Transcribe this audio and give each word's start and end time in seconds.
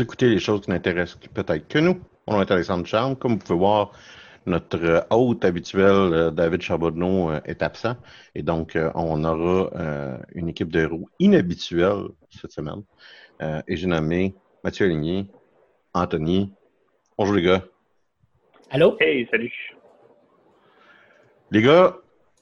Vous 0.00 0.04
écoutez 0.04 0.30
les 0.30 0.38
choses 0.38 0.62
qui 0.62 0.70
n'intéressent 0.70 1.18
peut-être 1.34 1.68
que 1.68 1.78
nous. 1.78 2.00
Mon 2.26 2.36
nom 2.36 2.40
est 2.40 2.50
Alexandre 2.50 2.86
Charme. 2.86 3.16
Comme 3.16 3.32
vous 3.32 3.38
pouvez 3.38 3.58
voir, 3.58 3.92
notre 4.46 4.82
euh, 4.82 5.00
hôte 5.10 5.44
habituel, 5.44 5.84
euh, 5.84 6.30
David 6.30 6.62
Charbonneau, 6.62 7.30
euh, 7.30 7.40
est 7.44 7.62
absent. 7.62 7.96
Et 8.34 8.42
donc, 8.42 8.78
on 8.94 9.22
aura 9.24 9.70
une 10.34 10.48
équipe 10.48 10.72
de 10.72 10.86
roues 10.86 11.10
inhabituelle 11.18 12.04
cette 12.30 12.50
semaine. 12.50 12.82
Et 13.68 13.76
j'ai 13.76 13.86
nommé 13.86 14.34
Mathieu 14.64 14.86
Aligny, 14.86 15.28
Anthony. 15.92 16.50
Bonjour 17.18 17.34
les 17.34 17.42
gars. 17.42 17.64
Allô? 18.70 18.96
Hey, 19.00 19.28
salut. 19.30 19.52
Les 21.50 21.60
gars, 21.60 21.94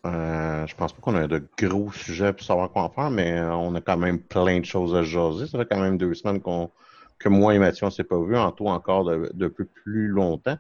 euh, 0.07 0.65
je 0.65 0.77
pense 0.77 0.93
pas 0.93 1.01
qu'on 1.01 1.17
a 1.17 1.27
de 1.27 1.43
gros 1.59 1.91
sujets 1.91 2.33
pour 2.33 2.47
savoir 2.47 2.71
quoi 2.71 2.83
en 2.83 2.91
faire, 2.91 3.11
mais 3.11 3.41
on 3.41 3.75
a 3.75 3.81
quand 3.81 3.97
même 3.97 4.21
plein 4.21 4.61
de 4.61 4.65
choses 4.65 4.95
à 4.95 5.03
jaser. 5.03 5.49
Ça 5.49 5.59
fait 5.59 5.67
quand 5.67 5.81
même 5.81 5.99
deux 5.99 6.15
semaines 6.15 6.41
qu'on 6.41 6.71
que 7.19 7.29
moi 7.29 7.55
et 7.55 7.59
Mathieu, 7.59 7.87
on 7.87 7.91
s'est 7.91 8.05
pas 8.05 8.21
vu, 8.23 8.37
en 8.37 8.53
tout 8.53 8.67
encore 8.67 9.05
de- 9.05 9.31
depuis 9.35 9.65
plus 9.65 10.09
longtemps. 10.09 10.57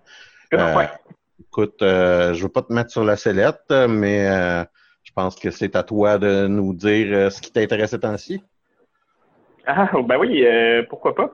Euh, 0.55 0.77
Ouais. 0.77 0.89
Écoute, 1.41 1.83
euh, 1.83 2.35
je 2.35 2.43
veux 2.43 2.49
pas 2.49 2.63
te 2.63 2.73
mettre 2.73 2.91
sur 2.91 3.05
la 3.05 3.17
sellette, 3.17 3.71
mais 3.89 4.29
euh, 4.29 4.65
je 5.05 5.13
pense 5.13 5.37
que 5.37 5.51
c'est 5.51 5.77
à 5.77 5.85
toi 5.85 6.19
de 6.19 6.49
nous 6.49 6.75
dire 6.75 7.07
euh, 7.13 7.31
ce 7.31 7.41
qui 7.41 7.53
t'intéresse 7.53 7.91
ces 7.91 8.01
temps-ci. 8.01 8.43
Ah, 9.65 9.89
ben 10.05 10.17
oui, 10.19 10.45
pourquoi 10.89 11.15
pas. 11.15 11.33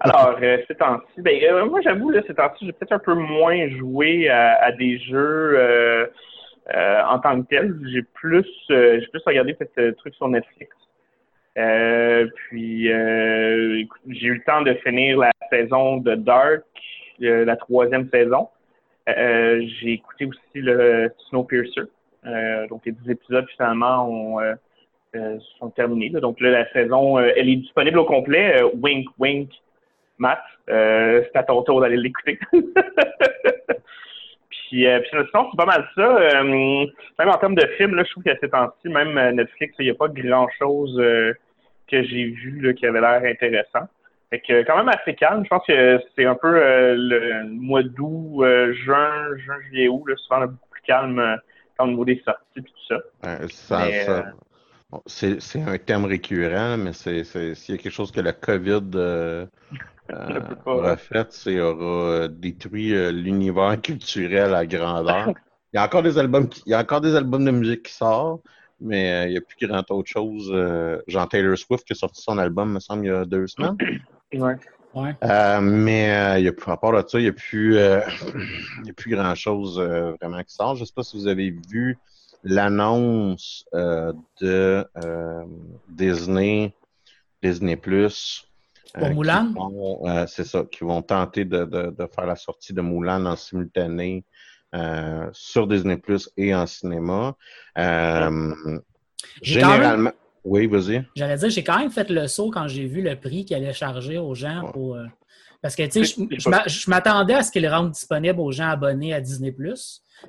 Alors, 0.00 0.36
ces 0.68 0.74
temps-ci, 0.74 1.22
ben, 1.22 1.64
moi, 1.64 1.80
j'avoue, 1.80 2.10
là, 2.10 2.20
ces 2.26 2.34
temps-ci, 2.34 2.66
j'ai 2.66 2.72
peut-être 2.72 2.92
un 2.92 2.98
peu 2.98 3.14
moins 3.14 3.68
joué 3.70 4.28
à, 4.28 4.62
à 4.64 4.72
des 4.72 4.98
jeux 4.98 6.10
en 6.68 7.18
tant 7.20 7.40
que 7.40 7.46
tel. 7.48 7.78
J'ai 7.86 8.02
plus, 8.02 8.46
j'ai 8.68 9.06
plus 9.12 9.22
regardé 9.24 9.54
peut-être 9.54 9.96
trucs 9.96 10.14
sur 10.16 10.28
Netflix. 10.28 10.76
Euh, 12.22 12.28
puis, 12.48 12.92
euh, 12.92 13.84
j'ai 14.08 14.26
eu 14.26 14.34
le 14.34 14.42
temps 14.44 14.62
de 14.62 14.74
finir 14.74 15.18
la 15.18 15.32
saison 15.50 15.98
de 15.98 16.14
Dark, 16.14 16.62
euh, 17.22 17.44
la 17.44 17.56
troisième 17.56 18.08
saison. 18.10 18.48
J'ai 19.06 19.92
écouté 19.92 20.26
aussi 20.26 20.40
le 20.54 21.12
Snowpiercer. 21.28 21.82
Donc, 22.68 22.82
les 22.86 22.92
10 22.92 23.10
épisodes, 23.10 23.46
finalement, 23.56 24.08
ont, 24.08 24.38
sont 25.58 25.70
terminés. 25.70 26.10
Donc 26.10 26.40
là, 26.40 26.50
la 26.50 26.72
saison, 26.72 27.18
elle 27.18 27.48
est 27.48 27.56
disponible 27.56 27.98
au 27.98 28.04
complet. 28.04 28.62
Wink, 28.80 29.08
wink, 29.18 29.50
Matt. 30.18 30.40
C'est 30.66 31.34
à 31.36 31.42
ton 31.42 31.62
tour 31.62 31.80
d'aller 31.80 31.96
l'écouter. 31.96 32.38
puis, 32.52 32.68
puis 34.48 34.86
sinon, 35.10 35.48
c'est 35.50 35.56
pas 35.56 35.66
mal 35.66 35.88
ça. 35.96 36.42
Même 36.44 37.28
en 37.28 37.38
termes 37.38 37.56
de 37.56 37.66
films, 37.76 37.98
je 37.98 38.10
trouve 38.12 38.22
qu'à 38.22 38.36
ces 38.40 38.48
temps-ci, 38.48 38.88
même 38.88 39.14
Netflix, 39.34 39.74
il 39.80 39.86
n'y 39.86 39.90
a 39.90 39.94
pas 39.94 40.08
grand-chose 40.08 40.96
que 41.88 42.02
j'ai 42.02 42.26
vu 42.26 42.60
là, 42.60 42.72
qui 42.72 42.86
avait 42.86 43.00
l'air 43.00 43.22
intéressant. 43.24 43.88
Fait 44.30 44.40
que 44.40 44.62
quand 44.62 44.76
même 44.78 44.88
assez 44.88 45.14
calme. 45.14 45.44
Je 45.44 45.48
pense 45.48 45.64
que 45.66 46.00
c'est 46.16 46.24
un 46.24 46.34
peu 46.34 46.48
euh, 46.56 46.94
le 46.96 47.44
mois 47.50 47.82
d'août, 47.82 48.42
euh, 48.44 48.72
juin, 48.72 49.36
juin, 49.36 49.56
juillet, 49.68 49.88
août, 49.88 50.04
là, 50.08 50.14
souvent 50.16 50.40
là, 50.40 50.46
beaucoup 50.46 50.68
plus 50.70 50.82
calme 50.82 51.18
euh, 51.18 51.36
au 51.78 51.86
niveau 51.86 52.04
des 52.04 52.22
sorties 52.24 52.40
et 52.58 52.62
tout 52.62 52.72
ça. 52.88 52.98
Euh, 53.26 53.46
ça- 53.48 53.78
Mais, 53.84 54.04
ça- 54.04 54.24
bon, 54.90 55.02
c'est 55.06 55.40
c'est 55.40 55.60
un 55.62 55.76
thème 55.76 56.06
récurrent, 56.06 56.78
mais 56.78 56.92
c'est 56.94 57.24
c'est- 57.24 57.54
s'il 57.54 57.74
y 57.74 57.78
a 57.78 57.82
quelque 57.82 57.92
chose 57.92 58.10
que 58.10 58.20
la 58.20 58.32
COVID 58.32 58.80
aura 60.66 60.96
fait, 60.96 61.32
c'est 61.32 61.60
aura 61.60 62.28
détruit 62.28 62.92
l'univers 63.12 63.80
culturel 63.82 64.54
à 64.54 64.66
grandeur. 64.66 65.32
Il 65.74 65.76
y 65.76 65.78
a 65.78 65.84
encore 65.86 66.02
des 66.02 66.18
albums, 66.18 66.50
qui- 66.50 66.62
il 66.66 66.72
y 66.72 66.74
a 66.74 66.80
encore 66.80 67.00
des 67.00 67.16
albums 67.16 67.46
de 67.46 67.50
musique 67.50 67.84
qui 67.84 67.94
sortent, 67.94 68.42
mais 68.82 69.12
euh, 69.12 69.26
il 69.26 69.30
n'y 69.32 69.38
a 69.38 69.40
plus 69.40 69.66
grand 69.66 69.88
autre 69.90 70.08
chose. 70.08 70.50
euh, 70.52 70.98
Jean 71.06 71.26
Taylor 71.26 71.56
Swift 71.56 71.84
qui 71.86 71.92
a 71.92 71.96
sorti 71.96 72.20
son 72.22 72.38
album, 72.38 72.72
me 72.72 72.80
semble, 72.80 73.04
il 73.04 73.08
y 73.08 73.10
a 73.10 73.24
deux 73.24 73.46
semaines. 73.46 73.76
Ouais. 74.34 74.54
Ouais. 74.94 75.14
Euh, 75.24 75.60
mais 75.60 76.10
euh, 76.10 76.38
il 76.38 76.44
y 76.46 76.48
a 76.48 76.52
plus, 76.54 76.70
à 76.72 76.76
part 76.78 76.92
de 76.92 77.06
ça, 77.06 77.18
il 77.18 77.24
n'y 77.24 77.28
a 77.28 77.32
plus, 77.34 77.76
euh, 77.76 78.00
il 78.80 78.86
y 78.86 78.90
a 78.90 78.94
plus 78.94 79.14
grand 79.14 79.34
chose 79.34 79.78
vraiment 79.78 80.42
qui 80.42 80.54
sort. 80.54 80.74
Je 80.74 80.80
ne 80.80 80.84
sais 80.86 80.92
pas 80.96 81.02
si 81.02 81.18
vous 81.18 81.26
avez 81.26 81.54
vu 81.68 81.98
l'annonce 82.44 83.64
euh, 83.74 84.12
de 84.40 84.84
euh, 85.04 85.44
Disney, 85.88 86.74
Disney 87.42 87.76
Plus. 87.76 88.46
Pour 88.94 89.08
Mulan? 89.08 89.48
qui 89.48 89.54
vont, 89.54 90.06
euh, 90.06 90.26
c'est 90.26 90.44
ça, 90.44 90.64
qui 90.70 90.84
vont 90.84 91.00
tenter 91.02 91.44
de, 91.46 91.64
de, 91.64 91.90
de 91.90 92.06
faire 92.14 92.26
la 92.26 92.36
sortie 92.36 92.74
de 92.74 92.82
Mulan 92.82 93.24
en 93.24 93.36
simultané 93.36 94.24
euh, 94.74 95.28
sur 95.32 95.66
Disney 95.66 95.96
Plus 95.96 96.30
et 96.36 96.54
en 96.54 96.66
cinéma. 96.66 97.34
Euh, 97.78 98.30
même- 98.30 98.80
généralement. 99.42 100.10
Oui, 100.44 100.66
vas-y. 100.66 101.04
J'allais 101.14 101.36
dire, 101.36 101.50
j'ai 101.50 101.62
quand 101.62 101.78
même 101.78 101.90
fait 101.90 102.10
le 102.10 102.26
saut 102.26 102.50
quand 102.50 102.66
j'ai 102.66 102.86
vu 102.86 103.00
le 103.00 103.14
prix 103.16 103.44
qu'il 103.44 103.56
allait 103.56 103.72
charger 103.72 104.18
aux 104.18 104.34
gens 104.34 104.70
pour, 104.72 104.96
euh, 104.96 105.04
Parce 105.60 105.76
que, 105.76 105.84
tu 105.84 106.04
sais, 106.04 106.16
je, 106.28 106.36
je 106.40 106.48
m'a- 106.48 106.66
je 106.66 106.90
m'attendais 106.90 107.34
à 107.34 107.44
ce 107.44 107.52
qu'ils 107.52 107.62
le 107.62 107.68
rendent 107.70 107.92
disponible 107.92 108.40
aux 108.40 108.50
gens 108.50 108.68
abonnés 108.68 109.14
à 109.14 109.20
Disney+. 109.20 109.54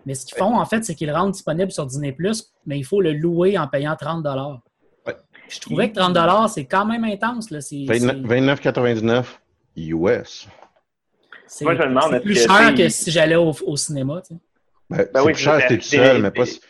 Mais 0.05 0.13
ce 0.13 0.25
qu'ils 0.27 0.37
font, 0.37 0.55
en 0.55 0.65
fait, 0.65 0.85
c'est 0.85 0.93
qu'ils 0.93 1.07
le 1.07 1.13
rendent 1.15 1.31
disponible 1.31 1.71
sur 1.71 1.87
Disney+, 1.87 2.15
mais 2.67 2.77
il 2.77 2.83
faut 2.83 3.01
le 3.01 3.13
louer 3.13 3.57
en 3.57 3.67
payant 3.67 3.95
30 3.95 4.23
Ouais. 5.07 5.15
Je 5.49 5.59
trouvais 5.59 5.89
que 5.91 5.95
30 5.97 6.49
c'est 6.49 6.65
quand 6.65 6.85
même 6.85 7.03
intense. 7.03 7.49
Là. 7.49 7.61
C'est, 7.61 7.85
c'est- 7.87 7.99
29,99 8.05 9.41
US. 9.75 10.47
C'est- 11.47 11.65
Moi, 11.65 11.75
je 11.75 11.81
me 11.81 11.87
demande, 11.87 12.03
c'est 12.09 12.15
est-ce 12.17 12.23
plus 12.25 12.33
que 12.33 12.39
cher 12.39 12.67
c'est- 12.69 12.75
que 12.83 12.89
si 12.89 13.11
j'allais 13.11 13.35
au, 13.35 13.51
au 13.65 13.75
cinéma. 13.77 14.21
tu 14.21 14.33
sais. 14.35 14.39
Ben, 14.89 14.97
Ben 14.97 15.07
c'est 15.13 15.19
oui, 15.21 15.33
plus 15.33 15.41
cher 15.41 15.61
si 15.61 15.67
t'es 15.67 15.77
tout 15.77 15.83
seul, 15.83 16.21
mais 16.21 16.31
pas, 16.31 16.45
si- 16.45 16.61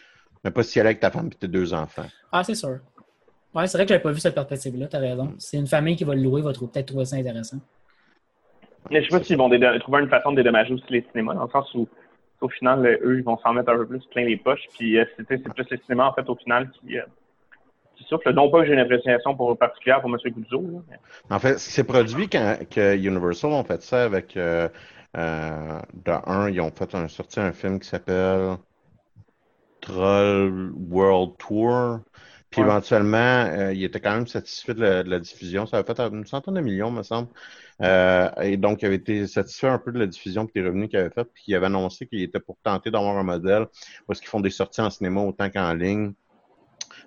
mais 0.44 0.52
pas 0.52 0.64
si 0.64 0.80
elle 0.80 0.86
est 0.86 0.90
avec 0.90 1.00
ta 1.00 1.12
femme 1.12 1.28
et 1.32 1.36
tes 1.36 1.48
deux 1.48 1.74
enfants. 1.74 2.06
Ah, 2.32 2.44
c'est 2.44 2.56
sûr. 2.56 2.80
Ouais, 3.54 3.68
c'est 3.68 3.78
vrai 3.78 3.86
que 3.86 3.90
j'avais 3.90 4.02
pas 4.02 4.12
vu 4.12 4.20
cette 4.20 4.34
perspective-là, 4.36 4.88
t'as 4.88 5.00
raison. 5.00 5.34
C'est 5.38 5.58
une 5.58 5.68
famille 5.68 5.96
qui 5.96 6.04
va 6.04 6.16
le 6.16 6.22
louer, 6.22 6.42
va 6.42 6.54
trou- 6.54 6.68
peut-être 6.68 6.88
trouver 6.88 7.06
ça 7.06 7.16
intéressant. 7.18 7.58
Mais 8.90 9.02
je 9.04 9.10
sais 9.10 9.18
pas 9.18 9.24
s'ils 9.24 9.38
vont 9.38 9.50
trouver 9.80 10.02
une 10.02 10.10
façon 10.10 10.32
de 10.32 10.38
dédommager 10.38 10.74
aussi 10.74 10.84
les 10.90 11.06
cinémas, 11.12 11.34
dans 11.36 11.46
le 11.46 11.50
sens 11.52 11.74
où, 11.74 11.88
au 12.42 12.50
final, 12.50 12.86
euh, 12.86 12.98
eux, 13.04 13.18
ils 13.20 13.24
vont 13.24 13.38
s'en 13.38 13.54
mettre 13.54 13.70
un 13.70 13.78
peu 13.78 13.86
plus 13.88 14.04
plein 14.12 14.26
les 14.26 14.38
poches. 14.38 14.66
Puis 14.78 14.98
euh, 14.98 15.06
c'est 15.16 15.26
c'est 15.30 15.54
plus 15.54 15.66
les 15.72 15.78
cinémas, 15.86 16.08
en 16.08 16.14
fait, 16.14 16.28
au 16.28 16.36
final, 16.36 16.70
qui, 16.72 16.98
qui 17.96 18.04
souffrent. 18.06 18.32
Non 18.32 18.50
pas 18.50 18.62
que 18.62 18.68
j'ai 18.68 18.74
une 18.74 18.80
appréciation 18.80 19.36
pour, 19.36 19.58
particulière 19.58 20.02
pour 20.02 20.10
M. 20.10 20.18
Guzzo. 20.34 20.84
Mais- 20.90 20.98
En 21.30 21.40
fait, 21.40 21.58
c'est 21.60 21.84
produit 21.84 22.28
quand 22.30 22.58
que 22.70 22.96
Universal 22.98 23.52
ont 23.52 23.64
fait 23.64 23.82
ça 23.82 24.04
avec. 24.04 24.36
Euh, 24.38 24.68
euh, 25.16 25.80
de 25.94 26.12
un, 26.26 26.50
ils 26.50 26.60
ont 26.60 26.72
fait 26.72 26.96
un, 26.96 27.08
sorti 27.08 27.40
un 27.40 27.52
film 27.52 27.80
qui 27.80 27.88
s'appelle 27.88 28.58
Troll 29.82 30.72
World 30.90 31.38
Tour. 31.38 32.00
Puis 32.50 32.62
Ouais. 32.62 32.68
éventuellement, 32.68 33.18
euh, 33.18 33.74
ils 33.74 33.84
étaient 33.84 34.00
quand 34.00 34.14
même 34.14 34.28
satisfaits 34.28 34.74
de 34.74 34.82
la, 34.82 35.04
de 35.04 35.10
la 35.10 35.20
diffusion. 35.20 35.66
Ça 35.66 35.78
avait 35.78 35.86
fait 35.92 36.00
une 36.00 36.26
centaine 36.26 36.54
de 36.54 36.62
millions, 36.62 36.92
me 36.92 37.02
semble. 37.02 37.28
Euh, 37.82 38.30
et 38.42 38.58
donc, 38.58 38.84
ils 38.84 38.86
avaient 38.86 38.96
été 38.96 39.26
satisfaits 39.26 39.66
un 39.68 39.80
peu 39.80 39.92
de 39.92 39.98
la 40.00 40.06
diffusion 40.06 40.46
et 40.46 40.60
des 40.60 40.66
revenus 40.68 40.90
qu'ils 40.90 41.00
avaient 41.00 41.10
fait. 41.10 41.26
Puis 41.26 41.44
ils 41.48 41.56
avaient 41.56 41.66
annoncé 41.66 42.06
qu'ils 42.06 42.22
étaient 42.22 42.40
pour 42.40 42.58
tenter 42.64 42.92
d'avoir 42.92 43.18
un 43.18 43.24
modèle 43.24 43.66
parce 44.08 44.20
qu'ils 44.20 44.30
font 44.30 44.40
des 44.40 44.52
sorties 44.52 44.82
en 44.82 44.92
cinéma 44.92 45.22
autant 45.22 45.50
qu'en 45.50 45.74
ligne 45.74 46.14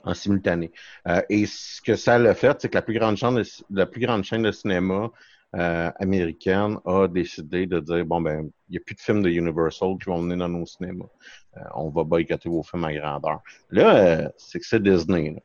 en 0.07 0.15
simultané. 0.15 0.73
Euh, 1.09 1.21
et 1.29 1.47
ce 1.47 1.83
que 1.83 1.97
ça 1.97 2.15
a 2.15 2.35
fait, 2.35 2.57
c'est 2.61 2.69
que 2.69 2.75
la 2.75 2.83
plus 2.83 2.95
grande 2.95 3.17
chaîne 3.17 3.35
de, 3.35 3.45
la 3.71 3.87
plus 3.87 4.01
grande 4.01 4.25
chaîne 4.25 4.43
de 4.43 4.53
cinéma 4.53 5.11
euh, 5.55 5.91
américaine 5.99 6.79
a 6.85 7.07
décidé 7.09 7.67
de 7.67 7.81
dire 7.81 8.05
bon 8.05 8.21
ben 8.21 8.51
il 8.69 8.73
n'y 8.73 8.79
a 8.79 8.81
plus 8.81 8.95
de 8.95 9.01
films 9.01 9.23
de 9.23 9.31
Universal 9.31 9.97
qui 9.99 10.07
vont 10.07 10.23
venir 10.23 10.39
dans 10.39 10.49
nos 10.49 10.67
cinémas. 10.67 11.07
Euh, 11.57 11.61
on 11.75 11.91
va 11.91 12.05
boycotter 12.05 12.49
vos 12.49 12.63
films 12.63 12.85
à 12.85 12.95
grandeur. 12.95 13.41
Là, 13.71 14.31
c'est 14.37 14.61
que 14.61 14.67
c'est 14.67 14.83
Disney. 14.83 15.31
Là. 15.31 15.41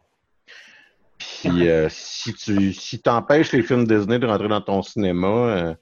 Puis 1.18 1.68
si 1.90 2.34
tu 2.34 2.74
si 2.74 3.02
t'empêches 3.02 3.52
les 3.52 3.64
films 3.64 3.86
Disney 3.86 4.20
de 4.20 4.28
rentrer 4.28 4.48
dans 4.48 4.62
ton 4.62 4.82
cinéma, 4.82 5.76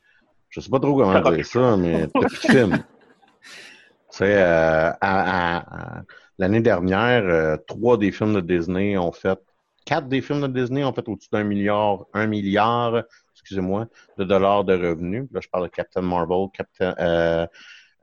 je 0.49 0.59
sais 0.61 0.69
pas 0.69 0.79
trop 0.79 0.97
comment 0.97 1.31
dire 1.31 1.45
ça, 1.45 1.77
mais 1.77 2.07
t'as 2.07 2.19
plus 2.27 2.47
de 2.47 2.51
films. 2.51 2.83
Tu 4.11 4.25
sais, 4.25 4.41
à- 4.41 4.97
à- 5.01 5.99
à- 5.99 6.01
l'année 6.39 6.61
dernière, 6.61 7.23
euh, 7.25 7.57
trois 7.67 7.97
des 7.97 8.11
films 8.11 8.33
de 8.33 8.41
Disney 8.41 8.97
ont 8.97 9.11
fait, 9.11 9.37
quatre 9.85 10.07
des 10.07 10.21
films 10.21 10.41
de 10.41 10.47
Disney 10.47 10.83
ont 10.83 10.93
fait 10.93 11.07
au-dessus 11.07 11.29
d'un 11.31 11.43
milliard, 11.43 12.05
un 12.13 12.25
milliard, 12.25 13.03
excusez-moi, 13.35 13.85
de 14.17 14.23
dollars 14.23 14.63
de 14.63 14.73
revenus. 14.73 15.25
Là, 15.31 15.39
je 15.43 15.47
parle 15.49 15.65
de 15.65 15.69
Captain 15.71 16.01
Marvel, 16.01 16.47
Captain 16.53 16.95
euh, 16.99 17.45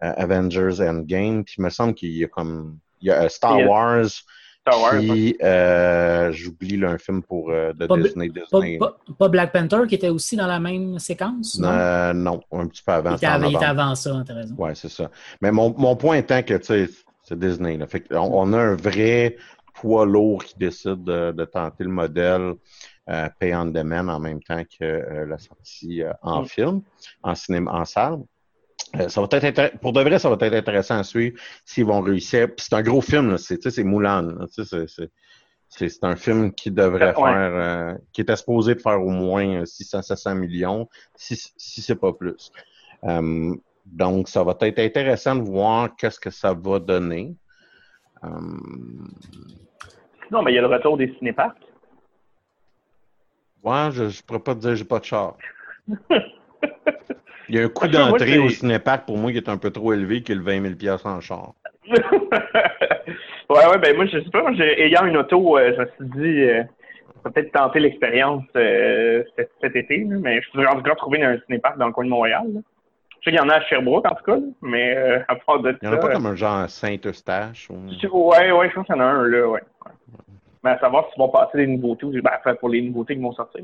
euh, 0.03 0.13
Avengers 0.17 0.81
Endgame, 0.81 1.43
puis 1.45 1.57
il 1.59 1.63
me 1.65 1.71
semble 1.71 1.95
qu'il 1.95 2.11
y 2.17 2.23
a 2.25 2.29
comme, 2.29 2.79
il 3.01 3.09
y 3.09 3.11
a 3.11 3.23
euh, 3.23 3.29
Star 3.29 3.59
Wars, 3.67 4.07
Star 4.07 4.83
Wars, 4.83 4.99
puis 4.99 5.37
euh, 5.43 6.33
j'oublie 6.33 6.77
là, 6.77 6.91
un 6.91 6.99
film 6.99 7.23
pour 7.23 7.51
euh, 7.51 7.73
de 7.73 7.87
Pas- 7.87 7.97
Disney. 7.97 8.29
Pas, 8.29 8.41
Disney. 8.61 8.79
pas- 8.79 8.97
pas 9.19 9.29
Black 9.29 9.53
Panther 9.53 9.83
qui 9.89 9.95
était 9.95 10.09
aussi 10.09 10.37
dans 10.37 10.49
la 10.49 10.59
même 10.61 10.99
séquence? 10.99 11.59
Non? 11.59 11.69
Euh, 11.69 12.13
non, 12.13 12.41
un 12.53 12.67
petit 12.67 12.83
peu 12.83 12.93
avant. 12.93 13.13
il, 13.13 13.17
était 13.17 13.27
avant, 13.27 13.47
il 13.47 13.55
était 13.55 13.65
novembre. 13.67 13.81
avant 13.83 13.95
ça, 13.95 14.25
t'as 14.27 14.35
raison. 14.35 14.55
Ouais, 14.59 14.75
c'est 14.75 14.91
ça. 14.91 15.11
Mais 15.41 15.53
mon, 15.53 15.73
mon 15.79 15.95
point 15.97 16.17
étant 16.17 16.43
que, 16.43 16.55
tu 16.55 16.65
sais, 16.65 16.89
c'est 17.27 17.39
Disney. 17.39 17.77
Là. 17.77 17.87
Fait 17.87 18.01
qu'on- 18.01 18.17
on 18.33 18.53
a 18.53 18.59
un 18.59 18.75
vrai 18.77 19.37
poids 19.75 20.07
lourd 20.07 20.43
qui 20.45 20.57
décide 20.59 21.05
de, 21.05 21.33
de 21.33 21.45
tenter 21.45 21.85
le 21.85 21.91
modèle 21.91 22.55
euh, 23.09 23.29
pay 23.39 23.55
on 23.55 23.67
demand 23.67 24.09
en 24.09 24.19
même 24.19 24.43
temps 24.43 24.63
que 24.65 24.83
euh, 24.85 25.27
la 25.27 25.39
sortie 25.39 26.03
euh, 26.03 26.13
en 26.23 26.43
Mm. 26.43 26.47
film, 26.47 26.83
en 27.23 27.35
cinéma, 27.35 27.73
en 27.73 27.85
salle. 27.85 28.19
Euh, 28.99 29.09
ça 29.09 29.21
va 29.21 29.29
être 29.31 29.79
pour 29.81 29.93
de 29.93 30.01
vrai, 30.01 30.19
ça 30.19 30.29
va 30.31 30.37
être 30.47 30.55
intéressant 30.55 30.99
à 30.99 31.05
suivre 31.05 31.39
s'ils 31.65 31.85
vont 31.85 32.01
réussir. 32.01 32.49
C'est 32.57 32.73
un 32.75 32.83
gros 32.83 33.01
film, 33.01 33.37
c'est, 33.39 33.59
Moulin. 33.85 34.37
c'est, 35.69 36.03
un 36.05 36.17
film 36.17 36.53
qui 36.53 36.71
devrait 36.71 37.15
Ouais. 37.17 37.33
faire, 37.33 37.53
euh, 37.55 37.95
qui 38.13 38.21
était 38.23 38.37
supposé 38.37 38.75
de 38.75 38.81
faire 38.81 39.01
au 39.03 39.11
moins 39.11 39.65
600-700 39.65 40.35
millions, 40.35 40.89
si, 41.17 41.37
si 41.57 41.83
c'est 41.83 41.97
pas 41.97 42.13
plus. 42.13 42.51
Euh, 43.05 43.55
donc, 43.87 44.29
ça 44.29 44.43
va 44.43 44.57
être 44.61 44.79
intéressant 44.79 45.37
de 45.37 45.43
voir 45.43 45.95
qu'est-ce 45.97 46.21
que 46.21 46.31
ça 46.31 46.53
va 46.53 46.79
donner. 46.79 47.35
Euh, 48.25 48.29
Sinon, 50.27 50.43
ben, 50.43 50.51
il 50.51 50.55
y 50.55 50.59
a 50.59 50.63
le 50.63 50.67
retour 50.67 50.97
des 50.97 51.15
cinéparcs. 51.19 51.57
ouais, 53.63 53.89
je 53.93 54.05
ne 54.05 54.27
pourrais 54.27 54.41
pas 54.41 54.55
te 54.55 54.61
dire 54.61 54.75
j'ai 54.75 54.85
pas 54.85 54.99
de 54.99 55.05
char. 55.05 55.37
Il 57.49 57.55
y 57.55 57.61
a 57.61 57.65
un 57.65 57.69
coût 57.69 57.87
d'entrée 57.87 58.39
au 58.39 58.49
cinéparc 58.49 59.07
pour 59.07 59.19
moi 59.19 59.31
qui 59.31 59.37
est 59.37 59.49
un 59.49 59.57
peu 59.57 59.71
trop 59.71 59.93
élevé 59.93 60.23
que 60.23 60.33
le 60.33 60.43
20 60.43 60.63
000 60.63 60.75
piastres 60.75 61.07
en 61.07 61.21
char. 61.21 61.53
ouais, 61.89 61.97
ouais, 63.49 63.79
ben 63.81 63.95
moi, 63.95 64.07
je 64.07 64.19
sais 64.19 64.31
pas, 64.33 64.43
moi, 64.43 64.51
ayant 64.59 65.07
une 65.07 65.17
auto, 65.17 65.57
euh, 65.57 65.73
je 65.77 65.81
me 65.81 65.87
suis 65.87 66.21
dit, 66.21 66.43
euh, 66.43 66.65
je 66.65 67.29
vais 67.29 67.31
peut-être 67.33 67.53
tenter 67.53 67.79
l'expérience 67.79 68.43
euh, 68.57 69.23
cet, 69.37 69.53
cet 69.61 69.77
été, 69.77 69.99
là, 69.99 70.17
mais 70.21 70.43
je 70.43 70.51
tout 70.51 70.83
cas 70.83 70.95
trouver 70.97 71.23
un 71.23 71.39
cinépark 71.47 71.79
dans 71.79 71.87
le 71.87 71.93
coin 71.93 72.05
de 72.05 72.11
Montréal. 72.11 72.47
là. 72.53 72.61
Sais 73.27 73.33
qu'il 73.33 73.41
y 73.41 73.43
en 73.43 73.49
a 73.49 73.55
à 73.55 73.61
Sherbrooke, 73.63 74.07
en 74.07 74.15
tout 74.15 74.23
cas, 74.23 74.37
mais 74.63 74.97
euh, 74.97 75.19
à 75.27 75.35
part 75.35 75.59
de 75.61 75.77
Il 75.83 75.89
n'y 75.89 75.93
en 75.93 75.99
a 75.99 76.01
ça, 76.01 76.07
pas 76.07 76.13
comme 76.15 76.27
un 76.27 76.37
genre 76.37 76.71
Saint-Eustache. 76.71 77.69
Ou... 77.71 77.75
euh, 77.75 78.09
Ouais, 78.13 78.53
ouais, 78.53 78.71
je 78.71 78.75
pense 78.77 78.87
qu'il 78.87 78.95
y 78.95 78.99
en 78.99 79.01
a 79.01 79.05
un, 79.05 79.25
là, 79.27 79.49
ouais. 79.49 79.61
ouais. 79.85 79.91
Mais 80.63 80.71
à 80.71 80.79
savoir 80.79 81.09
s'ils 81.11 81.19
vont 81.19 81.29
passer 81.29 81.59
des 81.59 81.67
nouveautés, 81.67 82.07
ou- 82.07 82.13
ben, 82.13 82.31
enfin, 82.39 82.55
pour 82.55 82.69
les 82.69 82.81
nouveautés 82.83 83.17
qui 83.17 83.23
vont 83.23 83.33
sortir. 83.33 83.63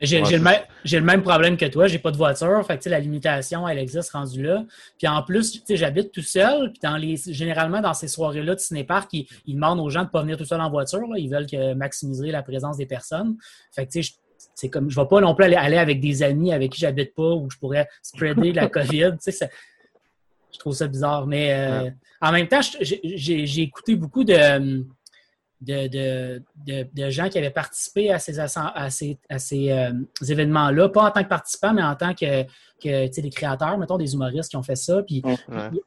J'ai 0.00 0.20
Ouais, 0.20 0.24
j'ai 0.28 0.36
le, 0.36 0.42
même- 0.44 0.60
j'ai 0.84 0.98
le 1.00 1.04
même 1.04 1.22
problème 1.22 1.56
que 1.56 1.64
toi, 1.66 1.86
j'ai 1.88 1.98
pas 1.98 2.10
de 2.12 2.16
voiture, 2.16 2.64
fait 2.66 2.78
que 2.78 2.88
la 2.88 3.00
limitation, 3.00 3.66
elle 3.68 3.78
existe 3.78 4.10
rendue 4.12 4.42
là. 4.42 4.64
Puis 4.98 5.06
en 5.08 5.22
plus, 5.22 5.52
tu 5.52 5.60
sais, 5.64 5.76
j'habite 5.76 6.12
tout 6.12 6.22
seul, 6.22 6.70
puis 6.72 6.80
dans 6.84 6.96
les, 6.96 7.16
généralement 7.16 7.80
dans 7.80 7.94
ces 7.94 8.08
soirées-là 8.08 8.54
de 8.54 8.60
cinéparc, 8.60 9.12
ils, 9.12 9.26
ils 9.46 9.54
demandent 9.56 9.80
aux 9.80 9.90
gens 9.90 10.04
de 10.04 10.08
pas 10.08 10.22
venir 10.22 10.36
tout 10.36 10.44
seul 10.44 10.60
en 10.60 10.70
voiture, 10.70 11.00
là. 11.00 11.18
ils 11.18 11.28
veulent 11.30 11.46
que 11.46 11.74
maximiser 11.74 12.30
la 12.32 12.42
présence 12.42 12.76
des 12.78 12.86
personnes. 12.86 13.36
Fait 13.74 13.86
que 13.86 13.92
tu 13.92 14.02
sais, 14.02 14.12
je- 14.12 14.21
c'est 14.54 14.68
comme, 14.68 14.90
je 14.90 15.00
vais 15.00 15.06
pas 15.06 15.20
non 15.20 15.34
plus 15.34 15.44
aller, 15.44 15.56
aller 15.56 15.78
avec 15.78 16.00
des 16.00 16.22
amis 16.22 16.52
avec 16.52 16.72
qui 16.72 16.80
j'habite 16.80 17.14
pas 17.14 17.30
ou 17.34 17.48
je 17.50 17.56
pourrais 17.58 17.88
spreader 18.02 18.52
la 18.52 18.68
COVID, 18.68 19.12
ça- 19.20 19.46
je 20.52 20.58
trouve 20.58 20.74
ça 20.74 20.86
bizarre. 20.86 21.26
Mais 21.26 21.52
euh, 21.54 21.90
en 22.20 22.30
même 22.32 22.46
temps, 22.48 22.60
j'ai 22.80 23.62
écouté 23.62 23.96
beaucoup 23.96 24.22
de, 24.24 24.84
de, 25.60 25.86
de, 25.88 26.42
de- 26.66 26.86
de 26.92 27.10
gens 27.10 27.28
qui 27.28 27.38
avaient 27.38 27.50
participé 27.50 28.12
à 28.12 28.18
ces, 28.18 28.38
à 28.38 28.90
ces, 28.90 29.18
à 29.30 29.38
ces 29.38 29.70
euh, 29.70 29.92
événements-là, 30.28 30.88
pas 30.90 31.04
en 31.04 31.10
tant 31.10 31.22
que 31.22 31.28
participants, 31.28 31.72
mais 31.72 31.82
en 31.82 31.94
tant 31.96 32.12
que, 32.14 32.42
que 32.82 33.20
des 33.20 33.30
créateurs, 33.30 33.78
mettons, 33.78 33.96
des 33.96 34.12
humoristes 34.12 34.50
qui 34.50 34.56
ont 34.56 34.62
fait 34.62 34.76
ça. 34.76 35.02
Puis 35.02 35.22
Ouais. 35.24 35.36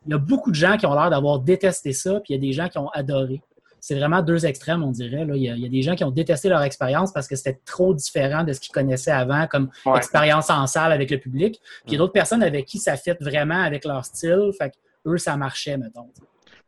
il 0.07 0.11
y 0.11 0.13
a 0.13 0.17
beaucoup 0.17 0.49
de 0.49 0.55
gens 0.55 0.77
qui 0.77 0.85
ont 0.85 0.93
l'air 0.95 1.09
d'avoir 1.09 1.39
détesté 1.39 1.93
ça, 1.93 2.19
puis 2.21 2.33
il 2.33 2.35
y 2.35 2.37
a 2.37 2.41
des 2.41 2.53
gens 2.53 2.67
qui 2.69 2.77
ont 2.79 2.89
adoré. 2.89 3.41
C'est 3.87 3.93
vraiment 3.93 4.23
deux 4.23 4.47
extrêmes, 4.47 4.81
on 4.81 4.89
dirait. 4.89 5.25
Là. 5.25 5.35
Il, 5.35 5.43
y 5.43 5.47
a, 5.47 5.53
il 5.53 5.61
y 5.61 5.65
a 5.67 5.69
des 5.69 5.83
gens 5.83 5.93
qui 5.95 6.03
ont 6.03 6.09
détesté 6.09 6.49
leur 6.49 6.63
expérience 6.63 7.13
parce 7.13 7.27
que 7.27 7.35
c'était 7.35 7.59
trop 7.65 7.93
différent 7.93 8.43
de 8.43 8.51
ce 8.51 8.59
qu'ils 8.59 8.71
connaissaient 8.71 9.11
avant 9.11 9.45
comme 9.45 9.69
Ouais. 9.85 9.97
expérience 9.97 10.49
en 10.49 10.65
salle 10.65 10.91
avec 10.91 11.11
le 11.11 11.19
public. 11.19 11.59
Puis 11.61 11.83
il 11.89 11.91
y 11.91 11.95
a 11.95 11.99
d'autres 11.99 12.11
personnes 12.11 12.41
avec 12.41 12.65
qui 12.65 12.79
ça 12.79 12.97
fit 12.97 13.11
vraiment 13.21 13.61
avec 13.61 13.85
leur 13.85 14.03
style. 14.03 14.49
Fait 14.57 14.71
que 14.71 14.75
eux, 15.07 15.19
ça 15.19 15.37
marchait, 15.37 15.77
mettons. 15.77 16.09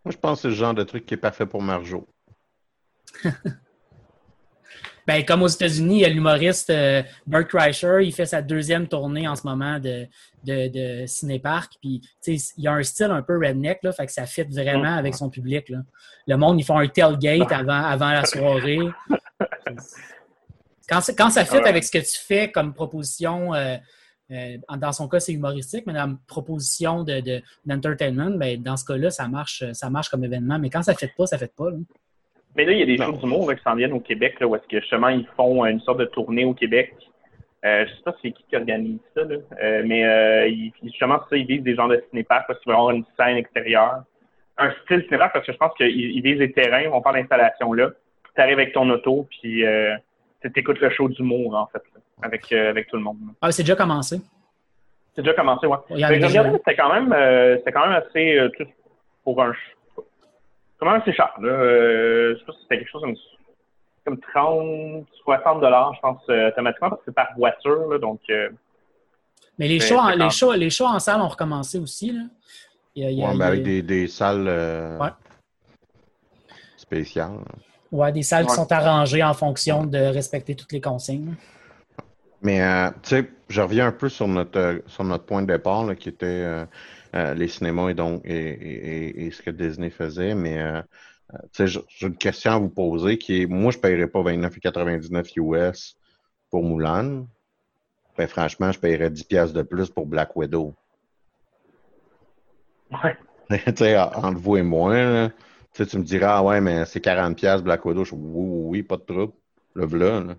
Moi, 0.06 0.12
je 0.12 0.18
pense 0.18 0.38
que 0.38 0.42
c'est 0.44 0.48
le 0.50 0.54
genre 0.54 0.76
de 0.76 0.84
truc 0.84 1.08
qui 1.08 1.16
est 1.16 1.18
parfait 1.18 1.48
pour 1.48 1.60
Marjo. 1.64 2.08
Ben, 5.08 5.24
comme 5.26 5.42
aux 5.42 5.48
États-Unis, 5.48 5.96
il 5.96 6.02
y 6.02 6.06
a 6.06 6.10
l'humoriste 6.10 6.70
euh, 6.70 7.02
Bert 7.26 7.48
Kreischer, 7.48 8.00
il 8.04 8.12
fait 8.14 8.26
sa 8.26 8.42
deuxième 8.42 8.88
tournée 8.90 9.26
en 9.28 9.36
ce 9.38 9.48
moment 9.48 9.80
de, 9.80 10.06
de, 10.44 10.68
de 10.68 11.06
cinépark. 11.06 11.74
Puis, 11.82 12.02
tu 12.22 12.38
sais, 12.38 12.54
il 12.58 12.68
a 12.68 12.74
un 12.74 12.84
style 12.84 13.12
un 13.12 13.22
peu 13.22 13.38
redneck, 13.40 13.80
là, 13.84 13.94
fait 13.94 14.06
que 14.06 14.12
ça 14.12 14.26
fit 14.26 14.44
vraiment 14.44 14.98
avec 14.98 15.16
son 15.16 15.30
public. 15.30 15.70
Là. 15.70 15.80
Le 16.28 16.36
monde, 16.36 16.60
ils 16.60 16.64
font 16.66 16.78
un 16.78 16.88
tailgate 16.90 17.52
avant, 17.54 17.84
avant 17.86 18.12
la 18.12 18.26
soirée. 18.26 18.80
Quand, 20.90 21.00
quand 21.18 21.30
ça 21.30 21.44
fit 21.46 21.56
Ouais. 21.58 21.68
avec 21.68 21.84
ce 21.84 21.92
que 21.92 21.98
tu 22.00 22.18
fais 22.26 22.52
comme 22.52 22.74
proposition, 22.74 23.54
euh, 23.54 23.76
euh, 24.32 24.58
dans 24.78 24.92
son 24.92 25.08
cas, 25.08 25.20
c'est 25.20 25.34
humoristique, 25.34 25.86
mais 25.86 25.94
dans 25.94 26.08
la 26.08 26.18
proposition 26.28 27.04
de, 27.04 27.20
de- 27.22 27.42
d'entertainment, 27.66 28.32
ben, 28.32 28.62
dans 28.62 28.78
ce 28.78 28.86
cas-là, 28.86 29.10
ça 29.10 29.28
marche, 29.28 29.64
ça 29.74 29.90
marche 29.90 30.10
comme 30.10 30.24
événement. 30.24 30.60
Mais 30.60 30.70
quand 30.70 30.84
ça 30.84 30.94
ne 30.94 30.98
fait 30.98 31.14
pas, 31.18 31.28
ça 31.28 31.36
ne 31.36 31.40
fait 31.40 31.54
pas. 31.56 31.70
là. 31.72 31.78
Mais 32.58 32.66
là, 32.66 32.72
il 32.74 32.80
y 32.80 32.82
a 32.82 32.86
des 32.86 32.98
Non. 32.98 33.06
shows 33.06 33.18
d'humour 33.18 33.50
là, 33.50 33.56
qui 33.56 33.64
s'en 33.64 33.76
viennent 33.76 33.94
au 33.94 34.00
Québec, 34.00 34.40
là, 34.40 34.48
où 34.48 34.56
est-ce 34.56 34.68
que 34.68 34.80
justement 34.82 35.10
ils 35.10 35.28
font 35.38 35.64
une 35.66 35.80
sorte 35.82 36.00
de 36.00 36.06
tournée 36.06 36.44
au 36.44 36.54
Québec. 36.54 36.94
Euh, 37.66 37.86
je 37.88 37.94
sais 37.94 38.02
pas 38.04 38.16
c'est 38.22 38.32
qui 38.32 38.44
qui 38.50 38.56
organise 38.56 39.00
ça, 39.16 39.24
là. 39.24 39.36
Euh, 39.64 39.84
mais 39.86 40.06
euh, 40.06 40.48
ils, 40.48 40.72
justement, 40.84 41.20
ça, 41.30 41.38
ils 41.38 41.46
visent 41.46 41.64
des 41.64 41.76
gens 41.76 41.88
de 41.88 42.04
cinépark 42.10 42.46
parce 42.48 42.60
qu'ils 42.60 42.70
veulent 42.72 42.80
avoir 42.80 42.94
une 42.96 43.06
scène 43.18 43.38
extérieure. 43.38 44.04
Un 44.58 44.72
style 44.84 45.04
cinépark 45.06 45.34
parce 45.34 45.46
que 45.46 45.54
je 45.54 45.58
pense 45.58 45.74
qu'ils 45.76 45.88
ils 45.90 46.22
visent 46.22 46.40
les 46.40 46.52
terrains, 46.52 46.82
ils 46.82 46.90
vont 46.90 47.02
faire 47.02 47.14
l'installation 47.14 47.74
là. 47.74 47.90
Tu 48.36 48.42
arrives 48.42 48.60
avec 48.60 48.74
ton 48.74 48.90
auto, 48.90 49.28
puis 49.30 49.66
euh, 49.66 49.96
tu 50.42 50.52
écoutes 50.56 50.80
le 50.80 50.90
show 50.92 51.10
d'humour, 51.10 51.56
en 51.56 51.68
fait, 51.68 51.82
avec, 52.22 52.52
euh, 52.52 52.70
avec 52.70 52.88
tout 52.88 52.96
le 52.98 53.04
monde. 53.04 53.18
Ah, 53.42 53.52
c'est 53.52 53.64
déjà 53.64 53.76
commencé? 53.76 54.18
C'est 55.16 55.24
déjà 55.24 55.34
commencé, 55.34 55.66
ouais. 55.66 55.78
Il 55.90 55.98
y 56.00 56.04
a 56.04 56.08
c'était 56.10 56.76
quand 56.76 56.94
même, 56.94 57.12
euh, 57.12 57.58
c'était 57.58 57.72
quand 57.72 57.88
même 57.88 58.02
assez, 58.04 58.38
euh, 58.38 58.50
pour 59.24 59.42
un, 59.42 59.52
même 60.86 61.02
assez 61.02 61.14
cher, 61.14 61.32
là? 61.42 61.50
Euh, 61.50 62.34
je 62.36 62.40
sais 62.40 62.46
pas 62.46 62.54
si 62.54 62.60
c'était 62.64 62.78
quelque 62.78 62.90
chose 62.92 63.02
comme, 63.02 63.16
comme 64.06 64.20
30, 64.34 65.06
60 65.24 65.62
dollars, 65.62 65.94
je 65.96 66.00
pense, 66.02 66.22
euh, 66.30 66.50
automatiquement, 66.50 66.90
parce 66.90 67.02
que 67.02 67.06
c'est 67.08 67.16
par 67.16 67.28
voiture, 67.38 67.88
là, 67.90 67.98
donc, 67.98 68.20
euh, 68.30 68.50
Mais 69.60 69.68
les 69.68 69.80
C'est- 69.80 69.88
shows, 69.90 69.98
en, 70.00 70.10
c'est 70.10 70.18
les, 70.18 70.30
shows, 70.30 70.54
les 70.54 70.70
shows 70.70 70.86
en 70.86 71.00
salle 71.00 71.20
ont 71.22 71.28
recommencé 71.28 71.80
aussi. 71.80 72.12
Là. 72.12 72.22
Il 72.96 73.04
y 73.04 73.06
a- 73.08 73.10
il 73.10 73.18
y 73.18 73.24
a- 73.24 73.28
Ouais, 73.30 73.36
mais 73.36 73.46
avec 73.46 73.64
des, 73.64 73.82
des 73.82 74.08
salles 74.08 74.46
euh, 74.48 75.00
Ouais. 75.00 75.10
spéciales. 76.78 77.40
ouais, 77.92 78.12
des 78.12 78.22
salles 78.24 78.46
qui 78.46 78.54
sont 78.54 78.72
arrangées 78.72 79.24
en 79.24 79.34
fonction 79.34 79.84
de 79.86 79.98
respecter 79.98 80.56
toutes 80.56 80.72
les 80.74 80.82
consignes. 80.82 81.34
Mais 82.42 82.62
euh, 82.62 82.90
tu 83.02 83.10
sais, 83.10 83.30
je 83.50 83.62
reviens 83.62 83.88
un 83.88 83.92
peu 83.92 84.10
sur 84.10 84.28
notre 84.28 84.60
euh, 84.60 84.80
sur 84.86 85.04
notre 85.04 85.26
point 85.26 85.42
de 85.42 85.48
départ 85.48 85.86
là, 85.86 85.96
qui 85.96 86.10
était 86.10 86.26
euh, 87.16 87.34
les 87.34 87.48
cinémas 87.48 87.90
et 87.90 87.94
donc 87.94 88.22
et, 88.26 88.32
et- 88.34 89.26
et- 89.28 89.32
ce 89.32 89.42
que 89.42 89.52
Disney 89.52 89.90
faisait. 89.90 90.36
Mais 90.36 90.60
euh, 90.60 90.82
euh, 91.34 91.38
tu 91.54 91.68
sais, 91.68 91.82
j'ai 91.90 92.08
une 92.08 92.18
question 92.18 92.52
à 92.52 92.58
vous 92.60 92.70
poser 92.70 93.18
qui 93.18 93.42
est 93.42 93.46
moi 93.48 93.72
je 93.72 93.78
paierais 93.80 94.08
pas 94.08 94.22
29,99 94.24 95.32
US 95.38 95.98
pour 96.50 96.64
Mulan. 96.64 97.28
Ben 98.18 98.28
franchement, 98.28 98.72
je 98.72 98.80
paierais 98.80 99.10
10 99.12 99.24
pièces 99.26 99.54
de 99.54 99.62
plus 99.64 99.90
pour 99.90 100.08
Black 100.08 100.36
Widow. 100.36 100.76
ouais. 102.92 103.18
tu 103.50 103.76
sais, 103.78 103.98
entre 103.98 104.40
vous 104.40 104.58
et 104.58 104.64
moi, 104.64 104.94
là, 104.96 105.30
tu 105.30 105.84
sais, 105.84 105.86
tu 105.86 105.98
me 105.98 106.04
diras, 106.04 106.38
ah 106.38 106.44
ouais, 106.44 106.62
mais 106.62 106.86
c'est 106.86 107.02
40 107.02 107.38
pièces 107.38 107.62
Black 107.64 107.86
Widow. 107.86 108.04
Je 108.06 108.16
oui, 108.16 108.22
oui, 108.24 108.62
oui, 108.80 108.84
pas 108.84 108.98
de 108.98 109.04
trouble. 109.04 109.34
Le 109.74 109.86
v'là, 109.86 110.20
là. 110.22 110.36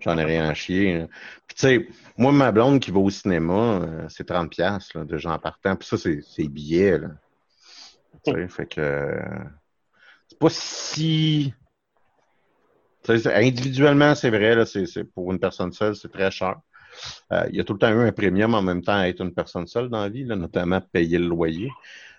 J'en 0.00 0.16
ai 0.16 0.24
rien 0.24 0.48
à 0.48 0.54
chier. 0.54 1.06
Puis 1.46 1.56
tu 1.56 1.60
sais, 1.60 1.88
moi, 2.16 2.32
ma 2.32 2.52
blonde 2.52 2.80
qui 2.80 2.90
va 2.90 3.00
au 3.00 3.10
cinéma, 3.10 3.80
euh, 3.82 4.06
c'est 4.08 4.26
30 4.26 4.50
pièces 4.50 4.94
là, 4.94 5.04
de 5.04 5.18
gens 5.18 5.38
partant. 5.38 5.76
Puis 5.76 5.88
ça, 5.88 5.96
c'est 5.96 6.48
billets, 6.48 6.98
là. 6.98 7.08
Sais, 8.24 8.48
fait 8.48 8.66
que... 8.66 9.20
c'est 10.28 10.38
pas 10.38 10.48
si... 10.50 11.54
individuellement, 13.08 14.14
c'est 14.14 14.30
vrai, 14.30 14.64
c'est 14.66 15.04
pour 15.04 15.32
une 15.32 15.38
personne 15.38 15.72
seule, 15.72 15.94
c'est 15.94 16.10
très 16.10 16.30
cher. 16.30 16.56
Euh, 17.32 17.46
il 17.50 17.56
y 17.56 17.60
a 17.60 17.64
tout 17.64 17.74
le 17.74 17.78
temps 17.78 17.90
eu 17.90 18.06
un 18.06 18.12
premium 18.12 18.54
en 18.54 18.62
même 18.62 18.82
temps 18.82 18.96
à 18.96 19.08
être 19.08 19.20
une 19.20 19.32
personne 19.32 19.66
seule 19.66 19.88
dans 19.88 20.02
la 20.02 20.08
vie, 20.08 20.24
là, 20.24 20.36
notamment 20.36 20.80
payer 20.80 21.18
le 21.18 21.26
loyer. 21.26 21.70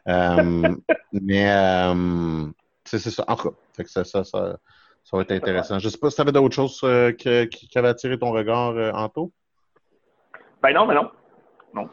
Euh, 0.07 0.75
mais 1.13 1.51
euh, 1.51 2.47
c'est 2.85 2.99
ça. 2.99 3.23
En 3.27 3.35
tout 3.35 3.49
cas, 3.49 3.55
fait 3.73 3.83
que 3.83 3.89
ça, 3.89 4.03
ça, 4.03 4.23
ça, 4.23 4.57
ça 5.03 5.17
va 5.17 5.23
être 5.23 5.31
intéressant. 5.31 5.79
Je 5.79 5.89
sais 5.89 5.97
pas 5.97 6.09
si 6.09 6.15
tu 6.17 6.21
avais 6.21 6.31
d'autres 6.31 6.55
choses 6.55 6.79
euh, 6.83 7.11
qui, 7.11 7.47
qui 7.49 7.77
avaient 7.77 7.89
attiré 7.89 8.17
ton 8.17 8.31
regard, 8.31 8.71
euh, 8.71 8.91
Anto? 8.93 9.31
Ben 10.61 10.73
non, 10.73 10.85
mais 10.85 10.95
non. 10.95 11.09
Non. 11.73 11.89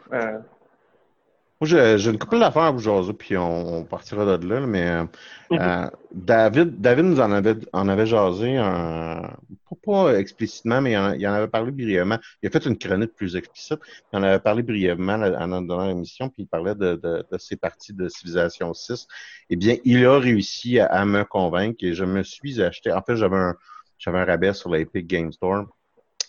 Moi, 1.61 1.69
j'ai 1.97 2.11
une 2.11 2.19
couple 2.19 2.39
d'affaires 2.39 2.65
à 2.65 2.71
vous 2.71 2.81
jaser, 2.81 3.15
puis 3.15 3.37
on, 3.39 3.79
on 3.79 3.85
partira 3.85 4.37
de 4.37 4.47
là, 4.47 4.61
là, 4.61 4.67
mais 4.67 4.87
euh, 4.91 5.05
euh, 5.59 5.91
David, 6.13 6.81
David 6.83 7.07
nous 7.07 7.21
en 7.21 7.33
avait, 7.33 7.57
en 7.73 7.89
avait 7.89 8.05
jasé, 8.07 8.59
un, 8.59 9.23
pas, 9.71 9.77
pas 9.83 10.19
explicitement, 10.19 10.83
mais 10.83 10.93
il 10.93 10.97
en, 10.99 11.13
il 11.15 11.27
en 11.27 11.33
avait 11.33 11.49
parlé 11.49 11.71
brièvement. 11.73 12.19
Il 12.43 12.49
a 12.49 12.51
fait 12.51 12.67
une 12.67 12.77
chronique 12.77 13.15
plus 13.15 13.37
explicite. 13.37 13.79
Il 14.13 14.19
en 14.19 14.23
avait 14.23 14.39
parlé 14.39 14.63
brièvement 14.63 15.17
là, 15.17 15.39
à 15.39 15.47
notre 15.47 15.67
dernière 15.67 15.91
émission, 15.93 16.29
puis 16.29 16.43
il 16.43 16.47
parlait 16.47 16.75
de, 16.75 16.97
de, 16.97 17.25
de 17.31 17.39
ses 17.39 17.57
parties 17.57 17.95
de 17.95 18.09
Civilisation 18.09 18.75
6. 18.75 19.07
Eh 19.49 19.57
bien, 19.57 19.77
il 19.85 20.05
a 20.05 20.19
réussi 20.19 20.79
à, 20.79 20.87
à 20.87 21.05
me 21.07 21.25
convaincre 21.25 21.79
et 21.85 21.95
je 21.95 22.05
me 22.05 22.23
suis 22.23 22.61
acheté. 22.63 22.93
En 22.93 23.01
fait, 23.03 23.17
j'avais 23.17 23.37
un, 23.37 23.55
j'avais 23.99 24.19
un 24.19 24.25
rabais 24.27 24.53
sur 24.53 24.71
l'Epic 24.71 25.07
Game 25.07 25.33
Store. 25.33 25.65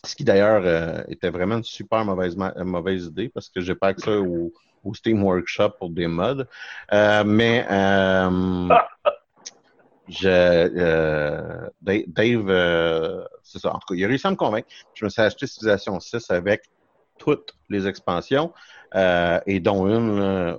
Ce 0.05 0.15
qui 0.15 0.23
d'ailleurs 0.23 0.61
euh, 0.65 1.03
était 1.09 1.29
vraiment 1.29 1.57
une 1.57 1.63
super 1.63 2.05
mauvaise, 2.05 2.35
ma- 2.37 2.53
mauvaise 2.63 3.05
idée 3.07 3.29
parce 3.29 3.49
que 3.49 3.61
j'ai 3.61 3.75
pas 3.75 3.87
accès 3.87 4.15
au, 4.15 4.53
au 4.87 4.93
Steam 4.93 5.23
Workshop 5.23 5.71
pour 5.79 5.89
des 5.89 6.07
mods. 6.07 6.45
Euh, 6.93 7.23
mais 7.25 7.65
euh, 7.69 8.69
je, 10.07 10.27
euh, 10.27 11.69
Dave, 11.81 13.27
c'est 13.43 13.59
ça. 13.59 13.73
En 13.73 13.79
tout 13.79 13.87
cas, 13.93 13.95
il 13.95 14.05
a 14.05 14.07
réussi 14.07 14.27
à 14.27 14.31
me 14.31 14.35
convaincre. 14.35 14.67
Je 14.93 15.05
me 15.05 15.09
suis 15.09 15.21
acheté 15.21 15.47
Civilization 15.47 15.99
6 15.99 16.31
avec 16.31 16.63
toutes 17.17 17.53
les 17.69 17.87
expansions 17.87 18.53
et 18.95 19.59
dont 19.59 19.87
une. 19.87 20.57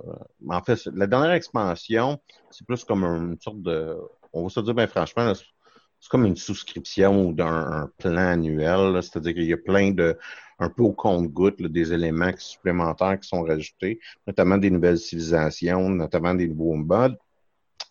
en 0.49 0.61
fait, 0.63 0.85
la 0.93 1.07
dernière 1.07 1.31
expansion, 1.31 2.19
c'est 2.51 2.65
plus 2.65 2.83
comme 2.83 3.03
une 3.03 3.39
sorte 3.41 3.61
de. 3.61 3.97
On 4.31 4.43
va 4.43 4.49
se 4.49 4.59
dire, 4.59 4.75
ben 4.75 4.87
franchement, 4.87 5.33
c'est 5.33 6.09
comme 6.09 6.25
une 6.25 6.35
souscription 6.35 7.27
ou 7.27 7.33
d'un 7.33 7.47
un 7.47 7.91
plan 7.97 8.17
annuel. 8.17 9.01
C'est-à-dire 9.01 9.33
qu'il 9.33 9.45
y 9.45 9.53
a 9.53 9.57
plein 9.57 9.91
de, 9.91 10.17
un 10.59 10.69
peu 10.69 10.83
au 10.83 10.91
compte-goutte, 10.91 11.61
des 11.61 11.93
éléments 11.93 12.31
supplémentaires 12.37 13.19
qui 13.19 13.27
sont 13.27 13.43
rajoutés, 13.43 13.99
notamment 14.27 14.57
des 14.57 14.69
nouvelles 14.69 14.97
civilisations, 14.97 15.89
notamment 15.89 16.33
des 16.33 16.47
nouveaux 16.47 16.75
modes, 16.75 17.17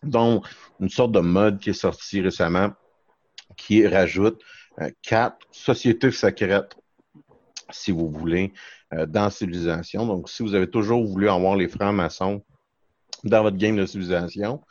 dont 0.03 0.43
une 0.81 0.89
sorte 0.89 1.13
de 1.13 1.21
mode 1.21 1.59
qui 1.59 1.71
est 1.71 1.75
sorti 1.75 2.21
récemment 2.21 2.71
qui 3.57 3.87
rajoute 3.87 4.41
euh, 4.81 4.91
quatre 5.03 5.39
sociétés 5.51 6.13
secrètes, 6.13 6.77
si 7.71 7.91
vous 7.91 8.11
voulez, 8.11 8.53
euh, 8.95 9.07
dans 9.07 9.31
Civilisation. 9.31 10.07
Donc, 10.07 10.29
si 10.29 10.43
vous 10.43 10.55
avez 10.55 10.71
toujours 10.71 11.05
voulu 11.05 11.29
avoir 11.29 11.57
les 11.57 11.69
francs-maçons 11.69 12.43
dans 13.25 13.43
votre 13.43 13.57
game 13.57 13.77
de 13.77 13.87
civilisation, 13.87 14.63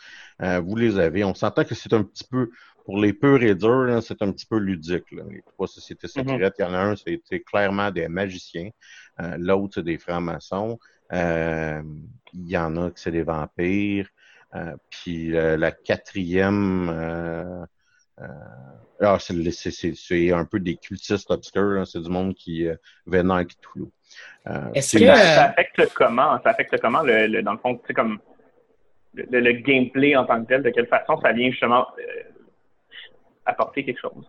euh, 0.41 0.59
vous 0.59 0.75
les 0.75 0.97
avez. 0.97 1.23
On 1.23 1.35
s'entend 1.35 1.65
que 1.65 1.75
c'est 1.75 1.93
un 1.93 2.03
petit 2.03 2.23
peu, 2.23 2.49
pour 2.87 2.97
les 2.99 3.11
purs 3.11 3.43
et 3.43 3.53
durs, 3.53 3.83
là, 3.83 3.99
c'est 3.99 4.21
un 4.21 4.31
petit 4.31 4.45
peu 4.45 4.57
ludique. 4.59 5.11
Là. 5.11 5.23
Les 5.29 5.41
trois 5.41 5.67
sociétés 5.67 6.07
secrètes, 6.07 6.53
il 6.57 6.61
y 6.61 6.65
en 6.65 6.73
a 6.73 6.77
un, 6.79 6.95
c'est 6.95 7.19
clairement 7.41 7.91
des 7.91 8.07
magiciens. 8.07 8.69
Euh, 9.19 9.35
L'autre, 9.37 9.73
c'est 9.75 9.83
des 9.83 9.97
francs-maçons. 9.97 10.79
Euh, 11.11 11.81
il 12.31 12.47
y 12.49 12.57
en 12.57 12.77
a 12.77 12.89
que 12.89 12.97
c'est 12.97 13.11
des 13.11 13.23
vampires. 13.23 14.07
Euh, 14.55 14.77
puis 14.89 15.35
euh, 15.35 15.57
la 15.57 15.71
quatrième, 15.73 16.87
euh, 16.89 17.65
euh, 18.21 18.25
ah, 19.01 19.17
c'est 19.19 19.33
le- 19.33 19.51
c'est- 19.51 19.71
c'est- 19.71 19.93
c'est 19.97 20.31
un 20.31 20.45
peu 20.45 20.61
des 20.61 20.77
cultistes 20.77 21.29
obscurs. 21.29 21.71
là. 21.79 21.85
C'est 21.85 21.99
du 22.01 22.09
monde 22.09 22.33
qui 22.35 22.67
euh, 22.67 22.75
vénère 23.05 23.45
Cthulhu. 23.45 23.87
Euh, 24.47 24.71
Est-ce 24.73 24.91
c'est 24.91 24.99
que- 24.99 25.05
ça, 25.07 25.15
ça 25.17 25.43
affecte 25.49 25.93
comment? 25.93 26.41
Ça 26.41 26.51
affecte 26.51 26.79
comment, 26.79 27.01
le, 27.01 27.27
le- 27.27 27.43
dans 27.43 27.51
le 27.51 27.57
fond, 27.59 27.75
tu 27.75 27.81
sais, 27.87 27.93
comme 27.93 28.19
le, 29.13 29.25
le- 29.29 29.41
le 29.41 29.51
gameplay 29.51 30.15
en 30.15 30.25
tant 30.25 30.41
que 30.41 30.47
tel, 30.47 30.63
de 30.63 30.69
quelle 30.69 30.87
façon 30.87 31.19
ça 31.19 31.33
vient 31.33 31.49
justement 31.51 31.85
euh, 31.99 32.03
apporter 33.47 33.83
quelque 33.85 33.99
chose? 33.99 34.27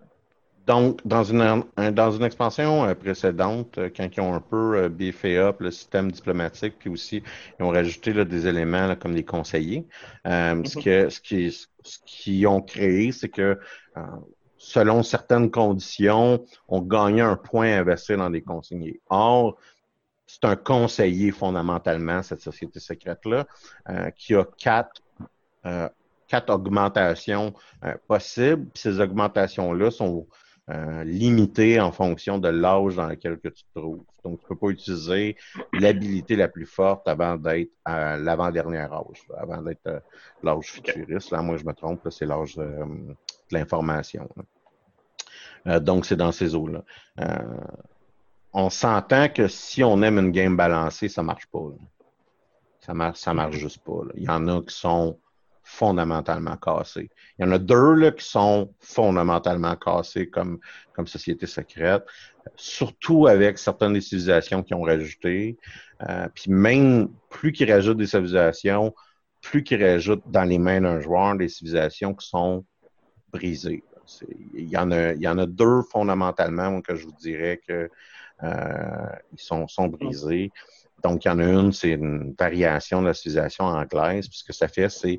Donc, 0.66 1.00
dans 1.06 1.24
une, 1.24 1.40
un- 1.76 1.92
dans 1.92 2.10
une 2.10 2.24
expansion 2.24 2.84
euh, 2.84 2.94
précédente, 2.94 3.78
euh, 3.78 3.88
quand 3.94 4.06
ils 4.14 4.20
ont 4.20 4.34
un 4.34 4.40
peu 4.40 4.76
euh, 4.76 4.88
beefé 4.90 5.38
up 5.38 5.60
le 5.60 5.70
système 5.70 6.12
diplomatique, 6.12 6.74
puis 6.78 6.90
aussi 6.90 7.22
ils 7.58 7.62
ont 7.64 7.70
rajouté 7.70 8.12
là, 8.12 8.24
des 8.26 8.46
éléments 8.46 8.86
là, 8.86 8.94
comme 8.96 9.14
des 9.14 9.24
conseillers, 9.24 9.86
euh, 10.26 10.62
ce 10.64 10.76
que 10.76 11.08
ce 11.08 11.20
qui 11.20 11.50
ce 11.52 11.98
qu'ils 12.04 12.46
ont 12.46 12.60
créé, 12.60 13.12
c'est 13.12 13.30
que 13.30 13.58
euh, 13.96 14.00
selon 14.58 15.02
certaines 15.02 15.50
conditions, 15.50 16.44
on 16.68 16.82
gagnait 16.82 17.22
un 17.22 17.36
point 17.36 17.72
à 17.72 17.80
investir 17.80 18.18
dans 18.18 18.28
des 18.28 18.42
conseillers. 18.42 19.00
Or, 19.08 19.56
c'est 20.26 20.44
un 20.44 20.56
conseiller 20.56 21.30
fondamentalement, 21.30 22.22
cette 22.22 22.42
société 22.42 22.78
secrète-là, 22.78 23.46
euh, 23.88 24.10
qui 24.10 24.34
a 24.34 24.44
quatre, 24.58 25.00
quatre 26.28 26.50
augmentations 26.50 27.54
euh, 27.84 27.94
possibles. 28.06 28.68
Ces 28.74 29.00
augmentations-là 29.00 29.90
sont 29.90 30.28
euh, 30.70 31.02
limitées 31.02 31.80
en 31.80 31.90
fonction 31.90 32.38
de 32.38 32.48
l'âge 32.48 32.96
dans 32.96 33.08
lequel 33.08 33.38
que 33.38 33.48
tu 33.48 33.64
te 33.64 33.78
trouves. 33.78 34.04
Donc, 34.22 34.38
tu 34.40 34.46
peux 34.46 34.56
pas 34.56 34.68
utiliser 34.68 35.36
l'habilité 35.72 36.36
la 36.36 36.48
plus 36.48 36.66
forte 36.66 37.08
avant 37.08 37.36
d'être 37.36 37.70
à 37.84 38.18
l'avant-dernier 38.18 38.78
âge, 38.78 39.24
avant 39.36 39.62
d'être 39.62 39.86
euh, 39.86 40.00
l'âge 40.42 40.66
futuriste. 40.72 41.30
Là, 41.30 41.40
moi, 41.40 41.56
je 41.56 41.64
me 41.64 41.72
trompe, 41.72 42.04
là, 42.04 42.10
c'est 42.10 42.26
l'âge 42.26 42.54
de 42.56 42.68
l'information. 43.50 44.28
donc, 45.80 46.04
c'est 46.04 46.16
dans 46.16 46.32
ces 46.32 46.54
eaux-là. 46.54 46.84
On 48.52 48.70
s'entend 48.70 49.28
que 49.28 49.48
si 49.48 49.82
on 49.82 50.02
aime 50.02 50.18
une 50.18 50.32
game 50.32 50.56
balancée, 50.56 51.08
ça 51.08 51.22
marche 51.22 51.46
pas. 51.46 51.60
là. 51.60 51.76
Ça 52.80 52.94
marche, 52.94 53.18
ça 53.18 53.34
marche 53.34 53.56
juste 53.56 53.84
pas. 53.84 54.04
là. 54.04 54.12
Il 54.14 54.24
y 54.24 54.28
en 54.28 54.48
a 54.48 54.62
qui 54.62 54.74
sont 54.74 55.18
fondamentalement 55.68 56.56
cassés. 56.56 57.10
Il 57.38 57.44
y 57.44 57.48
en 57.48 57.52
a 57.52 57.58
deux 57.58 57.94
là, 57.94 58.10
qui 58.10 58.24
sont 58.24 58.74
fondamentalement 58.80 59.76
cassés 59.76 60.28
comme, 60.30 60.58
comme 60.94 61.06
société 61.06 61.46
secrète, 61.46 62.04
surtout 62.56 63.26
avec 63.26 63.58
certaines 63.58 63.92
des 63.92 64.00
civilisations 64.00 64.62
qui 64.62 64.72
ont 64.72 64.80
rajouté. 64.80 65.58
Euh, 66.08 66.26
puis 66.34 66.50
même 66.50 67.10
plus 67.28 67.52
qu'ils 67.52 67.70
rajoutent 67.70 67.98
des 67.98 68.06
civilisations, 68.06 68.94
plus 69.42 69.62
qu'ils 69.62 69.84
rajoutent 69.84 70.24
dans 70.26 70.44
les 70.44 70.58
mains 70.58 70.80
d'un 70.80 71.00
joueur 71.00 71.36
des 71.36 71.48
civilisations 71.48 72.14
qui 72.14 72.26
sont 72.26 72.64
brisées. 73.30 73.84
Il 74.54 74.70
y, 74.70 74.78
en 74.78 74.90
a, 74.90 75.12
il 75.12 75.20
y 75.20 75.28
en 75.28 75.36
a 75.36 75.44
deux 75.44 75.82
fondamentalement 75.82 76.80
que 76.80 76.96
je 76.96 77.04
vous 77.04 77.16
dirais 77.20 77.60
que 77.68 77.90
euh, 78.42 79.06
ils 79.34 79.40
sont, 79.40 79.68
sont 79.68 79.88
brisés. 79.88 80.50
Donc, 81.04 81.26
il 81.26 81.28
y 81.28 81.30
en 81.30 81.38
a 81.38 81.44
une, 81.44 81.72
c'est 81.72 81.90
une 81.90 82.34
variation 82.38 83.02
de 83.02 83.08
la 83.08 83.14
civilisation 83.14 83.66
anglaise. 83.66 84.28
Puis 84.28 84.38
ce 84.38 84.44
que 84.44 84.54
ça 84.54 84.66
fait, 84.66 84.88
c'est 84.88 85.18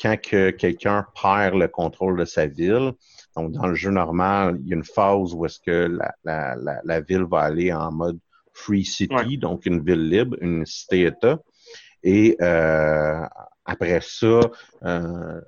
quand 0.00 0.20
que 0.20 0.50
quelqu'un 0.50 1.06
perd 1.20 1.54
le 1.54 1.68
contrôle 1.68 2.18
de 2.18 2.24
sa 2.24 2.46
ville, 2.46 2.92
Donc, 3.36 3.52
dans 3.52 3.66
le 3.66 3.74
jeu 3.74 3.90
normal, 3.90 4.58
il 4.60 4.68
y 4.68 4.72
a 4.72 4.76
une 4.76 4.84
phase 4.84 5.34
où 5.34 5.44
est-ce 5.46 5.60
que 5.60 5.86
la, 5.86 6.14
la, 6.24 6.56
la, 6.56 6.80
la, 6.84 7.00
ville 7.00 7.24
va 7.24 7.40
aller 7.40 7.72
en 7.72 7.92
mode 7.92 8.18
free 8.52 8.84
city, 8.84 9.38
donc 9.38 9.66
une 9.66 9.84
ville 9.84 10.08
libre, 10.08 10.36
une 10.40 10.66
cité-État. 10.66 11.38
Et 12.02 12.36
euh, 12.40 13.24
après 13.64 14.00
ça, 14.02 14.40
euh, 14.84 15.40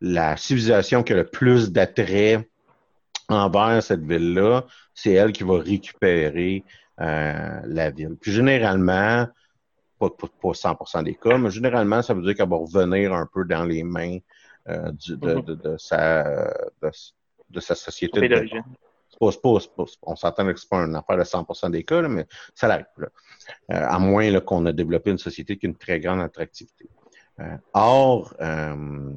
la 0.00 0.36
civilisation 0.36 1.02
qui 1.02 1.12
a 1.12 1.16
le 1.16 1.26
plus 1.26 1.70
d'attrait 1.70 2.48
envers 3.28 3.82
cette 3.82 4.04
ville-là, 4.04 4.64
c'est 4.94 5.12
elle 5.12 5.32
qui 5.32 5.44
va 5.44 5.58
récupérer 5.58 6.64
euh, 7.00 7.60
la 7.64 7.90
ville. 7.90 8.16
Puis 8.20 8.32
généralement, 8.32 9.26
pas, 9.98 10.10
pas, 10.10 10.28
pas 10.40 10.52
100% 10.54 11.02
des 11.04 11.14
cas, 11.14 11.38
mais 11.38 11.50
généralement, 11.50 12.02
ça 12.02 12.14
veut 12.14 12.22
dire 12.22 12.34
qu'elle 12.34 12.48
va 12.48 12.56
revenir 12.56 13.12
un 13.12 13.26
peu 13.26 13.44
dans 13.44 13.64
les 13.64 13.82
mains 13.82 14.18
euh, 14.68 14.90
du, 14.92 15.16
de, 15.16 15.34
Mhm. 15.34 15.42
de, 15.42 15.54
de, 15.54 15.76
sa, 15.78 16.22
de, 16.82 16.90
de 17.50 17.60
sa 17.60 17.74
société. 17.74 18.28
D'origine. 18.28 18.62
on 19.20 20.16
s'entend 20.16 20.46
que 20.52 20.60
c'est 20.60 20.68
pas 20.68 20.84
une 20.84 20.94
affaire 20.94 21.16
de 21.16 21.24
100% 21.24 21.70
des 21.70 21.84
cas, 21.84 22.02
là, 22.02 22.08
mais 22.08 22.26
ça 22.54 22.68
arrive. 22.72 22.86
Là. 22.98 23.08
Euh, 23.72 23.86
à 23.88 23.98
moins 23.98 24.38
qu'on 24.40 24.66
a 24.66 24.72
développé 24.72 25.10
une 25.10 25.18
société 25.18 25.56
qui 25.56 25.66
a 25.66 25.68
une 25.70 25.76
très 25.76 26.00
grande 26.00 26.20
attractivité. 26.20 26.88
Euh, 27.40 27.56
or, 27.72 28.34
euh, 28.40 29.12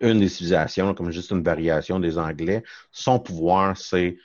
une 0.00 0.20
des 0.20 0.28
civilisations, 0.28 0.94
comme 0.94 1.10
juste 1.10 1.30
une 1.30 1.42
variation 1.42 1.98
des 1.98 2.18
Anglais, 2.18 2.62
son 2.92 3.18
pouvoir, 3.18 3.76
c'est 3.76 4.18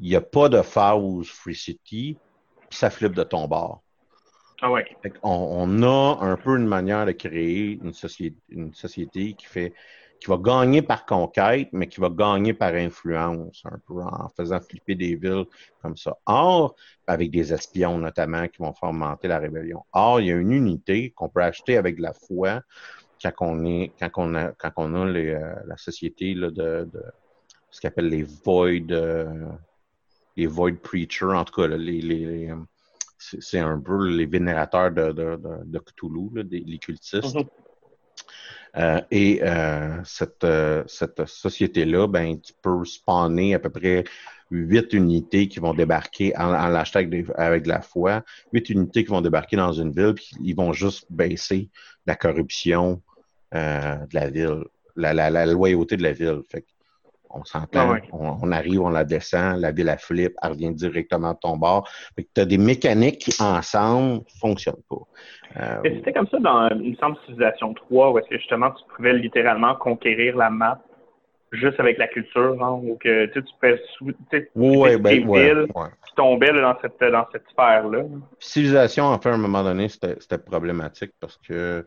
il 0.00 0.08
n'y 0.08 0.16
a 0.16 0.20
pas 0.20 0.48
de 0.48 0.60
phase 0.62 1.26
Free 1.26 1.54
City, 1.54 2.18
puis 2.68 2.78
ça 2.78 2.90
flippe 2.90 3.14
de 3.14 3.22
ton 3.22 3.46
bord. 3.46 3.83
Ah 4.66 4.70
on 5.22 5.82
a 5.82 6.18
un 6.22 6.36
peu 6.38 6.56
une 6.56 6.66
manière 6.66 7.04
de 7.04 7.12
créer 7.12 7.78
une 7.82 7.92
société, 7.92 8.36
une 8.48 8.72
société 8.72 9.34
qui 9.34 9.44
fait 9.44 9.74
qui 10.20 10.30
va 10.30 10.38
gagner 10.38 10.80
par 10.80 11.04
conquête, 11.04 11.68
mais 11.72 11.86
qui 11.86 12.00
va 12.00 12.08
gagner 12.08 12.54
par 12.54 12.72
influence, 12.72 13.62
un 13.66 13.78
peu 13.86 14.00
en 14.00 14.30
faisant 14.34 14.58
flipper 14.60 14.94
des 14.94 15.16
villes 15.16 15.44
comme 15.82 15.98
ça. 15.98 16.16
Or, 16.24 16.76
avec 17.06 17.30
des 17.30 17.52
espions 17.52 17.98
notamment 17.98 18.48
qui 18.48 18.62
vont 18.62 18.72
faire 18.72 18.94
monter 18.94 19.28
la 19.28 19.38
rébellion. 19.38 19.84
Or, 19.92 20.20
il 20.20 20.28
y 20.28 20.32
a 20.32 20.36
une 20.36 20.52
unité 20.52 21.10
qu'on 21.10 21.28
peut 21.28 21.42
acheter 21.42 21.76
avec 21.76 21.96
de 21.96 22.02
la 22.02 22.14
foi 22.14 22.62
quand 23.22 23.34
on 23.40 23.64
est 23.66 23.92
quand 23.98 24.10
on 24.16 24.34
a 24.34 24.52
quand 24.52 24.72
on 24.76 24.94
a 24.94 25.06
euh, 25.06 25.54
la 25.66 25.76
société 25.76 26.34
de, 26.34 26.88
ce 27.70 27.80
qu'on 27.80 27.88
appelle 27.88 28.08
les 28.08 28.22
void 28.22 28.90
euh, 28.92 29.46
les 30.36 30.46
void 30.46 30.72
preachers, 30.82 31.34
en 31.34 31.44
tout 31.44 31.60
cas 31.60 31.68
les, 31.68 32.50
euh, 32.50 32.56
c'est 33.40 33.58
un 33.58 33.80
peu 33.80 34.08
les 34.08 34.26
vénérateurs 34.26 34.90
de, 34.90 35.12
de, 35.12 35.36
de, 35.36 35.64
de 35.64 35.78
Cthulhu, 35.78 36.28
là, 36.34 36.42
des, 36.42 36.60
les 36.60 36.78
cultistes. 36.78 37.34
Mhm. 37.34 37.44
Euh, 38.76 39.00
et 39.10 39.40
euh, 39.42 40.00
cette, 40.04 40.42
euh, 40.42 40.82
cette 40.88 41.24
société-là, 41.26 42.08
ben, 42.08 42.40
tu 42.40 42.52
peux 42.60 42.84
spawner 42.84 43.54
à 43.54 43.60
peu 43.60 43.70
près 43.70 44.02
huit 44.50 44.92
unités 44.92 45.46
qui 45.46 45.60
vont 45.60 45.74
débarquer 45.74 46.36
en, 46.36 46.52
en 46.52 46.68
l'achetant 46.68 47.00
avec, 47.36 47.62
de 47.62 47.68
la 47.68 47.80
foi, 47.80 48.24
huit 48.52 48.68
unités 48.70 49.04
qui 49.04 49.10
vont 49.10 49.20
débarquer 49.20 49.56
dans 49.56 49.72
une 49.72 49.92
ville, 49.92 50.14
puis 50.14 50.30
ils 50.42 50.56
vont 50.56 50.72
juste 50.72 51.06
baisser 51.10 51.70
la 52.06 52.16
corruption 52.16 53.00
de 53.52 54.14
la 54.14 54.30
ville, 54.30 54.64
la, 54.96 55.14
la, 55.14 55.30
la 55.30 55.46
loyauté 55.46 55.96
de 55.96 56.02
la 56.02 56.12
ville. 56.12 56.40
Fait 56.50 56.62
que 56.62 56.66
on 57.34 57.44
s'entend, 57.44 57.90
Ah 57.90 57.92
ouais. 57.92 58.02
on, 58.12 58.38
on 58.42 58.52
arrive, 58.52 58.80
on 58.80 58.90
la 58.90 59.04
descend, 59.04 59.60
la 59.60 59.72
ville, 59.72 59.88
elle 59.88 59.98
flippe, 59.98 60.34
elle 60.42 60.50
revient 60.52 60.72
directement 60.72 61.32
de 61.32 61.38
ton 61.38 61.56
bord. 61.56 61.88
Fait 62.14 62.24
que 62.24 62.28
tu 62.34 62.40
as 62.40 62.44
des 62.46 62.58
mécaniques 62.58 63.18
qui, 63.18 63.42
ensemble, 63.42 64.22
fonctionnent 64.40 64.82
pas. 64.88 64.96
Euh, 65.60 65.80
C'était 65.84 66.12
comme 66.12 66.28
ça 66.28 66.38
dans, 66.38 66.68
il 66.70 66.92
me 66.92 66.96
semble, 66.96 67.16
Civilization 67.26 67.74
3, 67.74 68.12
où 68.12 68.18
est-ce 68.18 68.28
que 68.28 68.38
justement 68.38 68.70
tu 68.70 68.82
pouvais 68.96 69.12
littéralement 69.12 69.74
conquérir 69.74 70.36
la 70.36 70.50
map 70.50 70.80
juste 71.52 71.78
avec 71.78 71.98
la 71.98 72.08
culture, 72.08 72.64
hein, 72.64 72.80
ou 72.82 72.96
que 72.96 73.26
tu 73.26 73.42
pouvais 73.60 73.80
sou- 73.96 74.12
tu 74.12 74.16
sais, 74.32 74.50
ouais, 74.56 74.96
des 74.96 75.02
ben, 75.02 75.28
ouais, 75.28 75.54
villes 75.54 75.66
qui 76.06 76.14
tombaient 76.16 76.52
là, 76.52 76.72
dans 76.72 76.80
cette, 76.80 77.12
dans 77.12 77.26
cette 77.30 77.48
sphère-là. 77.50 78.02
Civilisation, 78.40 79.04
en 79.04 79.20
fait, 79.20 79.28
à 79.30 79.34
un 79.34 79.38
moment 79.38 79.62
donné, 79.62 79.88
c'était 79.88 80.16
c'était 80.20 80.38
problématique 80.38 81.12
parce 81.20 81.36
que 81.38 81.86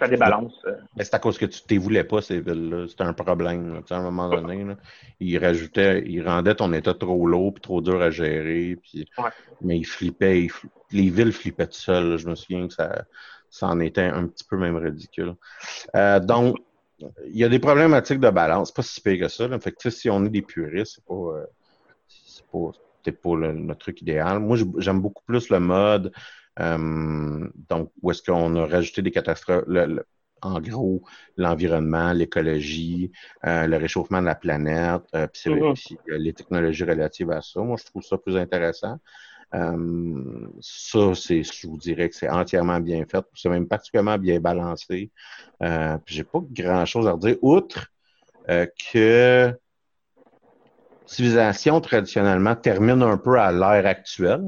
Ça 0.00 0.08
débalance. 0.08 0.52
euh. 0.66 0.74
c'est 0.98 1.14
à 1.14 1.18
cause 1.18 1.38
que 1.38 1.46
tu 1.46 1.74
ne 1.74 1.78
voulais 1.80 2.04
pas, 2.04 2.20
ces 2.22 2.40
villes-là. 2.40 2.86
C'était 2.88 3.04
un 3.04 3.12
problème. 3.12 3.74
là. 3.74 3.80
Tu 3.82 3.88
sais, 3.88 3.94
À 3.94 3.98
un 3.98 4.02
moment 4.02 4.28
donné, 4.28 4.64
là, 4.64 4.76
ils 5.20 5.38
rajoutait, 5.38 6.02
ils 6.06 6.26
rendaient 6.26 6.54
ton 6.56 6.72
état 6.72 6.94
trop 6.94 7.26
lourd 7.26 7.54
puis 7.54 7.60
trop 7.60 7.80
dur 7.80 8.00
à 8.02 8.10
gérer. 8.10 8.76
Puis, 8.82 9.08
Ouais. 9.18 9.30
Mais 9.60 9.78
ils 9.78 9.84
flippaient. 9.86 10.42
ils 10.44 10.50
les 10.92 11.08
villes 11.10 11.32
flippaient 11.32 11.66
tout 11.68 11.74
seules. 11.74 12.16
Je 12.18 12.28
me 12.28 12.34
souviens 12.34 12.66
que 12.66 12.74
ça, 12.74 13.04
ça 13.50 13.66
en 13.68 13.78
était 13.80 14.02
un 14.02 14.26
petit 14.26 14.44
peu 14.44 14.56
même 14.56 14.76
ridicule. 14.76 15.34
Euh, 15.94 16.18
donc, 16.18 16.56
il 17.26 17.36
y 17.38 17.44
a 17.44 17.48
des 17.48 17.58
problématiques 17.60 18.20
de 18.20 18.30
balance. 18.30 18.72
Pas 18.72 18.82
si 18.82 19.00
pire 19.00 19.20
que 19.20 19.28
ça. 19.28 19.46
Là. 19.48 19.58
Fait 19.60 19.72
que, 19.72 19.90
si 19.90 20.10
on 20.10 20.24
est 20.24 20.28
des 20.30 20.42
puristes, 20.42 20.94
c'est 20.96 21.04
pas, 21.04 21.14
euh, 21.14 21.46
c'est 22.08 22.44
pas, 22.46 22.72
pas 23.22 23.36
le, 23.36 23.52
le 23.52 23.74
truc 23.74 24.02
idéal. 24.02 24.38
Moi, 24.40 24.56
j'aime 24.78 25.00
beaucoup 25.00 25.22
plus 25.24 25.48
le 25.50 25.60
mode, 25.60 26.12
donc, 27.68 27.92
où 28.02 28.10
est-ce 28.10 28.22
qu'on 28.22 28.56
a 28.56 28.66
rajouté 28.66 29.02
des 29.02 29.10
catastrophes, 29.10 29.64
le- 29.66 29.86
le- 29.86 30.06
en 30.42 30.60
gros, 30.60 31.02
l'environnement, 31.36 32.12
l'écologie, 32.12 33.12
euh, 33.46 33.66
le 33.66 33.76
réchauffement 33.76 34.20
de 34.20 34.26
la 34.26 34.34
planète, 34.34 35.02
euh, 35.14 35.26
puis 35.26 35.50
euh, 35.52 36.18
les 36.18 36.32
technologies 36.32 36.84
relatives 36.84 37.30
à 37.30 37.42
ça. 37.42 37.60
Moi, 37.60 37.76
je 37.78 37.84
trouve 37.84 38.02
ça 38.02 38.16
plus 38.16 38.36
intéressant. 38.36 38.98
Euh, 39.54 40.48
ça, 40.60 41.14
c'est, 41.14 41.42
je 41.42 41.66
vous 41.66 41.76
dirais 41.76 42.08
que 42.08 42.14
c'est 42.14 42.28
entièrement 42.30 42.80
bien 42.80 43.04
fait. 43.04 43.24
C'est 43.34 43.48
même 43.48 43.68
particulièrement 43.68 44.16
bien 44.16 44.40
balancé. 44.40 45.10
Euh, 45.62 45.98
puis 46.04 46.14
j'ai 46.14 46.24
pas 46.24 46.40
grand 46.50 46.86
chose 46.86 47.06
à 47.06 47.12
redire, 47.12 47.36
outre 47.42 47.88
euh, 48.48 48.66
que 48.92 49.54
civilisation 51.06 51.80
traditionnellement 51.80 52.54
termine 52.54 53.02
un 53.02 53.18
peu 53.18 53.38
à 53.38 53.52
l'ère 53.52 53.86
actuelle. 53.86 54.44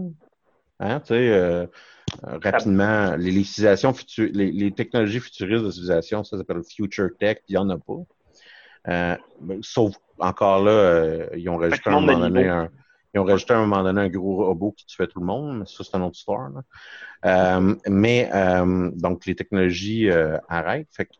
Hein, 0.81 1.01
tu 1.01 1.09
sais, 1.09 1.14
euh, 1.14 1.66
euh, 1.66 1.66
rapidement, 2.22 3.16
les, 3.16 3.31
les 3.31 3.44
civilisations 3.44 3.94
les, 4.18 4.53
les 4.53 4.72
technologies 4.72 5.20
futuristes 5.20 5.64
de 5.64 5.70
civilisation, 5.70 6.25
ça 6.25 6.37
s'appelle 6.38 6.62
future 6.64 7.11
tech, 7.18 7.38
il 7.48 7.53
n'y 7.53 7.59
en 7.59 7.70
a 7.70 7.79
pas. 7.79 7.94
Euh, 8.88 9.16
ben, 9.40 9.61
sauf 9.62 9.94
encore 10.18 10.62
là, 10.64 10.70
euh, 10.72 11.29
ils 11.37 11.48
ont 11.48 11.57
rajouté 11.57 11.90
à 11.90 11.92
un 11.94 12.01
moment 12.01 12.18
donné 12.18 12.48
un. 12.48 12.68
Ils 13.14 13.20
ont 13.20 13.25
rajouté 13.25 13.53
à 13.53 13.59
un 13.59 13.66
moment 13.66 13.83
donné 13.83 14.01
un 14.01 14.09
gros 14.09 14.46
robot 14.46 14.72
qui 14.72 14.87
tuait 14.87 15.07
tout 15.07 15.20
le 15.20 15.27
monde, 15.27 15.59
mais 15.59 15.66
ça, 15.66 15.85
c'est 15.85 15.94
une 15.96 16.03
autre 16.03 16.16
histoire. 16.16 16.48
là. 16.48 16.62
Euh, 17.25 17.75
mais 17.87 18.31
euh, 18.35 18.90
donc, 18.94 19.27
les 19.27 19.35
technologies 19.35 20.09
euh, 20.09 20.38
arrêtent. 20.48 20.88
Fait 20.90 21.05
que, 21.05 21.12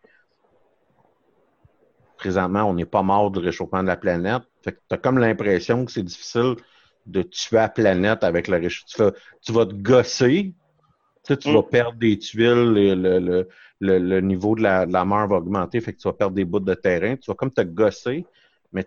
présentement, 2.17 2.65
on 2.65 2.75
n'est 2.75 2.87
pas 2.87 3.03
mort 3.03 3.31
du 3.31 3.41
réchauffement 3.41 3.83
de 3.83 3.89
la 3.89 3.97
planète. 3.97 4.43
Fait 4.65 4.73
que 4.73 4.79
tu 4.89 4.95
as 4.95 4.99
comme 4.99 5.19
l'impression 5.19 5.85
que 5.85 5.93
c'est 5.93 6.03
difficile 6.03 6.55
de 7.05 7.23
tuer 7.23 7.57
la 7.57 7.69
planète 7.69 8.25
avec 8.25 8.49
le 8.49 8.57
réchauffement. 8.57 8.89
Tu, 8.89 9.03
vas- 9.03 9.13
tu 9.43 9.53
vas 9.53 9.67
te 9.67 9.75
gosser, 9.75 10.55
tu, 11.25 11.35
sais, 11.35 11.37
tu 11.37 11.51
Mm. 11.51 11.55
vas 11.55 11.63
perdre 11.63 11.99
des 11.99 12.19
tuiles, 12.19 12.73
le, 12.73 12.95
le, 12.95 13.19
le, 13.19 13.49
le- 13.81 13.99
le 13.99 14.21
niveau 14.21 14.55
de 14.55 14.63
la, 14.63 14.87
de 14.87 14.93
la 14.93 15.05
mer 15.05 15.27
va 15.29 15.37
augmenter, 15.37 15.81
fait 15.81 15.93
que 15.93 15.99
tu 15.99 16.09
vas 16.09 16.13
perdre 16.15 16.35
des 16.35 16.45
bouts 16.45 16.61
de 16.61 16.75
terrain. 16.75 17.17
Tu 17.17 17.31
vas 17.31 17.35
comme 17.35 17.51
te 17.53 17.61
gosser, 17.63 18.25
mais 18.73 18.85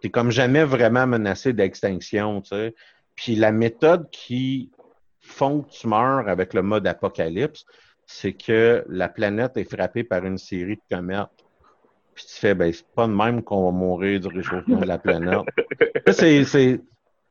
tu 0.00 0.10
comme 0.10 0.30
jamais 0.30 0.64
vraiment 0.64 1.06
menacé 1.06 1.52
d'extinction. 1.52 2.40
Tu 2.42 2.48
sais. 2.50 2.74
Puis 3.14 3.34
la 3.36 3.52
méthode 3.52 4.08
qui 4.10 4.70
font 5.20 5.62
que 5.62 5.70
tu 5.70 5.88
meurs 5.88 6.28
avec 6.28 6.54
le 6.54 6.62
mode 6.62 6.86
apocalypse, 6.86 7.64
c'est 8.06 8.32
que 8.34 8.84
la 8.88 9.08
planète 9.08 9.56
est 9.56 9.64
frappée 9.70 10.04
par 10.04 10.24
une 10.24 10.38
série 10.38 10.76
de 10.76 10.96
comètes. 10.96 11.26
Puis 12.14 12.24
tu 12.28 12.34
fais, 12.34 12.54
ben, 12.54 12.72
c'est 12.72 12.86
pas 12.94 13.06
de 13.06 13.12
même 13.12 13.42
qu'on 13.42 13.64
va 13.64 13.70
mourir 13.72 14.20
du 14.20 14.28
réchauffement 14.28 14.78
de 14.80 14.86
la 14.86 14.96
planète. 14.98 15.40
C'est, 16.12 16.44
c'est, 16.44 16.80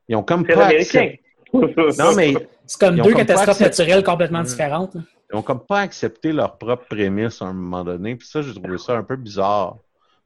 ils 0.09 0.15
ont 0.17 0.21
comme 0.23 0.45
pas 0.45 0.67
accepté- 0.67 1.21
Non, 1.99 2.15
mais 2.15 2.33
C'est 2.65 2.79
comme 2.79 2.95
deux 2.95 3.03
comme 3.03 3.13
catastrophes 3.13 3.49
accepté- 3.61 3.63
naturelles 3.81 4.03
complètement 4.03 4.41
Mm. 4.41 4.45
différentes. 4.45 4.95
là. 4.95 5.01
ils 5.31 5.35
ont 5.37 5.41
comme 5.41 5.59
pas 5.65 5.79
accepté 5.81 6.31
leur 6.31 6.57
propre 6.57 6.85
prémisse 6.87 7.41
à 7.41 7.45
un 7.45 7.53
moment 7.53 7.83
donné. 7.83 8.15
Puis 8.15 8.27
ça, 8.27 8.41
j'ai 8.41 8.53
trouvé 8.53 8.77
ça 8.77 8.93
un 8.97 9.03
peu 9.03 9.15
bizarre. 9.15 9.77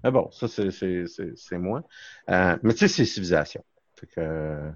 Mais 0.04 0.12
bon, 0.12 0.30
ça, 0.32 0.48
c'est, 0.48 0.72
c'est, 0.72 1.06
c'est, 1.08 1.32
c'est 1.36 1.58
moi. 1.58 1.84
Euh, 2.30 2.56
mais 2.64 2.74
tu 2.74 2.80
sais, 2.80 2.88
c'est 2.88 3.06
civilisation. 3.06 3.64
Fait 4.00 4.08
que, 4.08 4.12
euh, 4.20 4.70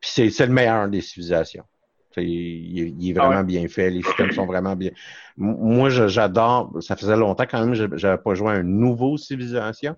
puis 0.00 0.10
c'est, 0.12 0.30
c'est 0.30 0.46
le 0.46 0.52
meilleur 0.52 0.88
des 0.88 1.00
civilisations. 1.00 1.64
Il, 2.16 2.80
est- 2.80 2.94
il 2.98 3.10
est 3.10 3.12
vraiment 3.12 3.34
Ah 3.34 3.38
ouais. 3.40 3.44
bien 3.44 3.68
fait, 3.68 3.90
les 3.90 4.02
systèmes 4.02 4.32
sont 4.32 4.46
vraiment 4.46 4.74
bien. 4.76 4.90
Moi, 5.36 5.90
j'adore, 5.90 6.72
ça 6.80 6.96
faisait 6.96 7.16
longtemps 7.16 7.44
quand 7.48 7.64
même, 7.64 7.88
que 7.90 7.96
j'avais 7.96 8.20
pas 8.20 8.34
joué 8.34 8.48
à 8.48 8.54
un 8.54 8.62
nouveau 8.62 9.16
civilisation. 9.16 9.96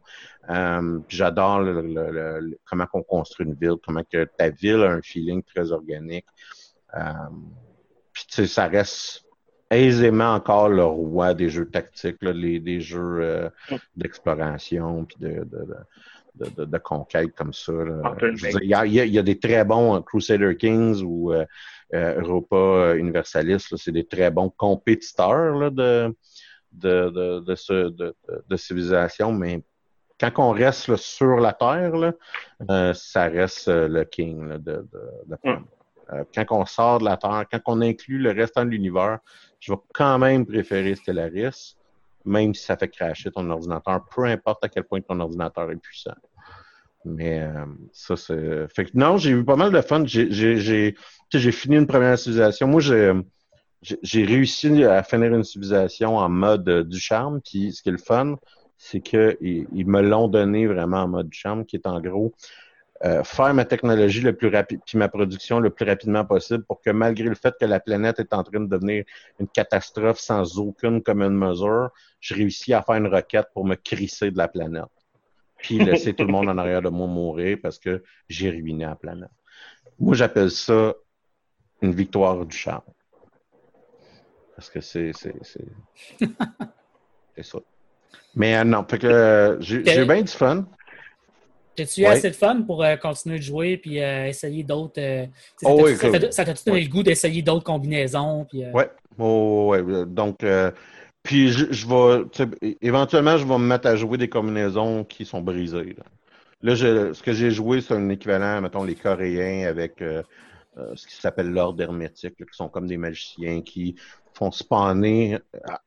Euh, 0.50 0.98
j'adore 1.08 1.60
le, 1.60 1.80
le- 1.82 2.10
le- 2.10 2.40
le- 2.40 2.58
comment 2.64 2.86
on 2.92 3.02
construit 3.02 3.46
une 3.46 3.54
ville, 3.54 3.76
comment 3.84 4.02
que 4.10 4.24
ta 4.24 4.50
ville 4.50 4.82
a 4.82 4.90
un 4.92 5.02
feeling 5.02 5.42
très 5.42 5.72
organique. 5.72 6.26
Euh, 6.96 7.00
puis 8.12 8.24
tu 8.28 8.34
sais, 8.34 8.46
ça 8.46 8.66
reste 8.68 9.24
aisément 9.70 10.34
encore 10.34 10.68
le 10.68 10.84
roi 10.84 11.32
des 11.32 11.48
jeux 11.48 11.64
tactiques, 11.70 12.22
là, 12.22 12.32
les, 12.32 12.60
des 12.60 12.80
jeux 12.80 13.20
euh, 13.22 13.48
d'exploration 13.96 15.04
puis 15.06 15.16
de, 15.18 15.28
de, 15.28 15.44
de, 15.44 15.76
de, 16.34 16.50
de- 16.56 16.64
de 16.66 16.78
conquête 16.78 17.34
comme 17.34 17.52
ça. 17.54 17.72
dire, 17.72 18.58
Il 18.60 18.64
y, 18.66 18.68
y 18.68 18.74
a- 18.74 18.84
il 19.06 19.12
y 19.14 19.18
a 19.18 19.22
des 19.22 19.38
très 19.38 19.64
bons 19.64 20.00
Crusader 20.02 20.56
Kings 20.56 21.02
ou 21.02 21.32
euh, 21.32 21.46
Europa 21.92 22.94
Universalis, 22.96 23.68
là, 23.70 23.76
c'est 23.76 23.92
des 23.92 24.06
très 24.06 24.30
bons 24.30 24.50
compétiteurs 24.50 25.56
là, 25.56 25.70
de, 25.70 26.16
de, 26.72 27.10
de, 27.10 27.40
de, 27.40 27.54
ce, 27.54 27.90
de, 27.90 28.14
de 28.48 28.56
civilisation, 28.56 29.32
mais 29.32 29.62
quand 30.30 30.32
on 30.38 30.50
reste 30.50 30.94
sur 30.96 31.36
la 31.36 31.52
Terre, 31.52 31.96
là, 31.96 32.12
euh, 32.70 32.94
ça 32.94 33.24
reste 33.24 33.68
euh, 33.68 33.88
le 33.88 34.04
king 34.04 34.48
là, 34.48 34.58
de, 34.58 34.86
de, 34.92 35.36
Mm. 35.44 35.64
Euh, 36.12 36.24
quand 36.34 36.44
on 36.50 36.66
sort 36.66 36.98
de 36.98 37.04
la 37.04 37.16
Terre, 37.16 37.44
quand 37.50 37.60
on 37.66 37.80
inclut 37.80 38.18
le 38.18 38.32
restant 38.32 38.64
de 38.64 38.70
l'univers, 38.70 39.18
je 39.60 39.72
vais 39.72 39.78
quand 39.94 40.18
même 40.18 40.44
préférer 40.44 40.94
Stellaris, 40.94 41.76
même 42.24 42.54
si 42.54 42.64
ça 42.64 42.76
fait 42.76 42.88
crasher 42.88 43.30
ton 43.30 43.48
ordinateur, 43.50 44.04
peu 44.14 44.24
importe 44.24 44.64
à 44.64 44.68
quel 44.68 44.84
point 44.84 45.00
ton 45.00 45.18
ordinateur 45.20 45.70
est 45.70 45.76
puissant. 45.76 46.14
Mais 47.04 47.40
euh, 47.40 47.64
ça, 47.92 48.16
c'est. 48.16 48.68
Fait 48.68 48.84
que 48.84 48.90
non, 48.94 49.16
j'ai 49.16 49.30
eu 49.30 49.44
pas 49.44 49.56
mal 49.56 49.72
de 49.72 49.80
fun. 49.80 50.04
J'ai, 50.06 50.94
fini 51.52 51.76
une 51.76 51.86
première 51.86 52.18
civilisation. 52.18 52.68
Moi, 52.68 52.80
j'ai, 52.80 53.12
j'ai- 54.02 54.24
réussi 54.24 54.84
à 54.84 55.02
finir 55.02 55.34
une 55.34 55.44
civilisation 55.44 56.16
en 56.16 56.28
mode 56.28 56.68
euh, 56.68 56.84
du 56.84 56.98
charme. 57.00 57.40
Puis 57.40 57.72
ce 57.72 57.82
qui 57.82 57.88
est 57.88 57.92
le 57.92 57.98
fun, 57.98 58.36
c'est 58.78 59.00
que 59.00 59.36
ils, 59.40 59.66
ils 59.72 59.86
me 59.86 60.00
l'ont 60.00 60.28
donné 60.28 60.66
vraiment 60.66 61.02
en 61.02 61.08
mode 61.08 61.28
du 61.28 61.38
charme, 61.38 61.64
qui 61.64 61.76
est 61.76 61.86
en 61.86 62.00
gros 62.00 62.32
euh, 63.04 63.24
faire 63.24 63.52
ma 63.52 63.64
technologie 63.64 64.20
le 64.20 64.32
plus 64.36 64.48
rapide, 64.48 64.80
puis 64.86 64.96
ma 64.96 65.08
production 65.08 65.58
le 65.58 65.70
plus 65.70 65.84
rapidement 65.84 66.24
possible 66.24 66.64
pour 66.64 66.80
que 66.80 66.90
malgré 66.90 67.24
le 67.24 67.34
fait 67.34 67.54
que 67.60 67.64
la 67.66 67.80
planète 67.80 68.20
est 68.20 68.32
en 68.32 68.44
train 68.44 68.60
de 68.60 68.66
devenir 68.66 69.04
une 69.40 69.48
catastrophe 69.48 70.20
sans 70.20 70.58
aucune 70.58 71.02
commune 71.02 71.36
mesure, 71.36 71.90
je 72.20 72.34
réussis 72.34 72.72
à 72.74 72.82
faire 72.82 72.96
une 72.96 73.08
requête 73.08 73.48
pour 73.54 73.66
me 73.66 73.74
crisser 73.74 74.30
de 74.30 74.38
la 74.38 74.46
planète. 74.46 75.01
Puis 75.62 75.78
laisser 75.78 76.12
tout 76.12 76.24
le 76.24 76.32
monde 76.32 76.48
en 76.48 76.58
arrière 76.58 76.82
de 76.82 76.88
moi 76.88 77.06
mourir 77.06 77.56
parce 77.62 77.78
que 77.78 78.02
j'ai 78.28 78.50
ruiné 78.50 78.84
la 78.84 78.96
planète. 78.96 79.30
Moi, 79.98 80.14
j'appelle 80.14 80.50
ça 80.50 80.94
une 81.80 81.94
victoire 81.94 82.44
du 82.44 82.56
charme. 82.56 82.82
Parce 84.56 84.68
que 84.68 84.80
c'est. 84.80 85.12
C'est 85.14 85.34
ça. 87.42 87.58
Mais 88.34 88.56
euh, 88.56 88.64
non, 88.64 88.84
fait 88.88 88.98
que 88.98 89.06
euh, 89.06 89.60
j'ai 89.60 90.04
bien 90.04 90.22
du 90.22 90.32
fun. 90.32 90.66
T'as-tu 91.74 92.02
eu 92.02 92.04
Ouais. 92.04 92.10
assez 92.10 92.30
de 92.30 92.36
fun 92.36 92.62
pour 92.62 92.84
euh, 92.84 92.96
continuer 92.96 93.38
de 93.38 93.42
jouer 93.42 93.78
puis 93.78 94.02
euh, 94.02 94.26
essayer 94.26 94.62
d'autres. 94.62 95.00
Oh 95.64 95.86
ça 95.86 96.10
oui, 96.10 96.18
t'a- 96.18 96.30
ça 96.32 96.44
t'a-tu 96.44 96.64
donné 96.66 96.82
le 96.82 96.88
goût 96.90 97.02
d'essayer 97.02 97.40
d'autres 97.40 97.64
combinaisons? 97.64 98.44
Puis, 98.44 98.62
Ouais. 98.74 98.90
Oh, 99.18 99.68
ouais. 99.70 100.04
Donc, 100.06 100.42
euh, 100.44 100.70
puis 101.22 101.50
je, 101.50 101.72
je 101.72 101.86
vais, 101.86 102.76
éventuellement, 102.80 103.36
je 103.36 103.44
vais 103.46 103.58
me 103.58 103.64
mettre 103.66 103.86
à 103.88 103.96
jouer 103.96 104.18
des 104.18 104.28
combinaisons 104.28 105.04
qui 105.04 105.24
sont 105.24 105.40
brisées. 105.40 105.94
Là, 105.98 106.04
Là, 106.62 106.76
ce 107.14 107.22
que 107.22 107.32
j'ai 107.32 107.50
joué, 107.50 107.80
c'est 107.80 107.94
un 107.94 108.08
équivalent, 108.10 108.60
mettons, 108.62 108.84
les 108.84 108.96
Coréens 108.96 109.68
avec 109.68 110.02
euh, 110.02 110.22
euh, 110.78 110.92
ce 110.96 111.06
qui 111.06 111.14
s'appelle 111.16 111.50
l'ordre 111.50 111.82
hermétique, 111.82 112.34
là, 112.40 112.46
qui 112.46 112.56
sont 112.56 112.68
comme 112.68 112.86
des 112.88 112.96
magiciens 112.98 113.62
qui 113.62 113.96
font 114.34 114.50
spawner, 114.52 115.38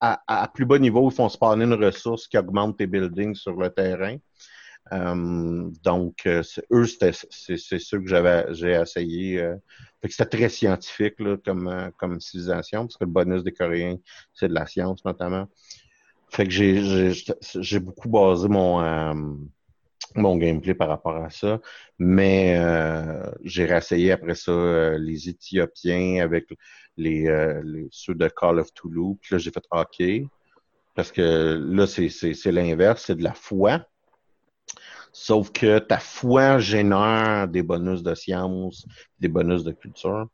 à, 0.01 0.21
à- 0.27 0.43
à 0.43 0.47
plus 0.49 0.65
bas 0.65 0.79
niveau, 0.79 1.09
ils 1.11 1.15
font 1.15 1.29
spawner 1.29 1.65
une 1.65 1.73
ressource 1.75 2.27
qui 2.27 2.37
augmente 2.37 2.77
tes 2.77 2.87
buildings 2.87 3.35
sur 3.35 3.53
le 3.55 3.69
terrain. 3.71 4.17
Euh, 4.93 5.69
donc, 5.83 6.25
euh, 6.27 6.43
eux, 6.71 6.85
c'était, 6.85 7.11
c'est, 7.31 7.57
ceux 7.79 7.99
que 7.99 8.07
j'avais, 8.07 8.45
j'ai 8.53 8.71
essayé. 8.73 9.41
euh, 9.41 9.55
fait 10.01 10.09
que 10.09 10.13
c'était 10.13 10.37
très 10.37 10.49
scientifique 10.49 11.19
là, 11.19 11.37
comme, 11.43 11.67
euh, 11.67 11.89
comme 11.97 12.19
civilisation, 12.19 12.81
parce 12.85 12.97
que 12.97 13.05
le 13.05 13.09
bonus 13.11 13.43
des 13.43 13.51
Coréens, 13.51 13.97
c'est 14.33 14.47
de 14.47 14.53
la 14.53 14.67
science 14.67 15.03
notamment. 15.05 15.47
Fait 16.29 16.45
que 16.45 16.51
j'ai, 16.51 17.11
j'ai, 17.61 17.79
beaucoup 17.79 18.09
basé 18.09 18.47
mon, 18.49 18.81
euh, 18.81 19.13
mon 20.15 20.37
gameplay 20.37 20.75
par 20.75 20.89
rapport 20.89 21.15
à 21.17 21.29
ça. 21.29 21.61
Mais 21.99 22.59
j'ai 23.43 23.65
réessayé 23.65 24.11
après 24.11 24.35
ça 24.35 24.97
les 24.97 25.29
Éthiopiens 25.29 26.23
avec 26.23 26.45
les, 26.97 27.23
les- 27.63 27.87
ceux 27.91 28.15
de 28.15 28.27
Call 28.27 28.59
of 28.59 28.73
Toulouse. 28.73 29.17
Puis 29.21 29.35
là, 29.35 29.39
j'ai 29.39 29.51
fait 29.51 29.63
OK. 29.71 30.03
Parce 30.95 31.11
que 31.11 31.21
là, 31.61 31.87
c'est, 31.87 32.09
c'est, 32.09 32.33
c'est 32.33 32.51
l'inverse, 32.51 33.03
c'est 33.05 33.15
de 33.15 33.23
la 33.23 33.33
foi. 33.33 33.85
Sauf 35.17 35.49
que 35.53 35.79
ta 35.79 35.97
foi 35.97 36.59
génère 36.59 37.47
des 37.47 37.63
bonus 37.63 38.03
de 38.03 38.13
science, 38.15 38.85
des 39.17 39.29
bonus 39.29 39.63
de 39.63 39.71
culture. 39.71 40.27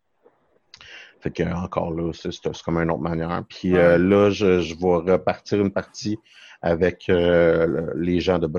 Fait 1.20 1.30
que 1.30 1.44
encore 1.54 1.94
là, 1.94 2.12
c'est, 2.14 2.32
c'est 2.32 2.64
comme 2.64 2.80
une 2.80 2.90
autre 2.90 3.02
manière. 3.04 3.44
Puis 3.48 3.78
euh, 3.78 4.00
là, 4.00 4.32
je, 4.32 4.60
je 4.62 4.74
vais 4.74 5.12
repartir 5.12 5.62
une 5.62 5.70
partie 5.72 6.18
avec 6.64 7.10
euh, 7.10 7.68
le- 7.68 7.94
les 8.02 8.20
gens 8.22 8.40
de 8.40 8.50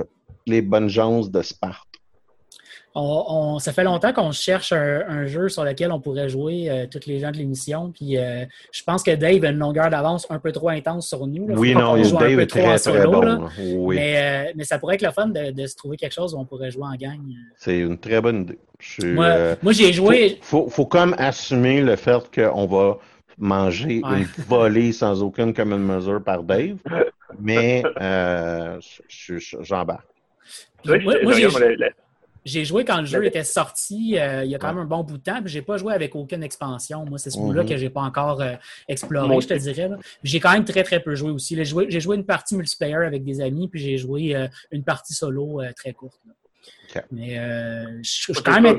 les 0.47 0.63
bonnes 0.63 0.89
gens 0.89 1.27
de 1.27 1.43
Sparte. 1.43 1.89
On, 2.95 3.25
on- 3.29 3.59
ça 3.59 3.73
fait 3.73 3.85
longtemps 3.85 4.13
qu'on 4.13 4.33
cherche 4.33 4.73
un, 4.73 5.03
un 5.09 5.27
jeu 5.27 5.49
sur 5.49 5.65
lequel 5.65 5.91
on 5.93 6.01
pourrait 6.01 6.29
jouer 6.29 6.69
euh, 6.71 6.87
tous 6.91 7.07
les 7.07 7.21
gens 7.21 7.31
de 7.31 7.39
l'émission. 7.39 7.91
Puis 7.91 8.19
euh, 8.19 8.45
je 8.71 8.83
pense 8.83 9.03
que 9.03 9.13
Dave 9.15 9.43
a 9.45 9.49
une 9.51 9.59
longueur 9.59 9.89
d'avance 9.89 10.27
un 10.31 10.39
peu 10.39 10.53
trop 10.53 10.69
intense 10.69 11.09
sur 11.09 11.27
nous. 11.27 11.49
là. 11.49 11.55
Oui, 11.57 11.75
non, 11.75 11.97
Dave 11.97 12.19
peu 12.37 12.41
est 12.43 12.47
trop 12.47 12.61
en 12.61 12.65
très, 12.65 12.79
solo, 12.79 12.99
très 12.99 13.07
bon. 13.07 13.21
là. 13.23 13.35
là. 13.37 13.49
Oui, 13.77 13.97
Mais, 13.97 14.49
euh, 14.49 14.53
mais 14.57 14.65
ça 14.65 14.79
pourrait 14.79 14.97
être 14.97 15.03
le 15.03 15.11
fun 15.13 15.29
de, 15.29 15.51
de 15.53 15.67
se 15.67 15.75
trouver 15.77 15.97
quelque 15.97 16.13
chose 16.13 16.35
où 16.35 16.39
on 16.39 16.45
pourrait 16.45 16.71
jouer 16.71 16.85
en 16.85 16.97
gang. 16.97 17.19
c'est 17.57 17.79
une 17.79 17.97
très 17.99 18.21
bonne 18.21 18.43
idée. 18.43 18.59
Suis, 18.79 19.13
Moi, 19.13 19.27
euh, 19.27 19.57
moi 19.63 19.73
j'ai 19.73 19.93
joué. 19.93 20.39
Faut, 20.43 20.65
faut, 20.65 20.71
faut 20.71 20.87
comme 20.87 21.15
assumer 21.17 21.81
le 21.81 21.97
fait 21.97 22.23
qu'on 22.35 22.67
va 22.67 22.99
manger 23.39 24.03
Ouais. 24.05 24.19
une 24.19 24.27
volée 24.47 24.93
sans 24.93 25.23
aucune 25.23 25.55
commune 25.55 25.79
mesure 25.79 26.23
par 26.23 26.43
Dave, 26.43 26.77
mais 27.41 27.83
euh, 28.01 28.79
je- 29.09 29.39
je- 29.39 29.57
j'embarque. 29.63 30.07
moi, 30.85 30.99
moi, 31.23 31.33
j'ai 32.45 32.65
joué 32.65 32.85
quand 32.85 32.99
le 32.99 33.07
jeu 33.07 33.25
était 33.25 33.45
sorti 33.45 34.19
euh, 34.19 34.45
il 34.45 34.51
y 34.51 34.55
a 34.55 34.59
quand 34.59 34.69
même 34.69 34.79
un 34.83 34.85
bon 34.85 35.05
bout 35.05 35.19
de 35.19 35.23
temps. 35.23 35.41
Puis 35.43 35.53
j'ai 35.53 35.63
pas 35.63 35.77
joué 35.77 35.95
avec 35.95 36.15
aucune 36.17 36.43
expansion. 36.43 37.05
Moi, 37.05 37.19
c'est 37.19 37.31
ce 37.31 37.39
bout-là 37.39 37.63
Mhm. 37.63 37.69
que 37.69 37.77
j'ai 37.77 37.91
pas 37.91 38.01
encore 38.03 38.41
euh, 38.41 38.55
exploré, 38.89 39.41
je 39.41 39.49
te 39.49 39.55
dirais. 39.55 39.91
J'ai 40.23 40.41
quand 40.41 40.53
même 40.53 40.65
très 40.65 40.83
très 40.83 41.01
peu 41.01 41.15
joué 41.15 41.31
aussi. 41.31 41.57
J'ai 41.57 42.01
joué, 42.01 42.17
une 42.17 42.25
partie 42.27 42.57
multiplayer 42.57 42.95
avec 42.97 43.25
des 43.25 43.41
amis, 43.41 43.69
puis 43.69 43.81
j'ai 43.81 43.97
joué 43.99 44.35
euh, 44.35 44.49
une 44.71 44.83
partie 44.85 45.15
solo 45.15 45.61
euh, 45.61 45.73
très 45.77 45.93
courte. 45.93 46.21
là. 46.27 46.33
Mais 47.11 47.39
euh, 47.39 48.03
je 48.03 48.11
suis 48.11 48.33
quand 48.35 48.61
même. 48.61 48.77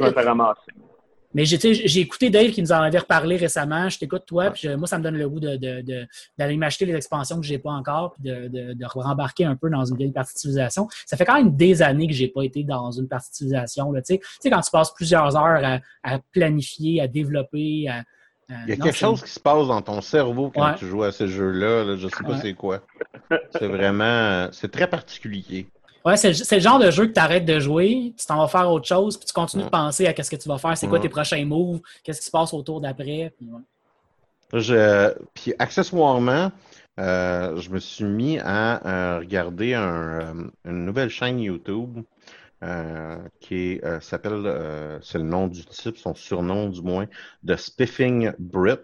Mais 1.33 1.45
j'ai, 1.45 1.99
écouté 1.99 2.29
Dave 2.29 2.51
qui 2.51 2.61
nous 2.61 2.71
en 2.71 2.81
avait 2.81 2.99
reparlé 2.99 3.37
récemment. 3.37 3.89
Je 3.89 3.97
t'écoute 3.97 4.23
toi, 4.27 4.51
puis 4.51 4.67
moi, 4.75 4.87
ça 4.87 4.97
me 4.99 5.03
donne 5.03 5.17
le 5.17 5.27
goût 5.27 5.39
de, 5.39 5.55
de- 5.55 5.81
de- 5.81 6.05
d'aller 6.37 6.57
m'acheter 6.57 6.85
les 6.85 6.93
expansions 6.95 7.39
que 7.39 7.45
j'ai 7.45 7.57
pas 7.57 7.71
encore, 7.71 8.13
puis 8.13 8.23
de, 8.29 8.47
de, 8.47 8.73
de 8.73 8.85
rembarquer 8.85 9.45
un 9.45 9.55
peu 9.55 9.69
dans 9.69 9.83
une 9.85 9.97
vieille 9.97 10.11
partie 10.11 10.33
de 10.35 10.39
civilisation. 10.39 10.87
Ça 11.05 11.17
fait 11.17 11.25
quand 11.25 11.35
même 11.35 11.55
des 11.55 11.81
années 11.81 12.07
que 12.07 12.13
j'ai 12.13 12.27
pas 12.27 12.43
été 12.43 12.63
dans 12.63 12.91
une 12.91 13.07
partie 13.07 13.31
de 13.31 13.35
civilisation. 13.35 13.91
Là, 13.91 14.01
tu 14.01 14.19
sais, 14.39 14.49
quand 14.49 14.61
tu 14.61 14.71
passes 14.71 14.93
plusieurs 14.93 15.35
heures 15.35 15.61
à, 15.63 15.79
à 16.03 16.19
planifier, 16.31 17.01
à 17.01 17.07
développer, 17.07 17.87
à, 17.89 18.03
Il 18.49 18.69
y 18.69 18.73
a 18.73 18.75
non, 18.77 18.85
quelque 18.85 18.97
chose 18.97 19.23
qui 19.23 19.29
se 19.31 19.39
passe 19.39 19.67
dans 19.67 19.81
ton 19.81 20.01
cerveau 20.01 20.51
quand 20.53 20.67
Ouais. 20.71 20.75
tu 20.77 20.85
joues 20.85 21.03
à 21.03 21.11
ces 21.11 21.27
jeux-là. 21.27 21.83
là, 21.85 21.95
je 21.95 22.07
sais 22.09 22.23
pas 22.23 22.33
Ouais. 22.33 22.39
c'est 22.41 22.53
quoi. 22.53 22.81
C'est 23.57 23.67
vraiment... 23.67 24.49
C'est 24.51 24.71
très 24.71 24.87
particulier. 24.87 25.67
Ouais, 26.05 26.17
c'est, 26.17 26.55
le- 26.55 26.59
genre 26.61 26.79
de 26.79 26.91
jeu 26.91 27.07
que 27.07 27.13
tu 27.13 27.19
arrêtes 27.19 27.45
de 27.45 27.59
jouer, 27.59 28.13
tu 28.17 28.25
t'en 28.25 28.37
vas 28.37 28.47
faire 28.47 28.69
autre 28.69 28.85
chose, 28.87 29.17
puis 29.17 29.25
tu 29.25 29.33
continues 29.33 29.63
Ouais. 29.63 29.67
de 29.67 29.71
penser 29.71 30.05
à 30.05 30.13
qu'est-ce 30.13 30.29
que 30.31 30.35
tu 30.35 30.49
vas 30.49 30.57
faire, 30.57 30.77
c'est 30.77 30.87
quoi 30.87 30.97
Ouais. 30.97 31.01
tes 31.03 31.09
prochains 31.09 31.45
moves, 31.45 31.79
qu'est-ce 32.03 32.19
qui 32.19 32.25
se 32.25 32.31
passe 32.31 32.53
autour 32.53 32.81
d'après. 32.81 33.33
puis 33.37 33.47
ouais. 33.49 33.61
Je, 34.59 35.13
puis 35.33 35.53
accessoirement, 35.57 36.51
euh, 36.99 37.55
je 37.59 37.69
me 37.71 37.79
suis 37.79 38.03
mis 38.05 38.37
à 38.39 38.85
euh, 39.15 39.19
regarder 39.19 39.73
un, 39.73 39.83
euh, 39.83 40.33
une 40.65 40.85
nouvelle 40.85 41.09
chaîne 41.09 41.39
YouTube 41.39 41.99
euh, 42.63 43.17
qui 43.39 43.81
s'appelle, 44.01 44.99
c'est 45.01 45.17
le 45.17 45.23
nom 45.23 45.47
du 45.47 45.65
type, 45.65 45.97
son 45.97 46.13
surnom 46.15 46.69
du 46.69 46.81
moins, 46.81 47.07
de 47.43 47.55
Spiffing 47.55 48.31
Brit. 48.37 48.77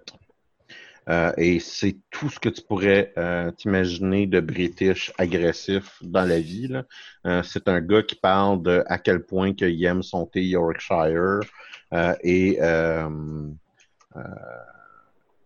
Euh, 1.09 1.31
et 1.37 1.59
c'est 1.59 1.97
tout 2.11 2.29
ce 2.29 2.39
que 2.39 2.49
tu 2.49 2.61
pourrais 2.61 3.13
euh, 3.17 3.51
t'imaginer 3.51 4.27
de 4.27 4.39
British 4.39 5.11
agressif 5.17 5.97
dans 6.01 6.25
la 6.25 6.39
vie. 6.39 6.67
là. 6.67 6.83
Euh, 7.25 7.41
c'est 7.43 7.67
un 7.67 7.81
gars 7.81 8.03
qui 8.03 8.15
parle 8.15 8.61
de 8.61 8.83
à 8.87 8.99
quel 8.99 9.23
point 9.23 9.53
qu'il 9.53 9.83
aime 9.85 10.03
son 10.03 10.25
thé 10.25 10.43
Yorkshire 10.43 11.39
euh, 11.93 12.15
et 12.21 12.59
euh, 12.61 13.09
euh, 14.15 14.21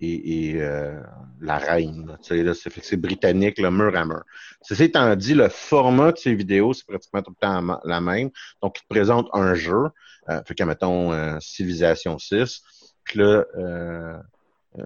et, 0.01 0.49
et, 0.49 0.61
euh, 0.61 0.99
la 1.39 1.57
reine. 1.57 2.17
c'est, 2.21 2.97
britannique, 2.97 3.57
le 3.57 3.71
mur 3.71 3.95
à 3.95 4.05
mur. 4.05 4.23
Ceci 4.61 4.83
étant 4.83 5.15
dit, 5.15 5.33
le 5.33 5.47
format 5.47 6.11
de 6.11 6.17
ces 6.17 6.35
vidéos, 6.35 6.73
c'est 6.73 6.85
pratiquement 6.85 7.21
tout 7.21 7.31
le 7.31 7.47
temps 7.47 7.79
la 7.85 8.01
même. 8.01 8.29
Donc, 8.61 8.79
il 8.79 8.81
te 8.81 8.87
présente 8.89 9.29
un 9.31 9.53
jeu, 9.53 9.87
euh, 10.29 10.41
fait 10.45 10.55
que, 10.55 10.63
mettons, 10.65 11.13
euh, 11.13 11.37
Civilisation 11.39 12.19
6, 12.19 12.61
puis 13.05 13.19
là, 13.19 13.45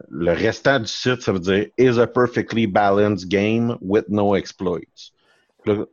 le 0.10 0.32
restant 0.32 0.80
du 0.80 0.88
site, 0.88 1.22
ça 1.22 1.32
veut 1.32 1.40
dire 1.40 1.68
«is 1.78 2.00
a 2.00 2.08
perfectly 2.08 2.68
balanced 2.68 3.30
game 3.30 3.78
with 3.82 4.06
no 4.10 4.36
exploits». 4.36 5.12
Là, 5.66 5.86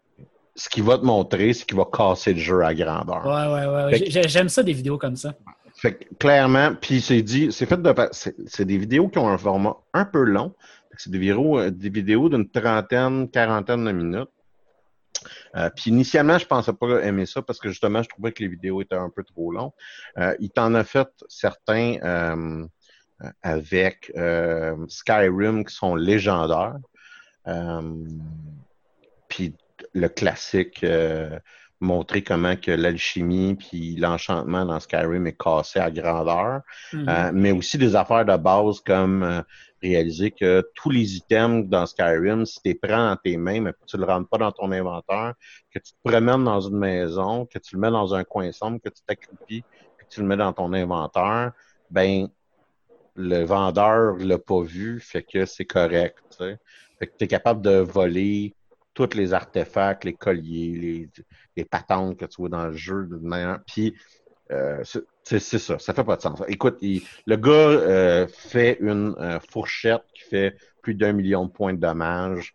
ce 0.56 0.68
qu'il 0.68 0.84
va 0.84 0.98
te 0.98 1.04
montrer, 1.04 1.52
c'est 1.52 1.64
qu'il 1.66 1.76
va 1.76 1.84
casser 1.92 2.34
le 2.34 2.40
jeu 2.40 2.62
à 2.62 2.74
grandeur. 2.74 3.26
Ouais, 3.26 3.52
ouais, 3.52 3.66
ouais. 3.66 4.00
ouais. 4.00 4.28
J'aime 4.28 4.48
ça 4.48 4.62
des 4.62 4.72
vidéos 4.72 4.98
comme 4.98 5.16
ça. 5.16 5.34
Fait 5.76 5.94
que, 5.94 6.14
clairement, 6.14 6.74
puis 6.80 7.00
c'est 7.00 7.22
dit, 7.22 7.50
c'est 7.50 7.66
fait 7.66 7.80
de, 7.80 7.94
c'est 8.12 8.64
des 8.64 8.78
vidéos 8.78 9.08
qui 9.08 9.18
ont 9.18 9.28
un 9.28 9.38
format 9.38 9.76
un 9.92 10.04
peu 10.04 10.22
long. 10.22 10.54
C'est 10.96 11.10
des 11.10 11.18
vidéos, 11.18 11.58
euh, 11.58 11.70
des 11.70 11.90
vidéos 11.90 12.28
d'une 12.28 12.48
trentaine, 12.48 13.28
quarantaine 13.28 13.84
de 13.84 13.90
minutes. 13.92 14.28
Euh, 15.56 15.70
puis 15.74 15.90
initialement, 15.90 16.38
je 16.38 16.46
pensais 16.46 16.72
pas 16.72 17.02
aimer 17.02 17.26
ça 17.26 17.42
parce 17.42 17.58
que 17.58 17.68
justement, 17.68 18.02
je 18.02 18.08
trouvais 18.08 18.32
que 18.32 18.42
les 18.42 18.48
vidéos 18.48 18.80
étaient 18.82 18.94
un 18.94 19.10
peu 19.10 19.24
trop 19.24 19.50
longues. 19.50 19.72
Euh, 20.18 20.34
il 20.38 20.50
t'en 20.50 20.74
a 20.74 20.84
fait 20.84 21.08
certains 21.28 21.96
euh, 22.04 22.66
avec 23.42 24.12
euh, 24.16 24.76
Skyrim 24.88 25.64
qui 25.64 25.74
sont 25.74 25.94
légendaires. 25.94 26.76
puis 29.28 29.54
le 29.92 30.08
classique, 30.08 30.82
euh, 30.84 31.38
montrer 31.80 32.22
comment 32.22 32.56
que 32.56 32.70
l'alchimie 32.70 33.54
puis 33.54 33.96
l'enchantement 33.96 34.64
dans 34.64 34.80
Skyrim 34.80 35.26
est 35.26 35.38
cassé 35.38 35.78
à 35.78 35.90
grandeur, 35.90 36.62
Mhm. 36.92 37.08
Euh, 37.08 37.30
mais 37.32 37.52
aussi 37.52 37.78
des 37.78 37.94
affaires 37.96 38.24
de 38.24 38.36
base 38.36 38.80
comme 38.80 39.22
euh, 39.22 39.42
réaliser 39.82 40.30
que 40.30 40.64
tous 40.74 40.90
les 40.90 41.16
items 41.16 41.68
dans 41.68 41.86
Skyrim, 41.86 42.46
si 42.46 42.60
tu 42.62 42.68
les 42.68 42.74
prends 42.74 43.10
dans 43.10 43.16
tes 43.16 43.36
mains, 43.36 43.60
mais 43.60 43.72
que 43.72 43.84
tu 43.86 43.96
le 43.96 44.04
rentres 44.04 44.28
pas 44.28 44.38
dans 44.38 44.52
ton 44.52 44.72
inventaire, 44.72 45.34
que 45.72 45.78
tu 45.78 45.92
te 45.92 45.98
promènes 46.08 46.44
dans 46.44 46.60
une 46.60 46.78
maison, 46.78 47.46
que 47.46 47.58
tu 47.58 47.74
le 47.74 47.80
mets 47.80 47.90
dans 47.90 48.14
un 48.14 48.24
coin 48.24 48.50
sombre, 48.52 48.80
que 48.82 48.88
tu 48.88 49.02
t'accroupis, 49.06 49.62
puis 49.96 50.06
que 50.06 50.14
tu 50.14 50.20
le 50.20 50.26
mets 50.26 50.36
dans 50.36 50.52
ton 50.52 50.72
inventaire, 50.72 51.52
ben 51.90 52.28
le 53.16 53.44
vendeur 53.44 54.16
l'a 54.16 54.38
pas 54.38 54.62
vu, 54.62 55.00
fait 55.00 55.22
que 55.24 55.46
c'est 55.46 55.64
correct. 55.66 56.18
tu 56.30 56.38
sais. 56.44 56.58
Fait 56.98 57.12
tu 57.18 57.24
es 57.24 57.28
capable 57.28 57.62
de 57.62 57.76
voler 57.78 58.56
tous 58.94 59.14
les 59.14 59.32
artefacts, 59.34 60.04
les 60.04 60.16
colliers, 60.16 60.72
les, 60.78 61.10
les 61.56 61.64
patentes 61.64 62.16
que 62.18 62.24
tu 62.26 62.36
vois 62.38 62.48
dans 62.48 62.66
le 62.66 62.72
jeu 62.76 63.06
de 63.06 63.16
manière. 63.16 63.60
Puis 63.66 63.96
euh, 64.52 64.82
c'est 65.24 65.40
ça, 65.58 65.78
ça 65.78 65.94
fait 65.94 66.04
pas 66.04 66.16
de 66.16 66.22
sens. 66.22 66.42
Écoute, 66.48 66.76
il- 66.82 67.02
le 67.26 67.36
gars 67.36 67.50
euh, 67.52 68.26
fait 68.28 68.78
une 68.80 69.14
euh, 69.18 69.40
fourchette 69.50 70.02
qui 70.14 70.22
fait 70.24 70.56
plus 70.82 70.94
d'un 70.94 71.12
million 71.12 71.46
de 71.46 71.50
points 71.52 71.72
de 71.74 71.80
dommages. 71.80 72.52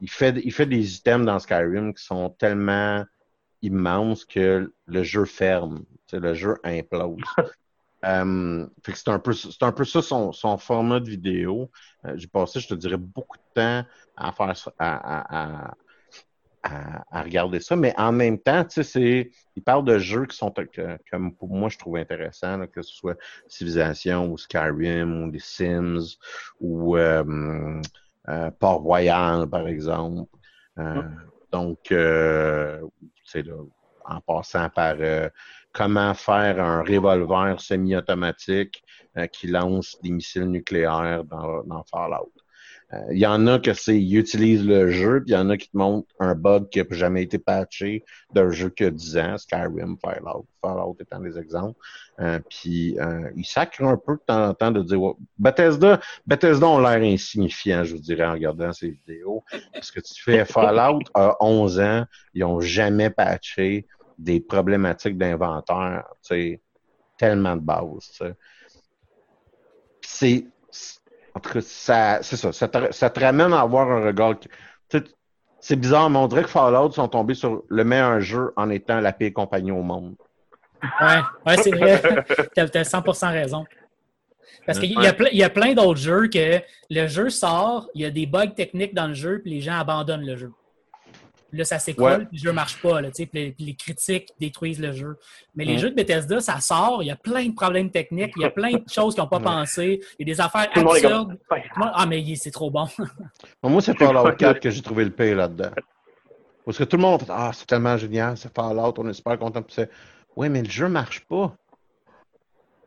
Il, 0.00 0.10
fait, 0.10 0.40
il 0.44 0.52
fait 0.52 0.66
des 0.66 0.96
items 0.96 1.26
dans 1.26 1.38
Skyrim 1.38 1.94
qui 1.94 2.04
sont 2.04 2.30
tellement 2.30 3.04
immenses 3.62 4.24
que 4.24 4.72
le 4.86 5.02
jeu 5.04 5.24
ferme. 5.26 5.84
Le 6.12 6.34
jeu 6.34 6.56
implose. 6.64 7.20
Euh, 8.04 8.66
fait 8.84 8.92
que 8.92 8.98
c'est 8.98 9.08
un 9.10 9.18
peu, 9.18 9.32
c'est 9.32 9.62
un 9.62 9.72
peu 9.72 9.84
ça 9.84 10.02
son, 10.02 10.32
son 10.32 10.56
format 10.58 11.00
de 11.00 11.08
vidéo. 11.10 11.70
Euh, 12.06 12.14
J'ai 12.16 12.28
passé, 12.28 12.60
je 12.60 12.68
te 12.68 12.74
dirais, 12.74 12.96
beaucoup 12.96 13.36
de 13.38 13.42
temps 13.54 13.84
à 14.16 14.32
faire 14.32 14.54
à, 14.78 15.66
à, 15.68 15.68
à, 16.62 17.02
à- 17.10 17.22
regarder 17.22 17.60
ça, 17.60 17.76
mais 17.76 17.94
en 17.98 18.12
même 18.12 18.38
temps, 18.38 18.64
tu 18.64 18.70
sais, 18.74 18.82
c'est, 18.82 19.30
il 19.56 19.62
parle 19.62 19.84
de 19.84 19.98
jeux 19.98 20.26
qui 20.26 20.36
sont, 20.36 20.50
que, 20.50 20.98
comme 21.10 21.34
pour 21.34 21.48
moi, 21.50 21.68
je 21.68 21.78
trouve 21.78 21.96
intéressants, 21.96 22.56
là, 22.58 22.66
que 22.66 22.82
ce 22.82 22.94
soit 22.94 23.16
Civilization 23.48 24.30
ou 24.32 24.38
Skyrim 24.38 25.24
ou 25.24 25.30
les 25.30 25.38
Sims 25.38 26.16
ou 26.60 26.96
euh, 26.96 27.80
euh, 28.28 28.50
Port-Royal, 28.58 29.48
par 29.48 29.68
exemple. 29.68 30.28
Euh, 30.78 31.02
Donc, 31.52 31.92
euh, 31.92 32.80
tu 33.00 33.22
sais, 33.24 33.42
là, 33.42 33.54
en 34.04 34.20
passant 34.20 34.68
par 34.70 34.96
euh, 35.00 35.28
comment 35.72 36.14
faire 36.14 36.60
un 36.60 36.82
revolver 36.82 37.60
semi-automatique 37.60 38.82
euh, 39.16 39.26
qui 39.26 39.46
lance 39.46 39.96
des 40.02 40.10
missiles 40.10 40.50
nucléaires 40.50 41.24
dans, 41.24 41.62
dans 41.64 41.84
Fallout. 41.84 42.32
Euh, 42.94 42.96
Il 43.10 43.18
y 43.18 43.26
en 43.26 43.46
a 43.46 43.58
que 43.58 43.74
c'est, 43.74 44.00
utilisent 44.00 44.64
le 44.64 44.90
jeu, 44.90 45.20
puis 45.20 45.32
il 45.32 45.34
y 45.34 45.36
en 45.36 45.50
a 45.50 45.56
qui 45.56 45.68
te 45.70 45.76
montrent 45.76 46.08
un 46.20 46.34
bug 46.34 46.68
qui 46.70 46.78
n'a 46.78 46.86
jamais 46.90 47.22
été 47.22 47.38
patché 47.38 48.04
d'un 48.32 48.50
jeu 48.50 48.70
qui 48.70 48.84
a 48.84 48.90
10 48.90 49.18
ans, 49.18 49.36
Skyrim, 49.36 49.96
Fallout, 50.02 50.46
Fallout 50.62 50.96
étant 50.98 51.20
des 51.20 51.38
exemples. 51.38 51.78
Euh, 52.20 52.38
puis 52.48 52.98
euh, 52.98 53.30
ils 53.36 53.44
sacrent 53.44 53.84
un 53.84 53.98
peu 53.98 54.14
de 54.14 54.22
temps 54.26 54.48
en 54.48 54.54
temps 54.54 54.70
de 54.70 54.82
dire 54.82 55.02
ouais, 55.02 55.12
Bethesda, 55.38 56.00
Bethesda 56.26 56.66
ont 56.66 56.80
l'air 56.80 57.02
insignifiant, 57.02 57.84
je 57.84 57.94
vous 57.94 58.00
dirais, 58.00 58.24
en 58.24 58.32
regardant 58.32 58.72
ces 58.72 58.90
vidéos. 58.90 59.44
Parce 59.72 59.90
que 59.90 60.00
tu 60.00 60.22
fais 60.22 60.44
Fallout 60.46 61.00
à 61.12 61.36
11 61.40 61.80
ans, 61.80 62.04
ils 62.32 62.44
ont 62.44 62.60
jamais 62.60 63.10
patché 63.10 63.86
des 64.18 64.40
problématiques 64.40 65.16
d'inventaire, 65.16 66.04
tellement 67.16 67.56
de 67.56 67.62
base. 67.62 68.20
C'est, 70.02 70.46
ça, 71.60 72.18
c'est 72.22 72.36
ça, 72.36 72.52
ça 72.52 73.10
te, 73.10 73.20
ramène 73.20 73.52
à 73.52 73.60
avoir 73.60 73.90
un 73.90 74.04
regard. 74.04 74.34
c'est 75.60 75.76
bizarre, 75.76 76.10
mais 76.10 76.18
on 76.18 76.26
dirait 76.26 76.42
que 76.42 76.48
Fallout 76.48 76.92
sont 76.92 77.08
tombés 77.08 77.34
sur 77.34 77.62
le 77.68 77.84
meilleur 77.84 78.20
jeu 78.20 78.52
en 78.56 78.70
étant 78.70 79.00
la 79.00 79.12
pire 79.12 79.32
compagnie 79.32 79.70
au 79.70 79.82
monde. 79.82 80.16
Ouais, 81.00 81.20
ouais 81.46 81.56
c'est 81.62 81.74
vrai. 81.74 82.00
T'as 82.54 82.62
as 82.62 82.82
100% 82.82 83.32
raison. 83.32 83.64
Parce 84.66 84.78
qu'il 84.78 84.92
y, 84.92 85.06
a 85.06 85.14
y 85.32 85.42
a 85.42 85.50
plein 85.50 85.72
d'autres 85.72 85.98
jeux 85.98 86.28
que 86.28 86.60
le 86.90 87.06
jeu 87.06 87.30
sort, 87.30 87.88
il 87.94 88.02
y 88.02 88.04
a 88.04 88.10
des 88.10 88.26
bugs 88.26 88.48
techniques 88.48 88.94
dans 88.94 89.06
le 89.06 89.14
jeu, 89.14 89.40
puis 89.42 89.52
les 89.52 89.60
gens 89.60 89.78
abandonnent 89.78 90.26
le 90.26 90.36
jeu. 90.36 90.52
Là, 91.52 91.64
ça 91.64 91.76
Ouais. 91.76 92.18
puis 92.26 92.26
le 92.32 92.38
jeu 92.38 92.52
marche 92.52 92.80
pas, 92.82 93.00
là, 93.00 93.08
puis 93.10 93.28
les, 93.32 93.52
puis 93.52 93.64
les 93.64 93.74
critiques 93.74 94.28
détruisent 94.38 94.80
le 94.80 94.92
jeu. 94.92 95.16
Mais 95.54 95.64
les 95.64 95.76
Mm. 95.76 95.78
jeux 95.78 95.90
de 95.90 95.94
Bethesda, 95.94 96.40
ça 96.40 96.60
sort, 96.60 97.02
il 97.02 97.06
y 97.06 97.10
a 97.10 97.16
plein 97.16 97.46
de 97.46 97.54
problèmes 97.54 97.90
techniques, 97.90 98.32
il 98.36 98.42
y 98.42 98.44
a 98.44 98.50
plein 98.50 98.72
de 98.72 98.82
choses 98.88 99.14
qu'ils 99.14 99.22
n'ont 99.22 99.28
pas 99.30 99.38
Ouais. 99.38 99.44
pensé, 99.44 100.00
il 100.18 100.28
y 100.28 100.30
a 100.30 100.34
des 100.34 100.40
affaires 100.42 100.68
Tout 100.70 100.80
absurdes. 100.90 101.38
comme. 101.48 101.90
Ah, 101.94 102.04
mais 102.06 102.22
c'est 102.36 102.50
trop 102.50 102.70
bon. 102.70 102.86
Moi, 103.62 103.80
c'est 103.80 103.96
Fallout 103.98 104.32
4 104.38 104.60
que 104.60 104.68
j'ai 104.70 104.82
trouvé 104.82 105.04
le 105.04 105.10
pire 105.10 105.36
là-dedans. 105.36 105.70
Parce 106.66 106.76
que 106.76 106.84
tout 106.84 106.96
le 106.98 107.02
monde 107.02 107.20
fait 107.22 107.26
Ah, 107.30 107.50
c'est 107.54 107.66
tellement 107.66 107.96
génial, 107.96 108.36
c'est 108.36 108.54
Fallout, 108.54 108.92
on 108.98 109.08
est 109.08 109.14
super 109.14 109.38
content. 109.38 109.62
Puis 109.62 109.74
c'est 109.74 109.90
Oui, 110.36 110.50
mais 110.50 110.62
le 110.62 110.68
jeu 110.68 110.88
marche 110.88 111.20
pas. 111.26 111.54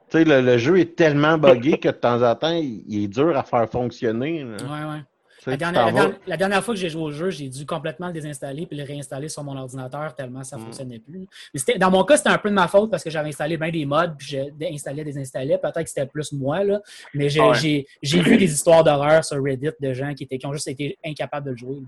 Tu 0.09 0.17
sais, 0.19 0.23
le, 0.25 0.41
le 0.41 0.57
jeu 0.57 0.77
est 0.79 0.95
tellement 0.95 1.37
buggé 1.37 1.79
que 1.79 1.87
de 1.87 1.93
temps 1.93 2.21
en 2.21 2.35
temps, 2.35 2.51
il, 2.53 2.83
il 2.87 3.05
est 3.05 3.07
dur 3.07 3.35
à 3.35 3.43
faire 3.43 3.67
fonctionner. 3.69 4.43
là. 4.43 4.57
Ouais, 4.63 4.91
ouais. 4.97 5.01
La 5.47 5.57
dernière, 5.57 5.81
t'en 5.81 5.85
la 5.87 5.91
vas- 5.91 5.99
dernière- 6.01 6.19
la 6.27 6.37
dernière 6.37 6.63
fois 6.63 6.73
que 6.75 6.79
j'ai 6.79 6.89
joué 6.89 7.01
au 7.01 7.11
jeu, 7.11 7.29
j'ai 7.31 7.49
dû 7.49 7.65
complètement 7.65 8.07
le 8.07 8.13
désinstaller 8.13 8.65
puis 8.67 8.77
le 8.77 8.83
réinstaller 8.83 9.27
sur 9.27 9.43
mon 9.43 9.57
ordinateur 9.57 10.13
tellement 10.13 10.43
ça 10.43 10.55
ne 10.55 10.61
Mm. 10.61 10.65
fonctionnait 10.65 10.99
plus. 10.99 11.27
Mais 11.67 11.77
dans 11.79 11.89
mon 11.89 12.03
cas, 12.03 12.17
c'était 12.17 12.29
un 12.29 12.37
peu 12.37 12.49
de 12.49 12.53
ma 12.55 12.67
faute 12.67 12.91
parce 12.91 13.03
que 13.03 13.09
j'avais 13.09 13.29
installé 13.29 13.57
bien 13.57 13.71
des 13.71 13.85
mods 13.85 14.15
puis 14.17 14.27
j'ai 14.27 14.53
installé, 14.71 15.03
désinstallé. 15.03 15.57
Peut-être 15.57 15.81
que 15.83 15.89
c'était 15.89 16.05
plus 16.05 16.31
moi, 16.31 16.63
là. 16.63 16.79
mais 17.13 17.29
j'ai 17.29 17.41
Ouais. 17.41 17.87
vu 18.03 18.37
des 18.37 18.53
histoires 18.53 18.83
d'horreur 18.83 19.25
sur 19.25 19.41
Reddit 19.43 19.69
de 19.79 19.93
gens 19.93 20.13
qui, 20.13 20.23
étaient, 20.25 20.37
qui 20.37 20.45
ont 20.45 20.53
juste 20.53 20.67
été 20.67 20.97
incapables 21.05 21.45
de 21.47 21.51
le 21.51 21.57
jouer. 21.57 21.81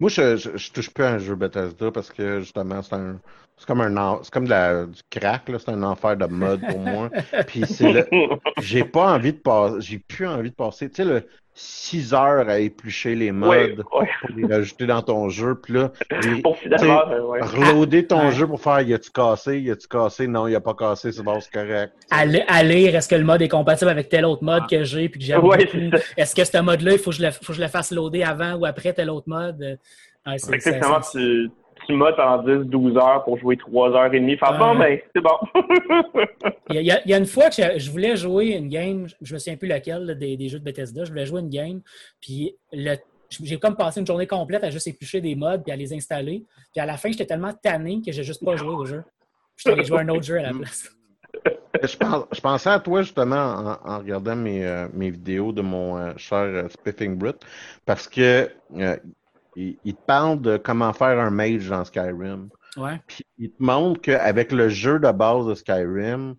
Moi, 0.00 0.10
je, 0.10 0.36
je, 0.36 0.56
je 0.56 0.72
touche 0.72 0.90
plus 0.90 1.04
à 1.04 1.10
un 1.12 1.18
jeu 1.18 1.36
Bethesda 1.36 1.92
parce 1.92 2.10
que 2.10 2.40
justement, 2.40 2.82
c'est 2.82 2.94
un. 2.94 3.20
C'est 3.56 3.66
comme 3.66 3.82
un 3.82 4.18
c'est 4.24 4.32
comme 4.32 4.46
de 4.46 4.50
la- 4.50 4.86
du 4.86 5.00
crack, 5.08 5.48
là, 5.48 5.58
c'est 5.60 5.70
un 5.70 5.82
enfer 5.84 6.16
de 6.16 6.26
mode 6.26 6.60
pour 6.66 6.80
moi. 6.80 7.10
Puis 7.46 7.62
c'est 7.66 8.08
j'ai 8.60 8.82
pas 8.82 9.12
envie 9.14 9.32
de 9.34 9.38
passer, 9.38 9.76
j'ai 9.80 9.98
plus 10.00 10.26
envie 10.26 10.50
de 10.50 10.54
passer, 10.56 10.88
tu 10.88 10.96
sais, 10.96 11.04
le 11.04 11.24
6 11.54 12.14
heures 12.14 12.48
à 12.48 12.58
éplucher 12.58 13.14
les 13.14 13.30
modes 13.30 13.50
Ouais, 13.50 13.74
ouais. 14.00 14.08
pour 14.20 14.30
les 14.36 14.46
rajouter 14.46 14.86
dans 14.86 15.02
ton 15.02 15.28
jeu, 15.28 15.54
puis 15.54 15.74
là, 15.74 15.92
les- 16.22 16.40
Pour 16.42 16.56
finalement, 16.56 17.02
ouais. 17.28 17.40
reloader 17.42 18.06
ton 18.06 18.26
Ouais. 18.26 18.32
jeu 18.32 18.46
pour 18.46 18.60
faire, 18.60 18.80
y 18.80 18.94
a-tu 18.94 19.10
cassé, 19.10 19.58
y 19.60 19.70
a-tu 19.70 19.86
cassé, 19.86 20.26
non, 20.26 20.48
y 20.48 20.54
a 20.54 20.60
pas 20.60 20.74
cassé, 20.74 21.12
c'est 21.12 21.22
bon, 21.22 21.38
c'est 21.40 21.52
correct. 21.52 21.92
À, 22.10 22.24
li- 22.24 22.42
à 22.48 22.62
lire, 22.62 22.94
est-ce 22.96 23.08
que 23.08 23.14
le 23.16 23.24
mode 23.24 23.42
est 23.42 23.48
compatible 23.48 23.90
avec 23.90 24.08
tel 24.08 24.24
autre 24.24 24.42
mode 24.44 24.66
que 24.68 24.82
j'ai 24.84 25.08
puis 25.08 25.20
que 25.20 25.26
j'aime. 25.26 25.42
Est-ce 26.16 26.34
que 26.34 26.44
ce 26.44 26.58
mode-là, 26.62 26.92
il 26.92 26.98
faut 26.98 27.10
que, 27.10 27.16
je 27.16 27.22
le, 27.22 27.30
faut 27.30 27.52
que 27.52 27.52
je 27.54 27.60
le 27.62 27.68
fasse 27.68 27.90
loader 27.92 28.22
avant 28.22 28.54
ou 28.54 28.64
après 28.64 28.92
tel 28.94 29.10
autre 29.10 29.28
mode? 29.28 29.78
Ouais, 30.26 30.38
c'est- 30.38 30.58
finalement, 30.60 31.00
tu, 31.00 31.50
pendant 31.86 32.42
10-12 32.42 32.96
heures 32.98 33.24
pour 33.24 33.38
jouer 33.38 33.56
3 33.56 33.90
heures 33.96 34.12
et 34.14 34.20
demie. 34.20 34.36
Faire 34.36 34.52
Ouais. 34.52 34.58
bon, 34.58 34.78
ben, 34.78 34.98
c'est 35.14 35.22
bon. 35.22 35.38
Il 36.70 36.80
y, 36.82 36.90
a, 36.90 37.00
y 37.06 37.14
une 37.14 37.26
fois 37.26 37.48
que 37.50 37.56
je, 37.56 37.78
je 37.78 37.90
voulais 37.90 38.16
jouer 38.16 38.56
une 38.56 38.68
game, 38.68 39.06
je 39.20 39.34
me 39.34 39.38
souviens 39.38 39.56
plus 39.56 39.68
laquelle 39.68 40.04
là, 40.04 40.14
des, 40.14 40.36
des 40.36 40.48
jeux 40.48 40.58
de 40.58 40.64
Bethesda, 40.64 41.04
je 41.04 41.10
voulais 41.10 41.26
jouer 41.26 41.40
une 41.40 41.50
game, 41.50 41.80
puis 42.20 42.54
le- 42.72 42.96
j'ai 43.42 43.58
comme 43.58 43.76
passé 43.76 44.00
une 44.00 44.06
journée 44.06 44.26
complète 44.26 44.62
à 44.64 44.68
juste 44.70 44.86
éplucher 44.86 45.20
des 45.22 45.34
modes 45.34 45.62
puis 45.62 45.72
à 45.72 45.76
les 45.76 45.92
installer. 45.94 46.44
Puis 46.72 46.80
à 46.82 46.86
la 46.86 46.96
fin, 46.98 47.10
j'étais 47.10 47.24
tellement 47.26 47.52
tanné 47.62 48.02
que 48.04 48.12
j'ai 48.12 48.22
juste 48.22 48.44
pas 48.44 48.56
joué 48.56 48.74
au 48.74 48.84
jeu. 48.84 49.02
Je 49.56 49.62
suis 49.62 49.70
allé 49.70 49.84
jouer 49.84 49.98
à 49.98 50.00
un 50.02 50.08
autre 50.10 50.22
jeu 50.24 50.38
à 50.38 50.42
la 50.42 50.50
place. 50.52 50.88
Je, 51.82 51.96
pense- 51.96 52.26
je 52.30 52.40
pensais 52.40 52.68
à 52.68 52.78
toi 52.78 53.00
justement 53.02 53.34
en, 53.36 53.78
en 53.90 53.98
regardant 53.98 54.36
mes, 54.36 54.64
euh, 54.64 54.86
mes 54.92 55.10
vidéos 55.10 55.50
de 55.52 55.62
mon 55.62 55.96
euh, 55.96 56.12
cher 56.18 56.38
euh, 56.38 56.68
Spiffing 56.68 57.16
Brut 57.16 57.36
parce 57.86 58.06
que 58.06 58.50
euh, 58.76 58.96
il, 59.56 59.76
il 59.84 59.94
te 59.94 60.00
parle 60.06 60.40
de 60.40 60.56
comment 60.56 60.92
faire 60.92 61.18
un 61.18 61.30
mage 61.30 61.68
dans 61.68 61.84
Skyrim. 61.84 62.48
Ouais. 62.76 63.00
Puis 63.06 63.24
il 63.38 63.50
te 63.50 63.62
montre 63.62 64.00
qu'avec 64.00 64.52
le 64.52 64.68
jeu 64.68 64.98
de 64.98 65.10
base 65.12 65.46
de 65.46 65.54
Skyrim, 65.54 66.34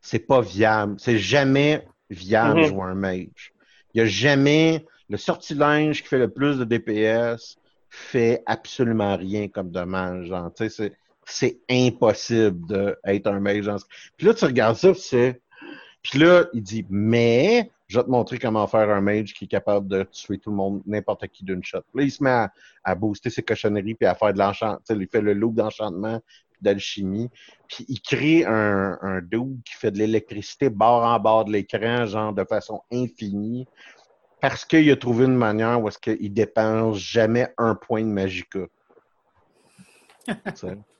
c'est 0.00 0.18
pas 0.26 0.40
viable. 0.40 0.96
C'est 0.98 1.18
jamais 1.18 1.86
viable 2.10 2.60
Mhm. 2.60 2.66
jouer 2.66 2.82
un 2.82 2.94
mage. 2.94 3.52
Il 3.94 4.02
n'y 4.02 4.02
a 4.02 4.10
jamais 4.10 4.84
le 5.08 5.16
sortilège 5.16 6.02
qui 6.02 6.08
fait 6.08 6.18
le 6.18 6.28
plus 6.28 6.58
de 6.58 6.64
DPS 6.64 7.56
fait 7.88 8.42
absolument 8.46 9.16
rien 9.16 9.48
comme 9.48 9.70
dommage. 9.70 10.26
Genre, 10.26 10.52
tu 10.52 10.68
sais, 10.68 10.68
c'est, 10.68 10.92
c'est 11.24 11.58
impossible 11.70 12.66
d'être 12.66 13.26
un 13.28 13.40
mage 13.40 13.64
dans 13.66 13.78
ce... 13.78 13.84
Puis 14.16 14.26
là, 14.26 14.34
tu 14.34 14.44
regardes 14.44 14.76
ça, 14.76 14.92
c'est. 14.94 15.40
Puis 16.02 16.18
là, 16.18 16.44
il 16.52 16.62
dit, 16.62 16.86
mais 16.90 17.70
je 17.88 17.98
vais 17.98 18.04
te 18.04 18.10
montrer 18.10 18.38
comment 18.38 18.66
faire 18.66 18.90
un 18.90 19.00
mage 19.00 19.32
qui 19.34 19.44
est 19.44 19.48
capable 19.48 19.86
de 19.88 20.02
tuer 20.04 20.38
tout 20.38 20.50
le 20.50 20.56
monde, 20.56 20.82
n'importe 20.86 21.26
qui 21.28 21.44
d'une 21.44 21.62
shot. 21.62 21.82
Là, 21.94 22.02
il 22.02 22.10
se 22.10 22.22
met 22.22 22.30
à, 22.30 22.52
à 22.84 22.94
booster 22.94 23.30
ses 23.30 23.42
cochonneries 23.42 23.94
puis 23.94 24.06
à 24.06 24.14
faire 24.14 24.32
de 24.32 24.38
l'enchantement. 24.38 24.80
Il 24.90 25.06
fait 25.06 25.20
le 25.20 25.34
loop 25.34 25.54
d'enchantement 25.54 26.20
puis 26.50 26.60
d'alchimie. 26.62 27.30
Puis 27.68 27.84
il 27.88 28.00
crée 28.00 28.44
un, 28.44 28.98
un 29.00 29.20
dude 29.20 29.62
qui 29.64 29.74
fait 29.74 29.90
de 29.90 29.98
l'électricité 29.98 30.68
bord 30.68 31.04
en 31.04 31.18
bord 31.20 31.44
de 31.44 31.52
l'écran, 31.52 32.06
genre 32.06 32.32
de 32.32 32.44
façon 32.44 32.82
infinie. 32.92 33.66
Parce 34.40 34.64
qu'il 34.64 34.90
a 34.90 34.96
trouvé 34.96 35.24
une 35.26 35.36
manière 35.36 35.80
où 35.80 35.88
est-ce 35.88 35.98
qu'il 35.98 36.32
dépense 36.32 36.98
jamais 36.98 37.48
un 37.56 37.74
point 37.74 38.02
de 38.02 38.08
magica. 38.08 38.60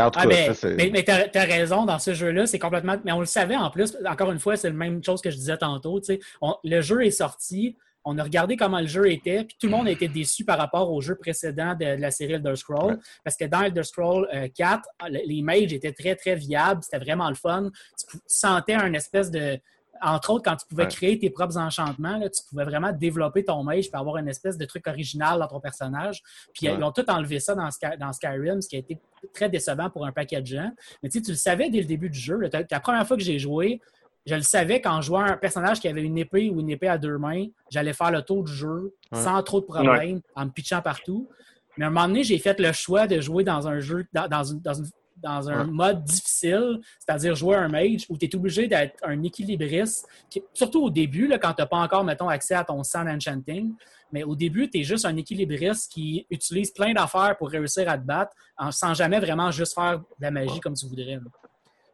En 0.00 0.10
tout 0.10 0.18
Ah, 0.22 0.26
mais 0.26 0.52
ça, 0.54 0.68
mais, 0.68 0.90
mais 0.92 1.02
t'as 1.02 1.26
as 1.32 1.44
raison, 1.44 1.84
dans 1.84 1.98
ce 1.98 2.14
jeu-là, 2.14 2.46
c'est 2.46 2.58
complètement. 2.58 2.96
Mais 3.04 3.12
on 3.12 3.20
le 3.20 3.26
savait 3.26 3.56
en 3.56 3.70
plus, 3.70 3.96
encore 4.06 4.32
une 4.32 4.38
fois, 4.38 4.56
c'est 4.56 4.70
le 4.70 4.76
même 4.76 5.02
chose 5.02 5.20
que 5.20 5.30
je 5.30 5.36
disais 5.36 5.56
tantôt. 5.56 6.00
On- 6.40 6.56
le 6.64 6.80
jeu 6.80 7.04
est 7.04 7.10
sorti, 7.10 7.76
on 8.04 8.18
a 8.18 8.22
regardé 8.22 8.56
comment 8.56 8.80
le 8.80 8.86
jeu 8.86 9.10
était, 9.10 9.44
puis 9.44 9.56
tout 9.60 9.66
le 9.66 9.72
monde 9.72 9.88
a 9.88 9.90
été 9.90 10.06
déçu 10.06 10.44
par 10.44 10.58
rapport 10.58 10.92
au 10.92 11.00
jeu 11.00 11.16
précédent 11.16 11.74
de, 11.74 12.00
la 12.00 12.10
série 12.12 12.34
Elder 12.34 12.54
Scrolls, 12.54 12.98
parce 13.24 13.36
que 13.36 13.44
dans 13.46 13.62
Elder 13.62 13.82
Scrolls 13.82 14.28
4, 14.54 14.88
les 15.08 15.42
mages 15.42 15.72
étaient 15.72 15.92
très, 15.92 16.14
très 16.14 16.36
viables, 16.36 16.82
c'était 16.84 17.04
vraiment 17.04 17.28
le 17.28 17.34
fun. 17.34 17.70
Tu 17.98 18.18
sentais 18.26 18.74
un 18.74 18.92
espèce 18.92 19.30
de 19.30 19.58
entre 20.02 20.30
autres, 20.30 20.44
quand 20.44 20.56
tu 20.56 20.66
pouvais 20.66 20.86
créer 20.88 21.18
tes 21.18 21.30
propres 21.30 21.56
enchantements, 21.56 22.20
tu 22.20 22.42
pouvais 22.48 22.64
vraiment 22.64 22.92
développer 22.92 23.44
ton 23.44 23.62
mage 23.62 23.90
pour 23.90 24.00
avoir 24.00 24.16
une 24.18 24.28
espèce 24.28 24.56
de 24.56 24.64
truc 24.64 24.86
original 24.86 25.38
dans 25.38 25.48
ton 25.48 25.60
personnage. 25.60 26.22
Puis 26.52 26.66
ils 26.66 26.82
ont 26.82 26.92
tout 26.92 27.08
enlevé 27.10 27.40
ça 27.40 27.54
dans, 27.54 27.70
Skyrim, 28.12 28.60
ce 28.60 28.68
qui 28.68 28.76
a 28.76 28.78
été 28.78 28.98
très 29.32 29.48
décevant 29.48 29.90
pour 29.90 30.06
un 30.06 30.12
paquet 30.12 30.40
de 30.40 30.46
gens. 30.46 30.70
Mais 31.02 31.08
tu 31.08 31.20
le 31.26 31.34
savais 31.34 31.70
dès 31.70 31.80
le 31.80 31.86
début 31.86 32.10
du 32.10 32.18
jeu. 32.18 32.38
La 32.70 32.80
première 32.80 33.06
fois 33.06 33.16
que 33.16 33.22
j'ai 33.22 33.38
joué, 33.38 33.80
je 34.26 34.34
le 34.34 34.42
savais 34.42 34.80
quand 34.80 35.00
je 35.00 35.06
jouais 35.06 35.20
un 35.20 35.36
personnage 35.36 35.80
qui 35.80 35.88
avait 35.88 36.02
une 36.02 36.18
épée 36.18 36.50
ou 36.50 36.60
une 36.60 36.70
épée 36.70 36.88
à 36.88 36.98
deux 36.98 37.16
mains, 37.16 37.46
j'allais 37.70 37.92
faire 37.92 38.10
le 38.10 38.22
tour 38.22 38.42
du 38.42 38.52
jeu 38.52 38.94
sans 39.12 39.42
trop 39.42 39.60
de 39.60 39.66
problèmes, 39.66 40.20
en 40.34 40.46
me 40.46 40.50
pitchant 40.50 40.82
partout. 40.82 41.28
Mais 41.76 41.84
à 41.84 41.88
un 41.88 41.90
moment 41.90 42.08
donné, 42.08 42.24
j'ai 42.24 42.38
fait 42.38 42.58
le 42.58 42.72
choix 42.72 43.06
de 43.06 43.20
jouer 43.20 43.44
dans 43.44 43.68
un 43.68 43.80
jeu, 43.80 44.06
dans, 44.12 44.44
une, 44.44 44.60
dans 44.60 44.74
une 44.74 44.86
dans 45.26 45.50
un 45.50 45.64
mode 45.64 46.04
difficile, 46.04 46.80
c'est-à-dire 47.00 47.34
jouer 47.34 47.56
un 47.56 47.68
mage 47.68 48.06
où 48.08 48.16
tu 48.16 48.26
es 48.26 48.36
obligé 48.36 48.68
d'être 48.68 48.94
un 49.02 49.22
équilibriste, 49.22 50.06
surtout 50.54 50.84
au 50.84 50.90
début, 50.90 51.26
là, 51.26 51.38
quand 51.38 51.52
tu 51.52 51.62
n'as 51.62 51.66
pas 51.66 51.78
encore, 51.78 52.04
mettons, 52.04 52.28
accès 52.28 52.54
à 52.54 52.64
ton 52.64 52.82
Sun 52.84 53.08
Enchanting. 53.08 53.74
Mais 54.12 54.22
au 54.22 54.36
début, 54.36 54.70
tu 54.70 54.78
es 54.78 54.82
juste 54.84 55.04
un 55.04 55.16
équilibriste 55.16 55.90
qui 55.90 56.26
utilise 56.30 56.70
plein 56.70 56.92
d'affaires 56.92 57.36
pour 57.36 57.50
réussir 57.50 57.88
à 57.88 57.98
te 57.98 58.06
battre 58.06 58.32
sans 58.70 58.94
jamais 58.94 59.18
vraiment 59.18 59.50
juste 59.50 59.74
faire 59.74 59.98
de 59.98 60.04
la 60.20 60.30
magie 60.30 60.60
comme 60.60 60.74
tu 60.74 60.86
voudrais. 60.86 61.18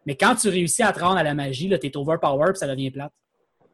Mais 0.04 0.14
quand 0.14 0.34
tu 0.34 0.48
réussis 0.48 0.82
à 0.82 0.92
te 0.92 1.00
rendre 1.00 1.16
à 1.16 1.22
la 1.22 1.34
magie, 1.34 1.68
tu 1.68 1.86
es 1.86 1.96
overpower 1.96 2.50
et 2.50 2.54
ça 2.54 2.66
devient 2.66 2.90
plate. 2.90 3.12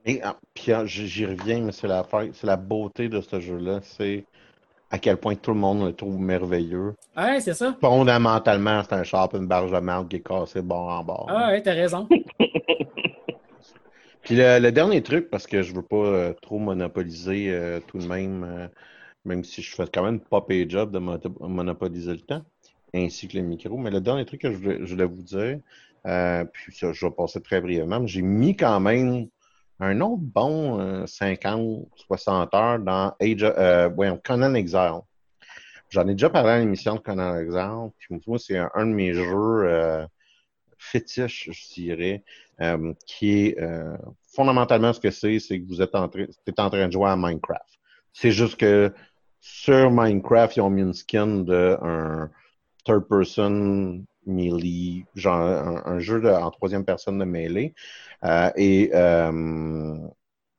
Et 0.05 0.21
ah, 0.23 0.39
puis 0.55 0.73
ah, 0.73 0.87
j'y 0.87 1.27
reviens, 1.27 1.61
mais 1.61 1.73
c'est 1.73 1.89
la, 1.89 2.07
la 2.45 2.57
beauté 2.57 3.09
de 3.09 3.21
ce 3.21 3.41
jeu-là. 3.41 3.81
C'est 3.83 4.25
à 4.91 4.99
quel 4.99 5.17
point 5.17 5.35
tout 5.35 5.53
le 5.53 5.59
monde 5.59 5.85
le 5.85 5.93
trouve 5.93 6.19
merveilleux. 6.19 6.95
Ouais, 7.17 7.41
c'est 7.41 7.55
ça. 7.55 7.77
Fondamentalement, 7.81 8.83
c'est 8.83 8.95
un 8.95 9.03
shop, 9.03 9.31
une 9.35 9.47
barge 9.47 9.71
de 9.71 9.79
merde 9.79 10.09
qui 10.09 10.17
est 10.17 10.27
cassée 10.27 10.63
bord 10.63 10.89
en 10.89 11.05
bord. 11.05 11.27
Ah 11.29 11.49
ouais, 11.49 11.63
t'as 11.63 11.75
raison. 11.75 12.09
Puis 14.23 14.37
le, 14.37 14.71
dernier 14.71 15.03
truc, 15.03 15.31
parce 15.31 15.47
que 15.47 15.63
je 15.63 15.75
veux 15.75 15.83
pas 15.83 15.97
euh, 15.97 16.33
trop 16.43 16.59
monopoliser 16.59 17.51
euh, 17.51 17.81
tout 17.87 17.99
de 17.99 18.07
même, 18.07 18.45
euh, 18.45 18.69
même 19.25 19.45
si 19.45 19.63
je 19.63 19.75
fais 19.75 19.87
quand 19.93 20.03
même 20.03 20.21
pas 20.21 20.43
pay 20.43 20.69
job 20.69 20.91
de 20.91 20.99
monopoliser 20.99 22.13
le 22.13 22.21
temps, 22.21 22.43
ainsi 22.95 23.29
que 23.29 23.35
les 23.35 23.43
micros. 23.43 23.79
Mais 23.79 23.91
le 23.91 24.01
dernier 24.01 24.25
truc 24.25 24.43
que 24.43 24.53
je 24.53 24.59
voulais, 24.59 25.05
vous 25.05 25.23
dire, 25.23 25.59
puis 26.53 26.77
ça, 26.77 26.93
je 26.93 27.07
vais 27.07 27.13
passer 27.13 27.41
très 27.41 27.61
brièvement, 27.61 28.07
j'ai 28.07 28.23
mis 28.23 28.57
quand 28.57 28.81
même 28.81 29.29
un 29.81 30.01
autre 30.01 30.23
bon 30.23 31.07
50, 31.07 31.61
euh, 31.61 31.85
60 32.07 32.55
heures 32.55 32.79
dans 32.79 33.15
Age 33.21 33.43
euh, 33.43 34.17
Conan 34.25 34.55
Exile. 34.55 35.01
J'en 35.91 36.07
ai 36.09 36.13
déjà 36.13 36.29
parlé 36.29 36.51
à 36.51 36.59
l'émission 36.59 36.97
de 36.97 37.01
Conan 37.01 37.37
Exile. 37.39 37.91
Puis 37.99 38.21
moi, 38.27 38.39
c'est 38.39 38.59
un, 38.59 38.87
de 38.87 38.93
mes 38.93 39.15
jeux 39.15 39.25
euh, 39.65 40.07
fétiches, 40.79 41.49
je 41.51 41.75
dirais, 41.75 42.25
euh, 42.61 42.93
qui 43.07 43.47
est 43.47 43.57
fondamentalement 44.35 44.93
ce 44.93 45.01
que 45.01 45.11
c'est, 45.11 45.39
c'est 45.39 45.61
que 45.61 45.67
vous 45.67 45.81
êtes 45.81 45.95
en, 45.95 46.09
train, 46.09 46.27
en 46.59 46.71
train 46.71 46.87
de 46.87 46.93
jouer 46.93 47.09
à 47.09 47.17
Minecraft. 47.17 47.79
C'est 48.13 48.33
juste 48.33 48.57
que 48.57 48.93
sur 49.41 49.91
Minecraft, 49.91 50.57
ils 50.57 50.61
ont 50.61 50.71
mis 50.71 50.83
une 50.83 50.95
skin 50.95 51.45
de 51.45 51.79
un 51.81 52.31
third 52.85 53.07
person 53.09 54.05
melee, 54.29 55.05
genre 55.15 55.41
un, 55.41 55.99
jeu 55.99 56.25
en 56.33 56.51
troisième 56.51 56.85
personne 56.85 57.19
de 57.19 57.25
mêlée. 57.25 57.75
Euh, 58.25 58.51
et 58.57 58.91
euh, 58.95 59.97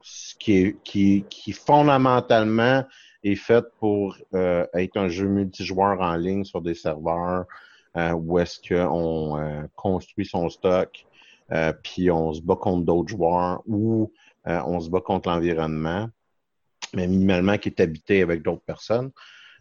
ce 0.01 0.35
qui, 0.35 0.53
est, 0.57 0.83
qui, 0.83 1.25
qui 1.29 1.51
fondamentalement 1.51 2.85
est 3.23 3.35
fait 3.35 3.65
pour 3.79 4.17
euh, 4.33 4.65
être 4.73 4.97
un 4.97 5.09
jeu 5.09 5.27
multijoueur 5.27 5.99
en 6.01 6.15
ligne 6.15 6.43
sur 6.43 6.61
des 6.61 6.75
serveurs 6.75 7.45
où 8.15 8.39
est-ce 8.39 8.59
qu'on 8.65 9.67
construit 9.75 10.25
son 10.25 10.47
stock, 10.47 11.05
puis 11.83 12.09
on 12.09 12.31
se 12.31 12.41
bat 12.41 12.55
contre 12.55 12.85
d'autres 12.85 13.09
joueurs 13.09 13.61
ou 13.65 14.13
on 14.45 14.79
se 14.79 14.89
bat 14.89 15.01
contre 15.01 15.27
l'environnement, 15.27 16.07
mais 16.93 17.07
minimalement 17.07 17.57
qui 17.57 17.67
est 17.67 17.81
habité 17.81 18.21
avec 18.21 18.41
d'autres 18.41 18.61
personnes. 18.61 19.11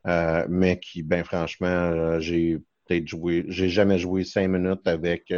mais 0.05 0.79
qui, 0.79 1.03
ben 1.03 1.25
franchement, 1.25 2.21
j'ai 2.21 2.61
joué, 3.07 3.45
j'ai 3.49 3.69
jamais 3.69 3.99
joué 3.99 4.25
cinq 4.25 4.49
minutes 4.49 4.87
avec 4.87 5.33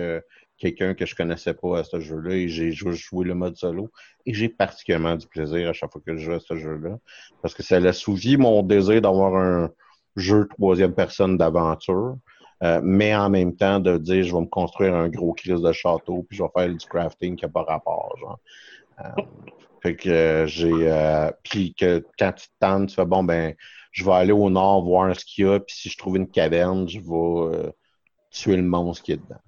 quelqu'un 0.61 0.95
que 0.95 1.07
je 1.07 1.15
connaissais 1.15 1.55
pas 1.55 1.81
à 1.81 1.85
ce 1.85 2.01
jeu-là 2.01 2.35
et 2.35 2.49
j'ai 2.49 2.71
joué 2.73 3.25
le 3.25 3.35
mode 3.35 3.57
solo. 3.57 3.89
Et 4.27 4.35
j'ai 4.35 4.49
particulièrement 4.49 5.17
du 5.17 5.27
plaisir 5.27 5.69
à 5.69 5.73
chaque 5.73 5.91
fois 5.91 6.03
que 6.07 6.17
je 6.17 6.25
joue 6.25 6.33
à 6.33 6.41
ce 6.41 6.57
jeu-là. 6.57 6.99
Parce 7.43 7.55
que 7.55 7.63
ça 7.63 7.77
a 7.77 7.93
souvi 7.93 8.37
mon 8.37 8.63
désir 8.63 9.01
d'avoir 9.01 9.35
un 9.37 9.71
jeu 10.17 10.47
troisième 10.49 10.95
personne 10.95 11.39
d'aventure. 11.39 12.17
Euh, 12.63 12.81
mais 12.83 13.15
en 13.15 13.31
même 13.31 13.57
temps 13.57 13.81
de 13.81 13.97
dire 13.97 14.23
je 14.23 14.35
vais 14.35 14.41
me 14.43 14.47
construire 14.47 14.95
un 14.95 15.09
gros 15.09 15.33
crise 15.33 15.63
de 15.63 15.73
château 15.73 16.27
puis 16.29 16.37
je 16.37 16.43
vais 16.43 16.49
faire 16.55 16.69
du 16.69 16.87
crafting 16.87 17.35
qui 17.35 17.47
n'a 17.47 17.51
pas 17.51 17.63
rapport 17.63 18.15
genre. 18.21 18.39
Euh, 19.01 19.23
fait 19.83 19.97
que 19.97 20.11
euh, 20.11 20.47
j'ai 20.47 21.33
puis 21.43 21.73
que 21.73 22.05
quand 22.19 22.33
tu 22.33 22.49
te 22.49 22.53
tentes, 22.61 22.91
tu 22.91 22.97
fais 22.97 23.07
bon 23.07 23.25
ben 23.25 23.55
je 23.91 24.05
vais 24.05 24.13
aller 24.13 24.33
au 24.33 24.51
nord 24.51 24.83
voir 24.85 25.15
ce 25.19 25.25
qu'il 25.25 25.47
y 25.47 25.49
a 25.49 25.61
puis 25.61 25.75
si 25.75 25.89
je 25.89 25.99
trouve 25.99 26.17
une 26.17 26.29
caverne, 26.29 26.89
je 26.89 27.01
vais 27.01 27.73
tuer 28.31 28.57
le 28.57 28.63
monstre 28.63 29.03
qui 29.03 29.13
est 29.13 29.17
dedans. 29.17 29.41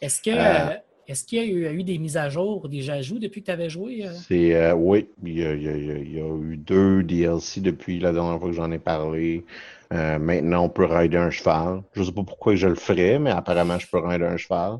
Est-ce 0.00 0.22
que 0.22 0.30
euh, 0.30 0.76
est-ce 1.06 1.24
qu'il 1.24 1.38
y 1.38 1.66
a 1.66 1.72
eu, 1.72 1.82
des 1.84 1.98
mises 1.98 2.16
à 2.16 2.28
jour, 2.28 2.68
des 2.68 2.90
ajouts 2.90 3.18
depuis 3.18 3.40
que 3.40 3.46
tu 3.46 3.52
avais 3.52 3.70
joué? 3.70 4.06
Euh? 4.06 4.12
C'est 4.12 4.54
euh, 4.54 4.74
oui, 4.74 5.08
il 5.24 5.38
y, 5.38 5.44
a, 5.44 5.52
eu 5.52 6.56
deux 6.58 7.02
DLC 7.02 7.60
depuis 7.60 7.98
la 7.98 8.12
dernière 8.12 8.38
fois 8.38 8.48
que 8.48 8.54
j'en 8.54 8.70
ai 8.70 8.78
parlé. 8.78 9.44
maintenant, 9.90 10.64
on 10.64 10.68
peut 10.68 10.84
rider 10.84 11.16
un 11.16 11.30
cheval. 11.30 11.82
Je 11.94 12.00
ne 12.00 12.06
sais 12.06 12.12
pas 12.12 12.24
pourquoi 12.24 12.56
je 12.56 12.68
le 12.68 12.74
ferais, 12.74 13.18
mais 13.18 13.30
apparemment, 13.30 13.78
je 13.78 13.86
peux 13.86 13.98
rider 13.98 14.26
un 14.26 14.36
cheval. 14.36 14.78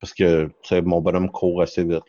Parce 0.00 0.12
que 0.14 0.50
mon 0.80 1.00
bonhomme 1.00 1.30
court 1.30 1.62
assez 1.62 1.84
vite. 1.84 2.04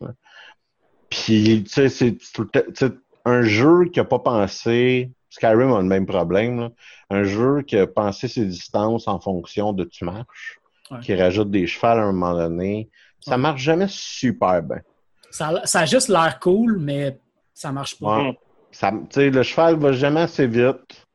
Puis, 1.09 1.63
tu 1.63 1.89
sais, 1.89 1.89
c'est 1.89 2.93
un 3.25 3.41
jeu 3.43 3.85
qui 3.91 3.99
n'a 3.99 4.05
pas 4.05 4.19
pensé. 4.19 5.11
Skyrim 5.37 5.71
a 5.71 5.81
le 5.81 5.87
même 5.87 6.07
problème. 6.07 6.69
Un 7.11 7.23
jeu 7.23 7.61
qui 7.61 7.77
a 7.77 7.85
pensé 7.85 8.27
ses 8.27 8.45
distances 8.45 9.07
en 9.07 9.19
fonction 9.19 9.71
de 9.71 9.83
tu 9.83 10.03
marches 10.03 10.59
qui 11.01 11.13
rajoute 11.13 11.51
des 11.51 11.67
chevals 11.67 11.99
à 11.99 12.03
un 12.03 12.11
moment 12.11 12.33
donné. 12.33 12.89
Ça 13.19 13.37
marche 13.37 13.61
jamais 13.61 13.87
super 13.89 14.63
bien. 14.63 14.81
Ça, 15.29 15.61
ça 15.65 15.81
a 15.81 15.85
juste 15.85 16.07
l'air 16.07 16.39
cool, 16.39 16.79
mais 16.79 17.19
ça 17.53 17.71
marche 17.71 17.99
pas. 17.99 18.19
Ouais. 18.19 18.39
Ça, 18.71 18.91
le 19.15 19.43
cheval 19.43 19.77
va 19.77 19.91
jamais 19.91 20.21
assez 20.21 20.47
vite. 20.47 21.06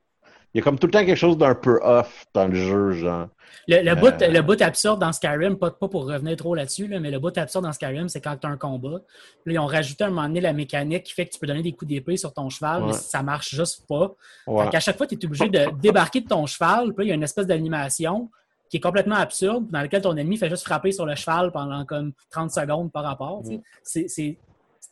Il 0.54 0.58
y 0.58 0.60
a 0.60 0.64
comme 0.64 0.78
tout 0.78 0.86
le 0.86 0.92
temps 0.92 1.04
quelque 1.04 1.16
chose 1.16 1.38
d'un 1.38 1.54
peu 1.54 1.80
off 1.82 2.26
dans 2.34 2.46
le 2.46 2.54
jeu, 2.54 2.92
genre. 2.92 3.28
Le, 3.68 3.82
le, 3.82 3.94
bout, 3.94 4.20
euh. 4.20 4.28
le 4.28 4.42
bout 4.42 4.60
absurde 4.60 5.00
dans 5.00 5.12
Skyrim, 5.12 5.56
pas, 5.56 5.70
pas 5.70 5.88
pour 5.88 6.06
revenir 6.06 6.36
trop 6.36 6.54
là-dessus, 6.54 6.88
là, 6.88 7.00
mais 7.00 7.10
le 7.10 7.18
bout 7.18 7.36
absurde 7.38 7.64
dans 7.64 7.72
Skyrim, 7.72 8.08
c'est 8.08 8.20
quand 8.20 8.36
tu 8.36 8.46
as 8.46 8.50
un 8.50 8.56
combat. 8.56 9.00
Puis, 9.44 9.54
ils 9.54 9.58
ont 9.58 9.66
rajouté 9.66 10.04
à 10.04 10.08
un 10.08 10.10
moment 10.10 10.26
donné 10.26 10.40
la 10.40 10.52
mécanique 10.52 11.04
qui 11.04 11.12
fait 11.12 11.26
que 11.26 11.32
tu 11.32 11.38
peux 11.38 11.46
donner 11.46 11.62
des 11.62 11.72
coups 11.72 11.88
d'épée 11.88 12.16
sur 12.16 12.32
ton 12.32 12.50
cheval, 12.50 12.84
mais 12.86 12.92
ça 12.92 13.22
marche 13.22 13.54
juste 13.54 13.86
pas. 13.86 14.14
À 14.46 14.80
chaque 14.80 14.96
fois, 14.96 15.06
tu 15.06 15.14
es 15.14 15.24
obligé 15.24 15.48
de 15.48 15.68
débarquer 15.80 16.20
de 16.20 16.28
ton 16.28 16.44
cheval, 16.46 16.92
puis 16.92 17.06
il 17.06 17.08
y 17.08 17.12
a 17.12 17.14
une 17.14 17.22
espèce 17.22 17.46
d'animation 17.46 18.30
qui 18.68 18.78
est 18.78 18.80
complètement 18.80 19.16
absurde, 19.16 19.66
dans 19.70 19.82
lequel 19.82 20.00
ton 20.00 20.16
ennemi 20.16 20.38
fait 20.38 20.48
juste 20.48 20.64
frapper 20.64 20.92
sur 20.92 21.04
le 21.04 21.14
cheval 21.14 21.52
pendant 21.52 21.84
comme 21.84 22.12
30 22.30 22.50
secondes 22.50 22.90
par 22.90 23.04
rapport. 23.04 23.42
C'est 23.82 24.06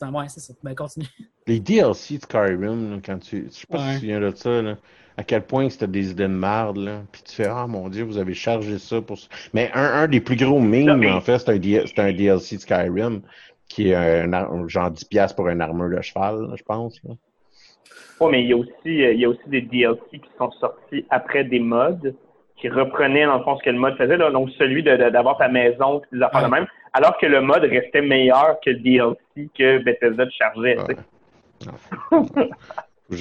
un. 0.02 0.12
Ouais, 0.12 0.28
c'est 0.28 0.40
ça. 0.40 0.54
Ben, 0.62 0.74
continue. 0.74 1.06
Les 1.46 1.60
DLC 1.60 2.18
de 2.18 2.22
Skyrim, 2.22 3.00
quand 3.04 3.18
tu. 3.18 3.48
Je 3.50 3.60
sais 3.60 3.66
pas 3.66 3.78
si 3.78 3.84
tu 3.84 3.94
te 3.94 4.00
souviens 4.00 4.20
de 4.20 4.34
ça, 4.34 4.62
là, 4.62 4.76
à 5.20 5.22
quel 5.22 5.42
point 5.42 5.68
c'était 5.68 5.86
des 5.86 6.12
idées 6.12 6.22
de 6.22 6.28
merde, 6.28 6.78
là. 6.78 7.02
Puis 7.12 7.22
tu 7.22 7.34
fais, 7.34 7.46
ah 7.46 7.66
mon 7.66 7.90
dieu, 7.90 8.04
vous 8.04 8.16
avez 8.16 8.32
chargé 8.32 8.78
ça 8.78 9.02
pour. 9.02 9.18
Mais 9.52 9.70
un, 9.74 10.02
un 10.02 10.08
des 10.08 10.20
plus 10.20 10.36
gros 10.36 10.60
memes, 10.60 11.04
en 11.12 11.20
fait, 11.20 11.38
c'est 11.38 11.50
un, 11.50 12.04
un, 12.04 12.12
DLC 12.12 12.56
de 12.56 12.60
Skyrim 12.62 13.20
qui 13.68 13.90
est 13.90 13.94
un, 13.94 14.66
genre 14.66 14.90
10$ 14.90 15.34
pour 15.34 15.48
une 15.48 15.60
armure 15.60 15.94
de 15.94 16.00
cheval, 16.00 16.48
je 16.56 16.62
pense. 16.62 16.98
Oui, 17.04 18.28
mais 18.30 18.42
il 18.42 18.48
y, 18.48 18.52
a 18.54 18.56
aussi, 18.56 18.72
il 18.84 19.20
y 19.20 19.24
a 19.26 19.28
aussi 19.28 19.46
des 19.46 19.60
DLC 19.60 20.00
qui 20.10 20.30
sont 20.38 20.50
sortis 20.52 21.04
après 21.10 21.44
des 21.44 21.60
mods 21.60 22.14
qui 22.56 22.70
reprenait 22.70 23.26
dans 23.26 23.38
le 23.38 23.44
fond 23.44 23.58
ce 23.58 23.62
que 23.64 23.70
le 23.70 23.78
mode 23.78 23.96
faisait, 23.98 24.16
là, 24.16 24.30
donc 24.30 24.48
celui 24.58 24.82
d'avoir 24.82 25.36
ta 25.36 25.48
maison 25.48 26.00
des 26.12 26.22
affaires 26.22 26.44
de 26.44 26.50
même, 26.50 26.66
alors 26.94 27.18
que 27.18 27.26
le 27.26 27.42
mode 27.42 27.64
restait 27.64 28.02
meilleur 28.02 28.58
que 28.64 28.70
le 28.70 28.78
DLC 28.78 29.50
que 29.56 29.78
Bethesda 29.84 30.26
te 30.26 30.32
chargeait. 30.32 30.76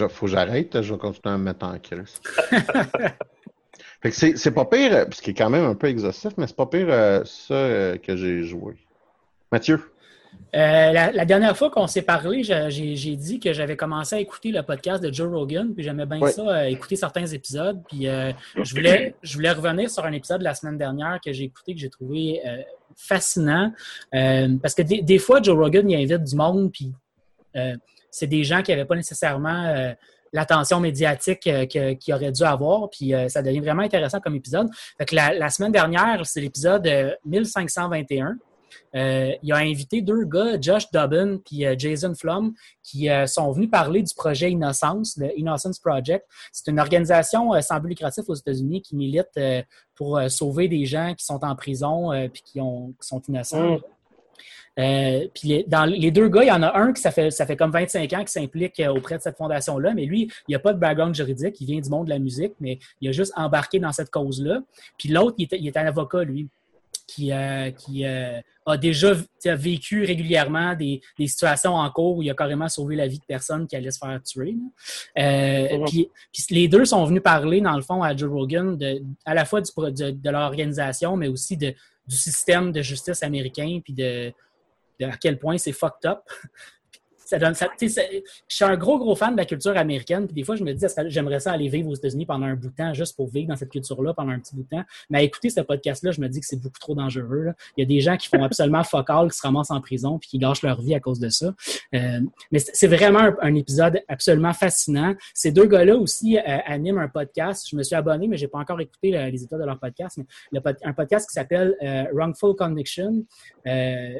Faut 0.09 0.25
que 0.25 0.31
j'arrête, 0.31 0.81
je 0.81 0.93
vais 0.93 0.99
continuer 0.99 1.33
à 1.33 1.37
me 1.37 1.43
mettre 1.43 1.65
en 1.65 1.77
crise. 1.79 2.21
fait 4.01 4.09
que 4.11 4.37
c'est 4.37 4.51
pas 4.51 4.65
pire, 4.65 5.07
ce 5.11 5.21
qui 5.21 5.31
est 5.31 5.33
quand 5.33 5.49
même 5.49 5.65
un 5.65 5.75
peu 5.75 5.87
exhaustif, 5.87 6.31
mais 6.37 6.47
c'est 6.47 6.55
pas 6.55 6.65
pire 6.65 6.87
euh, 6.89 7.23
ça 7.25 7.53
euh, 7.53 7.97
que 7.97 8.15
j'ai 8.15 8.43
joué. 8.43 8.75
Mathieu? 9.51 9.81
Euh, 10.55 10.91
la, 10.91 11.25
dernière 11.25 11.55
fois 11.55 11.69
qu'on 11.69 11.85
s'est 11.85 12.01
parlé, 12.01 12.43
j'ai 12.43 13.15
dit 13.15 13.39
que 13.39 13.53
j'avais 13.53 13.77
commencé 13.77 14.15
à 14.15 14.19
écouter 14.19 14.51
le 14.51 14.63
podcast 14.63 15.03
de 15.03 15.13
Joe 15.13 15.31
Rogan, 15.31 15.73
puis 15.75 15.83
j'aimais 15.83 16.07
bien 16.07 16.25
ça, 16.27 16.41
euh, 16.41 16.63
écouter 16.63 16.95
certains 16.95 17.27
épisodes. 17.27 17.79
Puis 17.87 18.07
euh, 18.07 18.31
je, 18.61 18.73
voulais, 18.73 19.13
je 19.21 19.35
voulais 19.35 19.51
revenir 19.51 19.91
sur 19.91 20.05
un 20.05 20.11
épisode 20.11 20.39
de 20.39 20.45
la 20.45 20.55
semaine 20.55 20.77
dernière 20.77 21.19
que 21.23 21.31
j'ai 21.31 21.43
écouté, 21.43 21.75
que 21.75 21.79
j'ai 21.79 21.89
trouvé 21.89 22.41
fascinant. 22.95 23.71
parce 24.11 24.73
que 24.73 24.81
des, 24.81 25.19
fois, 25.19 25.41
Joe 25.41 25.57
Rogan, 25.57 25.89
il 25.89 25.95
invite 25.95 26.23
du 26.23 26.35
monde, 26.35 26.71
puis 26.71 26.91
c'est 28.11 28.27
des 28.27 28.43
gens 28.43 28.61
qui 28.61 28.71
n'avaient 28.71 28.85
pas 28.85 28.95
nécessairement 28.95 29.93
l'attention 30.31 30.79
médiatique 30.79 31.49
qu'ils 31.69 32.13
auraient 32.13 32.31
dû 32.31 32.43
avoir. 32.43 32.89
Puis 32.89 33.13
ça 33.27 33.41
devient 33.41 33.59
vraiment 33.59 33.83
intéressant 33.83 34.19
comme 34.19 34.35
épisode. 34.35 34.67
Fait 34.97 35.11
la, 35.11 35.33
la 35.33 35.49
semaine 35.49 35.71
dernière, 35.71 36.25
c'est 36.25 36.41
l'épisode 36.41 36.87
1521. 37.25 38.37
Euh, 38.95 39.33
il 39.43 39.51
a 39.51 39.57
invité 39.57 40.01
deux 40.01 40.25
gars, 40.25 40.59
Josh 40.59 40.89
Dobbin 40.91 41.39
et 41.51 41.67
euh, 41.67 41.75
Jason 41.77 42.13
Flum, 42.15 42.53
qui 42.83 43.09
euh, 43.09 43.27
sont 43.27 43.51
venus 43.51 43.69
parler 43.69 44.01
du 44.01 44.13
projet 44.13 44.51
Innocence, 44.51 45.17
le 45.17 45.37
Innocence 45.37 45.79
Project. 45.79 46.25
C'est 46.51 46.69
une 46.71 46.79
organisation 46.79 47.59
sans 47.61 47.79
but 47.79 47.89
lucratif 47.89 48.25
aux 48.27 48.35
États-Unis 48.35 48.81
qui 48.81 48.95
milite 48.95 49.39
pour 49.95 50.19
sauver 50.29 50.67
des 50.67 50.85
gens 50.85 51.13
qui 51.15 51.25
sont 51.25 51.43
en 51.43 51.55
prison 51.55 52.13
et 52.13 52.29
qui, 52.29 52.53
qui, 52.53 52.59
sont 53.01 53.21
innocents. 53.27 53.77
Mm. 53.77 53.79
Puis 54.75 55.47
les, 55.47 55.65
dans 55.67 55.85
les 55.85 56.11
deux 56.11 56.29
gars, 56.29 56.43
il 56.43 56.47
y 56.47 56.51
en 56.51 56.63
a 56.63 56.77
un 56.77 56.93
qui 56.93 57.01
ça 57.01 57.11
fait, 57.11 57.31
ça 57.31 57.45
fait 57.45 57.57
comme 57.57 57.71
25 57.71 58.13
ans 58.13 58.23
qui 58.23 58.31
s'implique 58.31 58.81
auprès 58.89 59.17
de 59.17 59.21
cette 59.21 59.37
fondation-là, 59.37 59.93
mais 59.93 60.05
lui, 60.05 60.31
il 60.47 60.53
n'a 60.53 60.59
pas 60.59 60.73
de 60.73 60.79
background 60.79 61.15
juridique, 61.15 61.59
il 61.59 61.67
vient 61.67 61.79
du 61.79 61.89
monde 61.89 62.05
de 62.05 62.11
la 62.11 62.19
musique, 62.19 62.53
mais 62.59 62.79
il 63.01 63.09
a 63.09 63.11
juste 63.11 63.33
embarqué 63.35 63.79
dans 63.79 63.91
cette 63.91 64.09
cause-là. 64.09 64.61
Puis 64.97 65.09
l'autre, 65.09 65.35
il, 65.37 65.47
il 65.51 65.67
est 65.67 65.77
un 65.77 65.85
avocat, 65.85 66.23
lui 66.23 66.49
qui, 67.09 67.31
euh, 67.31 67.71
qui 67.71 68.05
euh, 68.05 68.39
a 68.65 68.77
déjà 68.77 69.13
vécu 69.45 70.05
régulièrement 70.05 70.75
des, 70.75 71.01
situations 71.25 71.73
en 71.73 71.89
cours 71.89 72.17
où 72.17 72.21
il 72.21 72.29
a 72.29 72.35
carrément 72.35 72.69
sauvé 72.69 72.95
la 72.95 73.07
vie 73.07 73.17
de 73.17 73.25
personnes 73.25 73.67
qui 73.67 73.75
allaient 73.75 73.91
se 73.91 73.97
faire 73.97 74.21
tuer. 74.21 74.55
Euh, 75.17 75.85
puis, 75.87 76.09
les 76.51 76.67
deux 76.67 76.85
sont 76.85 77.03
venus 77.05 77.23
parler, 77.23 77.61
dans 77.61 77.75
le 77.75 77.81
fond, 77.81 78.03
à 78.03 78.15
Joe 78.15 78.31
Rogan, 78.31 78.77
de, 78.77 79.01
à 79.25 79.33
la 79.33 79.45
fois 79.45 79.61
du, 79.61 79.71
de, 79.75 80.11
de 80.11 80.29
leur 80.29 80.41
organisation, 80.41 81.17
mais 81.17 81.27
aussi 81.27 81.57
de, 81.57 81.73
du 82.07 82.15
système 82.15 82.71
de 82.71 82.81
justice 82.81 83.23
américain, 83.23 83.79
puis 83.83 83.93
de, 83.93 84.31
à 85.05 85.17
quel 85.17 85.39
point 85.39 85.57
c'est 85.57 85.71
fucked 85.73 86.05
up. 86.05 86.21
Je 87.31 88.55
suis 88.55 88.65
un 88.65 88.77
gros, 88.77 88.97
gros 88.97 89.15
fan 89.15 89.33
de 89.33 89.37
la 89.37 89.45
culture 89.45 89.77
américaine. 89.77 90.25
Puis 90.25 90.35
des 90.35 90.43
fois, 90.43 90.55
je 90.55 90.63
me 90.63 90.73
dis, 90.73 90.85
j'aimerais 91.07 91.39
ça 91.39 91.51
aller 91.51 91.69
vivre 91.69 91.89
aux 91.89 91.95
États-Unis 91.95 92.25
pendant 92.25 92.45
un 92.45 92.55
bout 92.55 92.69
de 92.69 92.75
temps, 92.75 92.93
juste 92.93 93.15
pour 93.15 93.29
vivre 93.29 93.49
dans 93.49 93.55
cette 93.55 93.69
culture-là 93.69 94.13
pendant 94.13 94.31
un 94.31 94.39
petit 94.39 94.55
bout 94.55 94.63
de 94.63 94.69
temps? 94.69 94.83
Mais 95.09 95.19
à 95.19 95.21
écouter 95.21 95.49
ce 95.49 95.61
podcast-là, 95.61 96.11
je 96.11 96.21
me 96.21 96.27
dis 96.27 96.39
que 96.39 96.45
c'est 96.45 96.61
beaucoup 96.61 96.79
trop 96.79 96.95
dangereux. 96.95 97.53
Il 97.77 97.81
y 97.81 97.83
a 97.83 97.87
des 97.87 98.01
gens 98.01 98.17
qui 98.17 98.27
font 98.27 98.43
absolument 98.43 98.83
focal, 98.83 99.31
qui 99.31 99.37
se 99.37 99.41
ramassent 99.41 99.71
en 99.71 99.81
prison, 99.81 100.19
puis 100.19 100.29
qui 100.29 100.37
gâchent 100.39 100.63
leur 100.63 100.81
vie 100.81 100.95
à 100.95 100.99
cause 100.99 101.19
de 101.19 101.29
ça. 101.29 101.53
Euh, 101.93 102.21
mais 102.51 102.59
c'est 102.59 102.87
vraiment 102.87 103.31
un, 103.41 103.55
épisode 103.55 104.01
absolument 104.07 104.53
fascinant. 104.53 105.15
Ces 105.33 105.51
deux 105.51 105.65
gars-là 105.65 105.97
aussi 105.97 106.37
euh, 106.37 106.41
animent 106.65 106.99
un 106.99 107.09
podcast. 107.09 107.67
Je 107.69 107.75
me 107.75 107.83
suis 107.83 107.95
abonné, 107.95 108.27
mais 108.27 108.37
je 108.37 108.45
n'ai 108.45 108.47
pas 108.47 108.59
encore 108.59 108.79
écouté 108.79 109.11
les 109.31 109.43
états 109.43 109.57
de 109.57 109.65
leur 109.65 109.79
podcast. 109.79 110.19
Un 110.83 110.93
podcast 110.93 111.27
qui 111.27 111.33
s'appelle 111.33 111.75
euh, 111.81 112.05
Wrongful 112.13 112.55
Conviction. 112.55 113.25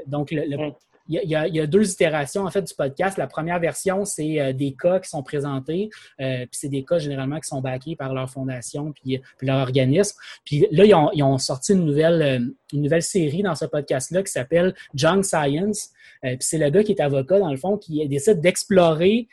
donc, 0.07 0.31
le, 0.31 0.43
le, 0.45 0.73
il 1.09 1.29
y, 1.29 1.59
a, 1.59 1.67
deux 1.67 1.91
itérations 1.91 2.43
en 2.45 2.51
fait 2.51 2.61
du 2.61 2.73
podcast. 2.73 3.17
La 3.17 3.25
première 3.25 3.59
version, 3.59 4.05
c'est 4.05 4.39
euh, 4.39 4.53
des 4.53 4.73
cas 4.73 4.99
qui 4.99 5.09
sont 5.09 5.23
présentés, 5.23 5.89
euh, 6.21 6.41
puis 6.41 6.49
c'est 6.51 6.69
des 6.69 6.83
cas 6.83 6.99
généralement 6.99 7.39
qui 7.39 7.47
sont 7.47 7.61
backés 7.61 7.95
par 7.95 8.13
leur 8.13 8.29
fondation 8.29 8.91
puis, 8.91 9.19
leur 9.41 9.57
organisme. 9.57 10.17
Puis 10.45 10.67
là, 10.71 10.85
ils 10.85 11.23
ont, 11.23 11.37
sorti 11.39 11.73
une 11.73 11.85
nouvelle, 11.85 12.21
euh, 12.21 12.53
une 12.73 12.83
nouvelle 12.83 13.01
série 13.01 13.41
dans 13.41 13.55
ce 13.55 13.65
podcast-là 13.65 14.21
qui 14.21 14.31
s'appelle 14.31 14.75
Junk 14.93 15.23
Science. 15.23 15.89
puis 16.21 16.37
c'est 16.41 16.59
le 16.59 16.69
gars 16.69 16.83
qui 16.83 16.91
est 16.91 17.01
avocat, 17.01 17.39
dans 17.39 17.51
le 17.51 17.57
fond, 17.57 17.77
qui 17.77 18.07
décide 18.07 18.39
d'explorer 18.41 19.27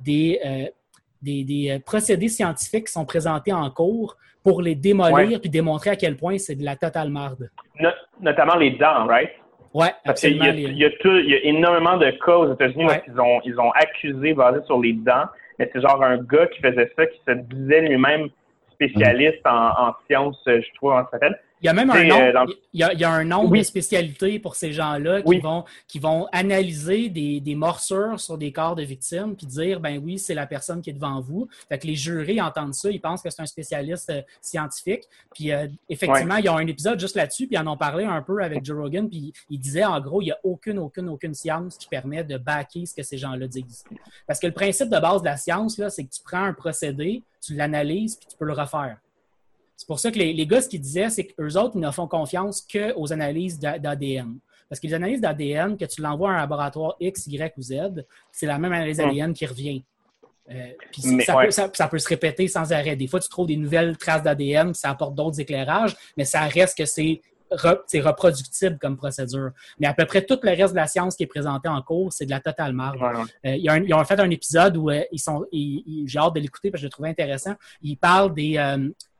des, 0.00 0.70
des, 1.20 1.80
procédés 1.84 2.28
scientifiques 2.28 2.86
qui 2.86 2.92
sont 2.92 3.04
présentés 3.04 3.52
en 3.52 3.70
cours 3.70 4.16
pour 4.42 4.62
les 4.62 4.74
démolir 4.74 5.40
puis 5.40 5.50
démontrer 5.50 5.90
à 5.90 5.96
quel 5.96 6.16
point 6.16 6.38
c'est 6.38 6.54
de 6.54 6.64
la 6.64 6.76
totale 6.76 7.10
marde. 7.10 7.50
notamment 8.20 8.56
les 8.56 8.70
dents, 8.70 9.06
right? 9.06 9.30
Oui, 9.74 9.86
absolument. 10.04 10.44
il, 10.44 10.78
y 10.78 10.84
a, 10.84 10.88
il, 10.88 11.30
y 11.30 11.34
a 11.34 11.44
énormément 11.44 11.96
de 11.96 12.10
cas 12.10 12.36
aux 12.36 12.52
États-Unis 12.52 12.84
où 12.84 12.90
ils 13.08 13.20
ont, 13.20 13.40
ils 13.44 13.58
ont 13.58 13.70
accusé 13.72 14.34
basé 14.34 14.60
sur 14.66 14.80
les 14.80 14.92
dents, 14.92 15.24
mais 15.58 15.70
c'est 15.72 15.80
genre 15.80 16.02
un 16.02 16.18
gars 16.18 16.46
qui 16.48 16.60
faisait 16.60 16.90
ça, 16.96 17.06
qui 17.06 17.20
se 17.26 17.32
disait 17.32 17.80
lui-même 17.82 18.28
spécialiste 18.72 19.46
en, 19.46 19.88
en 19.88 19.94
sciences, 20.06 20.42
je 20.46 20.74
trouve, 20.74 20.92
ça 20.92 21.08
s'appelle. 21.12 21.38
Il 21.62 21.66
y 21.66 21.68
a 21.68 21.74
même 21.74 21.90
un 21.90 22.04
nombre, 22.04 22.48
euh, 22.48 22.54
il, 22.72 22.80
y 22.80 23.04
a, 23.04 23.10
un 23.10 23.22
nombre 23.22 23.56
de 23.56 23.62
spécialités 23.62 24.40
pour 24.40 24.56
ces 24.56 24.72
gens-là 24.72 25.22
qui, 25.22 25.38
vont, 25.38 25.64
qui 25.86 26.00
vont 26.00 26.26
analyser 26.32 27.08
des, 27.08 27.38
des, 27.38 27.54
morsures 27.54 28.18
sur 28.18 28.36
des 28.36 28.50
corps 28.50 28.74
de 28.74 28.82
victimes 28.82 29.36
puis 29.36 29.46
dire, 29.46 29.78
ben 29.78 30.00
oui, 30.02 30.18
c'est 30.18 30.34
la 30.34 30.48
personne 30.48 30.82
qui 30.82 30.90
est 30.90 30.94
devant 30.94 31.20
vous. 31.20 31.46
Fait 31.68 31.78
que 31.78 31.86
les 31.86 31.94
jurés 31.94 32.40
entendent 32.40 32.74
ça, 32.74 32.90
ils 32.90 33.00
pensent 33.00 33.22
que 33.22 33.30
c'est 33.30 33.42
un 33.42 33.46
spécialiste 33.46 34.10
euh, 34.10 34.22
scientifique. 34.40 35.04
Puis 35.32 35.52
euh, 35.52 35.68
effectivement, 35.88 36.34
il 36.36 36.46
y 36.46 36.48
a 36.48 36.52
un 36.52 36.66
épisode 36.66 36.98
juste 36.98 37.14
là-dessus, 37.14 37.46
puis 37.46 37.54
ils 37.54 37.60
en 37.60 37.68
ont 37.68 37.76
parlé 37.76 38.04
un 38.04 38.22
peu 38.22 38.42
avec 38.42 38.64
Joe 38.64 38.78
Rogan, 38.78 39.08
puis 39.08 39.32
il 39.48 39.60
disait, 39.60 39.84
en 39.84 40.00
gros, 40.00 40.20
il 40.20 40.26
n'y 40.26 40.32
a 40.32 40.38
aucune, 40.42 40.80
aucune, 40.80 41.08
aucune 41.08 41.34
science 41.34 41.76
qui 41.76 41.86
permet 41.86 42.24
de 42.24 42.38
backer 42.38 42.86
ce 42.86 42.94
que 42.94 43.04
ces 43.04 43.18
gens-là 43.18 43.46
disent. 43.46 43.84
Parce 44.26 44.40
que 44.40 44.48
le 44.48 44.52
principe 44.52 44.88
de 44.88 44.98
base 44.98 45.20
de 45.20 45.26
la 45.26 45.36
science, 45.36 45.78
là, 45.78 45.90
c'est 45.90 46.02
que 46.02 46.10
tu 46.10 46.22
prends 46.24 46.42
un 46.42 46.54
procédé, 46.54 47.22
tu 47.40 47.54
l'analyses, 47.54 48.16
puis 48.16 48.26
tu 48.28 48.36
peux 48.36 48.46
le 48.46 48.52
refaire. 48.52 48.96
C'est 49.76 49.86
pour 49.86 49.98
ça 49.98 50.10
que 50.10 50.18
les, 50.18 50.46
gars, 50.46 50.60
ce 50.60 50.68
qu'ils 50.68 50.80
disaient, 50.80 51.10
c'est 51.10 51.24
qu'eux 51.24 51.56
autres, 51.58 51.72
ils 51.74 51.80
ne 51.80 51.90
font 51.90 52.06
confiance 52.06 52.62
qu'aux 52.62 53.12
analyses 53.12 53.58
d'ADN. 53.58 54.38
Parce 54.68 54.80
que 54.80 54.86
les 54.86 54.94
analyses 54.94 55.20
d'ADN, 55.20 55.76
que 55.76 55.84
tu 55.84 56.00
l'envoies 56.00 56.30
à 56.30 56.34
un 56.34 56.36
laboratoire 56.38 56.96
X, 57.00 57.26
Y 57.26 57.52
ou 57.58 57.62
Z, 57.62 58.04
c'est 58.30 58.46
la 58.46 58.58
même 58.58 58.72
analyse 58.72 58.98
d'ADN 58.98 59.30
hum. 59.30 59.34
qui 59.34 59.46
revient. 59.46 59.84
Euh, 60.50 60.72
puis 60.90 61.02
ça, 61.22 61.88
peut, 61.88 61.98
se 61.98 62.08
répéter 62.08 62.48
sans 62.48 62.72
arrêt. 62.72 62.96
Des 62.96 63.06
fois, 63.06 63.20
tu 63.20 63.28
trouves 63.28 63.46
des 63.46 63.56
nouvelles 63.56 63.96
traces 63.96 64.22
d'ADN, 64.22 64.74
ça 64.74 64.90
apporte 64.90 65.14
d'autres 65.14 65.40
éclairages, 65.40 65.96
mais 66.16 66.24
ça 66.24 66.42
reste 66.42 66.76
que 66.76 66.84
c'est 66.84 67.20
reproductible 68.00 68.78
comme 68.78 68.96
procédure. 68.96 69.50
Mais 69.78 69.86
à 69.86 69.94
peu 69.94 70.04
près 70.04 70.22
tout 70.24 70.38
le 70.42 70.50
reste 70.50 70.72
de 70.72 70.78
la 70.78 70.86
science 70.86 71.16
qui 71.16 71.22
est 71.22 71.28
présenté 71.28 71.68
en 71.68 71.80
cours, 71.82 72.12
c'est 72.12 72.26
de 72.26 72.30
la 72.30 72.40
totale 72.40 72.72
marge. 72.72 73.00
Euh, 73.46 73.56
ils, 73.56 73.94
ont 73.94 74.04
fait 74.04 74.18
un 74.18 74.30
épisode 74.30 74.76
où 74.76 74.90
euh, 74.90 75.02
ils 75.12 75.20
sont, 75.20 75.44
j'ai 75.52 76.18
hâte 76.18 76.34
de 76.34 76.40
l'écouter 76.40 76.70
parce 76.70 76.80
que 76.80 76.82
je 76.82 76.86
le 76.86 76.90
trouvais 76.90 77.10
intéressant. 77.10 77.54
Ils 77.82 77.96
parlent 77.96 78.34
des, 78.34 78.58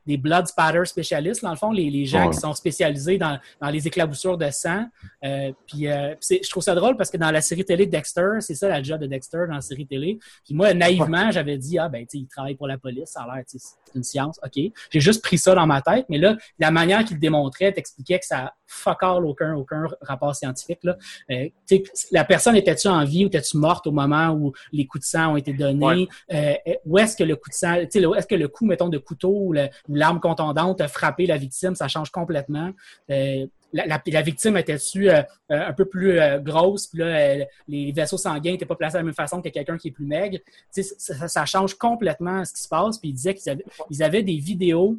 des 0.06 0.16
blood 0.16 0.46
spatter 0.46 0.84
spécialistes, 0.84 1.42
dans 1.42 1.50
le 1.50 1.56
fond, 1.56 1.70
les, 1.70 1.90
les 1.90 2.04
gens 2.04 2.30
qui 2.30 2.38
sont 2.38 2.54
spécialisés 2.54 3.18
dans, 3.18 3.38
dans, 3.60 3.68
les 3.68 3.86
éclaboussures 3.86 4.36
de 4.36 4.50
sang. 4.50 4.86
Euh, 5.24 5.52
puis 5.66 5.88
euh, 5.88 6.14
je 6.20 6.50
trouve 6.50 6.62
ça 6.62 6.74
drôle 6.74 6.96
parce 6.96 7.10
que 7.10 7.16
dans 7.16 7.30
la 7.30 7.40
série 7.40 7.64
télé 7.64 7.86
Dexter, 7.86 8.40
c'est 8.40 8.54
ça 8.54 8.68
la 8.68 8.82
job 8.82 9.00
de 9.00 9.06
Dexter 9.06 9.44
dans 9.48 9.54
la 9.54 9.60
série 9.60 9.86
télé. 9.86 10.18
Puis 10.44 10.54
moi, 10.54 10.74
naïvement, 10.74 11.30
j'avais 11.30 11.58
dit, 11.58 11.78
ah 11.78 11.88
ben, 11.88 12.02
tu 12.02 12.18
sais, 12.18 12.18
il 12.18 12.26
travaille 12.26 12.56
pour 12.56 12.66
la 12.66 12.78
police, 12.78 13.10
ça 13.10 13.22
a 13.22 13.34
l'air, 13.34 13.44
c'est 13.46 13.58
une 13.94 14.04
science, 14.04 14.40
OK. 14.44 14.72
J'ai 14.90 15.00
juste 15.00 15.22
pris 15.22 15.38
ça 15.38 15.54
dans 15.54 15.66
ma 15.66 15.80
tête, 15.82 16.06
mais 16.08 16.18
là, 16.18 16.36
la 16.58 16.70
manière 16.70 17.04
qu'il 17.04 17.18
démontrait 17.18 17.72
t'expliquait 17.72 18.18
que 18.18 18.26
ça 18.26 18.54
fuck 18.72 19.02
all 19.02 19.24
aucun, 19.26 19.54
aucun 19.54 19.86
rapport 20.00 20.34
scientifique. 20.34 20.80
Là. 20.82 20.96
Euh, 21.30 21.48
la 22.10 22.24
personne 22.24 22.56
était-tu 22.56 22.88
en 22.88 23.04
vie 23.04 23.24
ou 23.24 23.28
était-tu 23.28 23.58
morte 23.58 23.86
au 23.86 23.92
moment 23.92 24.30
où 24.30 24.52
les 24.72 24.86
coups 24.86 25.04
de 25.04 25.08
sang 25.08 25.32
ont 25.32 25.36
été 25.36 25.52
donnés? 25.52 26.08
Euh, 26.32 26.54
où 26.86 26.98
est-ce 26.98 27.16
que 27.16 27.24
le 27.24 27.36
coup 27.36 27.50
de 27.50 27.54
sang, 27.54 27.74
est-ce 27.74 28.26
que 28.26 28.34
le 28.34 28.48
coup, 28.48 28.64
mettons, 28.64 28.88
de 28.88 28.98
couteau 28.98 29.30
ou 29.30 29.52
l'arme 29.96 30.20
contondante 30.20 30.80
a 30.80 30.88
frappé 30.88 31.26
la 31.26 31.36
victime? 31.36 31.74
Ça 31.74 31.88
change 31.88 32.10
complètement. 32.10 32.70
Euh, 33.10 33.46
la, 33.72 34.22
victime 34.22 34.56
était-tu 34.58 35.08
un 35.48 35.72
peu 35.72 35.86
plus 35.86 36.20
grosse, 36.42 36.88
puis 36.88 36.98
là, 36.98 37.46
les 37.66 37.90
vaisseaux 37.90 38.18
sanguins 38.18 38.52
n'étaient 38.52 38.66
pas 38.66 38.76
placés 38.76 38.94
de 38.94 38.98
la 38.98 39.04
même 39.04 39.14
façon 39.14 39.40
que 39.40 39.48
quelqu'un 39.48 39.78
qui 39.78 39.88
est 39.88 39.92
plus 39.92 40.04
maigre. 40.04 40.38
Ça, 40.70 41.46
change 41.46 41.74
complètement 41.74 42.44
ce 42.44 42.52
qui 42.52 42.60
se 42.60 42.68
passe. 42.68 43.00
Ils 43.02 43.14
disaient 43.14 43.34
qu'ils 43.34 43.62
ils 43.88 44.02
avaient 44.02 44.22
des 44.22 44.36
vidéos 44.36 44.98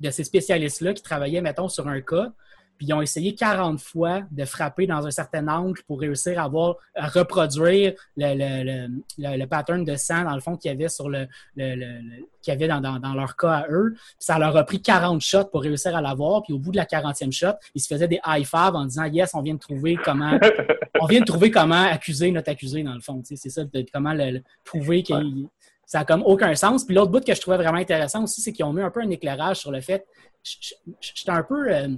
de 0.00 0.10
ces 0.10 0.24
spécialistes-là 0.24 0.94
qui 0.94 1.02
travaillaient, 1.02 1.42
mettons, 1.42 1.68
sur 1.68 1.86
un 1.88 2.00
cas, 2.00 2.32
puis 2.78 2.86
ils 2.86 2.94
ont 2.94 3.02
essayé 3.02 3.34
40 3.34 3.80
fois 3.80 4.22
de 4.30 4.44
frapper 4.44 4.86
dans 4.86 5.06
un 5.06 5.10
certain 5.10 5.46
angle 5.48 5.82
pour 5.86 6.00
réussir 6.00 6.40
à, 6.40 6.44
avoir, 6.44 6.76
à 6.94 7.08
reproduire 7.08 7.94
le, 8.16 8.34
le, 8.34 8.88
le, 9.18 9.36
le, 9.36 9.46
pattern 9.46 9.84
de 9.84 9.96
sang, 9.96 10.24
dans 10.24 10.34
le 10.34 10.40
fond, 10.40 10.56
qu'il 10.56 10.70
y 10.70 10.74
avait 10.74 10.88
sur 10.88 11.08
le, 11.08 11.26
qu'il 11.56 12.24
y 12.46 12.50
avait 12.50 12.68
dans, 12.68 12.80
dans, 12.80 13.14
leur 13.14 13.36
cas 13.36 13.52
à 13.52 13.66
eux. 13.68 13.94
Puis 13.94 14.16
ça 14.20 14.38
leur 14.38 14.56
a 14.56 14.64
pris 14.64 14.80
40 14.80 15.20
shots 15.20 15.46
pour 15.46 15.62
réussir 15.62 15.94
à 15.96 16.00
l'avoir. 16.00 16.42
Puis 16.42 16.52
au 16.52 16.58
bout 16.58 16.70
de 16.70 16.76
la 16.76 16.84
40e 16.84 17.32
shot, 17.32 17.54
ils 17.74 17.80
se 17.80 17.88
faisaient 17.88 18.08
des 18.08 18.20
high 18.26 18.46
five 18.46 18.74
en 18.74 18.84
disant 18.84 19.04
Yes, 19.04 19.34
on 19.34 19.42
vient 19.42 19.54
de 19.54 19.58
trouver 19.58 19.98
comment 20.02 20.38
on 21.00 21.06
vient 21.06 21.20
de 21.20 21.26
trouver 21.26 21.50
comment 21.50 21.82
accuser 21.82 22.30
notre 22.30 22.50
accusé, 22.50 22.82
dans 22.82 22.94
le 22.94 23.00
fond. 23.00 23.20
C'est 23.24 23.36
ça, 23.36 23.62
comment 23.92 24.14
le, 24.14 24.40
prouver 24.64 25.02
qu'il 25.02 25.48
ça 25.88 26.00
n'a 26.00 26.04
comme 26.04 26.22
aucun 26.22 26.54
sens. 26.54 26.84
Puis 26.84 26.94
l'autre 26.94 27.10
bout 27.10 27.24
que 27.24 27.34
je 27.34 27.40
trouvais 27.40 27.56
vraiment 27.56 27.78
intéressant 27.78 28.22
aussi, 28.22 28.42
c'est 28.42 28.52
qu'ils 28.52 28.66
ont 28.66 28.74
mis 28.74 28.82
un 28.82 28.90
peu 28.90 29.00
un 29.00 29.08
éclairage 29.08 29.56
sur 29.56 29.70
le 29.70 29.80
fait. 29.80 30.06
J'étais 31.00 31.30
un 31.30 31.42
peu. 31.42 31.72
Euh, 31.72 31.88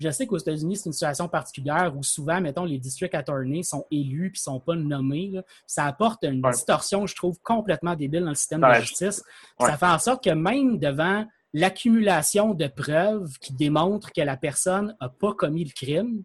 je 0.00 0.10
sais 0.10 0.26
qu'aux 0.26 0.38
États-Unis, 0.38 0.76
c'est 0.76 0.86
une 0.86 0.94
situation 0.94 1.28
particulière 1.28 1.92
où 1.94 2.02
souvent, 2.02 2.40
mettons, 2.40 2.64
les 2.64 2.78
district 2.78 3.14
attorneys 3.14 3.62
sont 3.62 3.84
élus 3.90 4.30
puis 4.32 4.40
sont 4.40 4.58
pas 4.58 4.74
nommés. 4.74 5.40
Ça 5.66 5.84
apporte 5.84 6.24
une 6.24 6.40
distorsion, 6.40 7.06
je 7.06 7.14
trouve, 7.14 7.38
complètement 7.42 7.94
débile 7.94 8.22
dans 8.22 8.30
le 8.30 8.34
système 8.34 8.62
de 8.62 8.80
justice. 8.80 9.22
Ça 9.60 9.76
fait 9.76 9.86
en 9.86 9.98
sorte 9.98 10.24
que 10.24 10.30
même 10.30 10.78
devant 10.78 11.26
l'accumulation 11.52 12.54
de 12.54 12.66
preuves 12.66 13.38
qui 13.40 13.52
démontrent 13.52 14.10
que 14.12 14.22
la 14.22 14.36
personne 14.36 14.96
n'a 15.00 15.08
pas 15.08 15.34
commis 15.34 15.64
le 15.64 15.72
crime, 15.72 16.22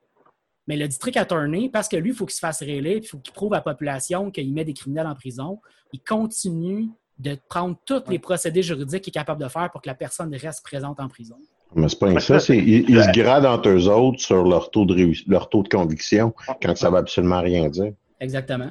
mais 0.67 0.77
le 0.77 0.87
district 0.87 1.17
attorney, 1.17 1.69
parce 1.69 1.89
que 1.89 1.97
lui, 1.97 2.11
il 2.11 2.15
faut 2.15 2.25
qu'il 2.25 2.35
se 2.35 2.39
fasse 2.39 2.59
réélire, 2.59 2.97
il 2.97 3.07
faut 3.07 3.19
qu'il 3.19 3.33
prouve 3.33 3.53
à 3.53 3.57
la 3.57 3.61
population 3.61 4.31
qu'il 4.31 4.53
met 4.53 4.63
des 4.63 4.73
criminels 4.73 5.07
en 5.07 5.15
prison, 5.15 5.59
il 5.91 6.01
continue 6.01 6.89
de 7.17 7.37
prendre 7.49 7.77
tous 7.85 8.03
les 8.09 8.19
procédés 8.19 8.63
juridiques 8.63 9.03
qu'il 9.03 9.11
est 9.11 9.13
capable 9.13 9.41
de 9.41 9.47
faire 9.47 9.69
pour 9.71 9.81
que 9.81 9.87
la 9.87 9.95
personne 9.95 10.33
reste 10.35 10.63
présente 10.63 10.99
en 10.99 11.07
prison. 11.07 11.37
Mais 11.75 11.89
c'est 11.89 11.99
pas 11.99 12.19
ça, 12.19 12.39
c'est 12.39 12.57
ils, 12.57 13.03
se 13.03 13.11
gradent 13.11 13.45
entre 13.45 13.69
eux 13.69 13.89
autres 13.89 14.19
sur 14.19 14.45
leur 14.47 14.71
taux 14.71 14.85
de 14.85 14.95
leur 15.27 15.49
taux 15.49 15.61
de 15.61 15.67
conviction 15.67 16.33
quand 16.61 16.75
ça 16.75 16.89
va 16.89 16.99
absolument 16.99 17.41
rien 17.41 17.67
dire. 17.67 17.91
Exactement. 18.21 18.69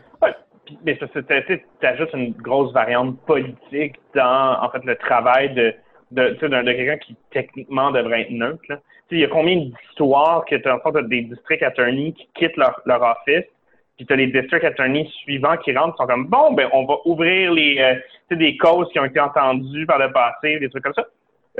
mais 0.84 0.98
ça, 0.98 1.07
tu 1.07 1.86
ajoutes 1.86 2.14
une 2.14 2.32
grosse 2.32 2.72
variante 2.72 3.20
politique 3.26 3.96
dans, 4.14 4.59
en 4.62 4.70
fait, 4.70 4.82
le 4.84 4.96
travail 4.96 5.55
de, 5.55 5.74
de, 6.12 6.30
de, 6.40 6.72
quelqu'un 6.72 6.96
qui, 6.96 7.14
techniquement, 7.30 7.90
devrait 7.90 8.22
être 8.22 8.30
neutre. 8.30 8.62
Là. 8.70 8.78
Il 9.11 9.18
y 9.18 9.24
a 9.24 9.28
combien 9.28 9.57
d'histoires 9.57 10.44
que 10.46 10.57
tu 10.57 10.66
as, 10.66 10.74
en 10.74 10.92
fait, 10.92 11.07
des 11.09 11.22
district 11.22 11.62
attorneys 11.62 12.12
qui 12.12 12.26
quittent 12.34 12.57
leur, 12.57 12.80
leur 12.86 13.02
office, 13.02 13.44
puis 13.96 14.07
tu 14.07 14.12
as 14.12 14.16
les 14.16 14.28
district 14.28 14.64
attorneys 14.64 15.07
suivants 15.22 15.57
qui 15.59 15.76
rentrent, 15.76 15.94
qui 15.94 16.02
sont 16.02 16.09
comme, 16.09 16.26
bon, 16.26 16.52
ben, 16.52 16.68
on 16.72 16.84
va 16.84 16.96
ouvrir 17.05 17.52
les, 17.52 17.78
euh, 17.78 18.34
des 18.34 18.57
causes 18.57 18.88
qui 18.92 18.98
ont 18.98 19.05
été 19.05 19.20
entendues 19.20 19.86
par 19.86 19.98
le 19.98 20.11
passé, 20.11 20.59
des 20.59 20.70
trucs 20.70 20.82
comme 20.82 20.94
ça. 20.94 21.07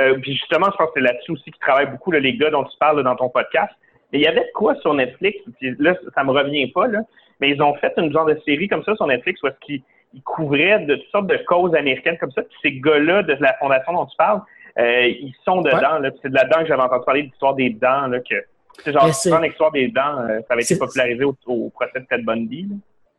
Euh, 0.01 0.19
puis 0.19 0.33
justement, 0.33 0.67
je 0.73 0.77
pense 0.77 0.89
que 0.89 0.93
c'est 0.95 1.01
là-dessus 1.01 1.33
aussi 1.33 1.51
qui 1.51 1.59
travaillent 1.61 1.91
beaucoup, 1.91 2.11
là, 2.11 2.19
les 2.19 2.37
gars 2.37 2.51
dont 2.51 2.65
tu 2.65 2.77
parles 2.79 3.03
dans 3.03 3.17
ton 3.17 3.29
podcast. 3.29 3.73
Mais 4.13 4.19
il 4.19 4.23
y 4.23 4.27
avait 4.27 4.51
quoi 4.55 4.75
sur 4.77 4.95
Netflix? 4.95 5.39
là, 5.61 5.95
ça 6.15 6.25
me 6.25 6.31
revient 6.31 6.71
pas, 6.73 6.87
là. 6.87 7.01
Mais 7.41 7.51
ils 7.51 7.63
ont 7.63 7.75
fait 7.75 7.93
une 7.97 8.13
genre 8.13 8.27
de 8.27 8.41
série 8.45 8.69
comme 8.69 8.85
ça 8.85 8.95
sur 8.95 9.07
Netflix 9.07 9.43
où 9.43 9.49
est-ce 9.49 9.59
qu'ils 9.61 9.83
couvraient 10.25 10.81
de 10.81 10.95
toutes 10.97 11.11
sortes 11.11 11.27
de 11.27 11.37
causes 11.47 11.75
américaines 11.75 12.19
comme 12.19 12.31
ça. 12.31 12.43
Puis 12.43 12.57
ces 12.63 12.73
gars-là 12.81 13.23
de 13.23 13.37
la 13.41 13.55
fondation 13.55 13.93
dont 13.93 14.07
tu 14.07 14.17
parles, 14.17 14.41
euh, 14.79 15.07
ils 15.07 15.35
sont 15.45 15.61
dedans. 15.61 15.99
Là, 15.99 16.11
c'est 16.23 16.29
de 16.29 16.35
là-dedans 16.35 16.61
que 16.61 16.67
j'avais 16.67 16.83
entendu 16.83 17.05
parler 17.05 17.23
de 17.23 17.27
l'histoire 17.29 17.55
des 17.55 17.71
dents. 17.71 18.07
Là, 18.07 18.19
que, 18.21 18.35
c'est 18.79 18.93
genre, 18.93 19.07
l'histoire 19.41 19.73
des 19.73 19.89
dents, 19.89 20.19
euh, 20.21 20.41
ça 20.47 20.55
avait 20.55 20.63
été 20.63 20.77
popularisé 20.77 21.25
au, 21.25 21.71
procès 21.71 22.01
de 22.01 22.07
Ted 22.07 22.23
Bundy. 22.23 22.69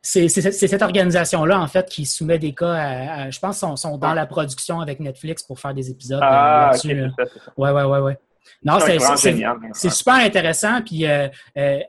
C'est, 0.08 0.28
cette 0.28 0.82
organisation-là, 0.82 1.58
en 1.58 1.66
fait, 1.66 1.88
qui 1.88 2.06
soumet 2.06 2.38
des 2.38 2.54
cas 2.54 2.72
à, 2.72 3.30
je 3.30 3.40
pense, 3.40 3.58
sont, 3.58 3.74
sont 3.74 3.98
dans 3.98 4.14
la 4.14 4.24
production 4.24 4.80
avec 4.80 5.00
Netflix 5.00 5.42
pour 5.42 5.58
faire 5.58 5.74
des 5.74 5.90
épisodes 5.90 6.20
ah, 6.22 6.70
là-dessus. 6.70 7.12
c'est 7.18 7.24
ça, 7.24 7.30
ça. 7.44 7.52
Ouais, 7.56 7.72
ouais, 7.72 7.82
ouais, 7.82 7.98
ouais. 7.98 8.18
Non, 8.64 8.78
c'est, 8.78 8.98
c'est, 9.72 9.90
super 9.90 10.14
intéressant. 10.14 10.80
Puis, 10.82 11.04
euh, 11.06 11.26
euh, 11.58 11.80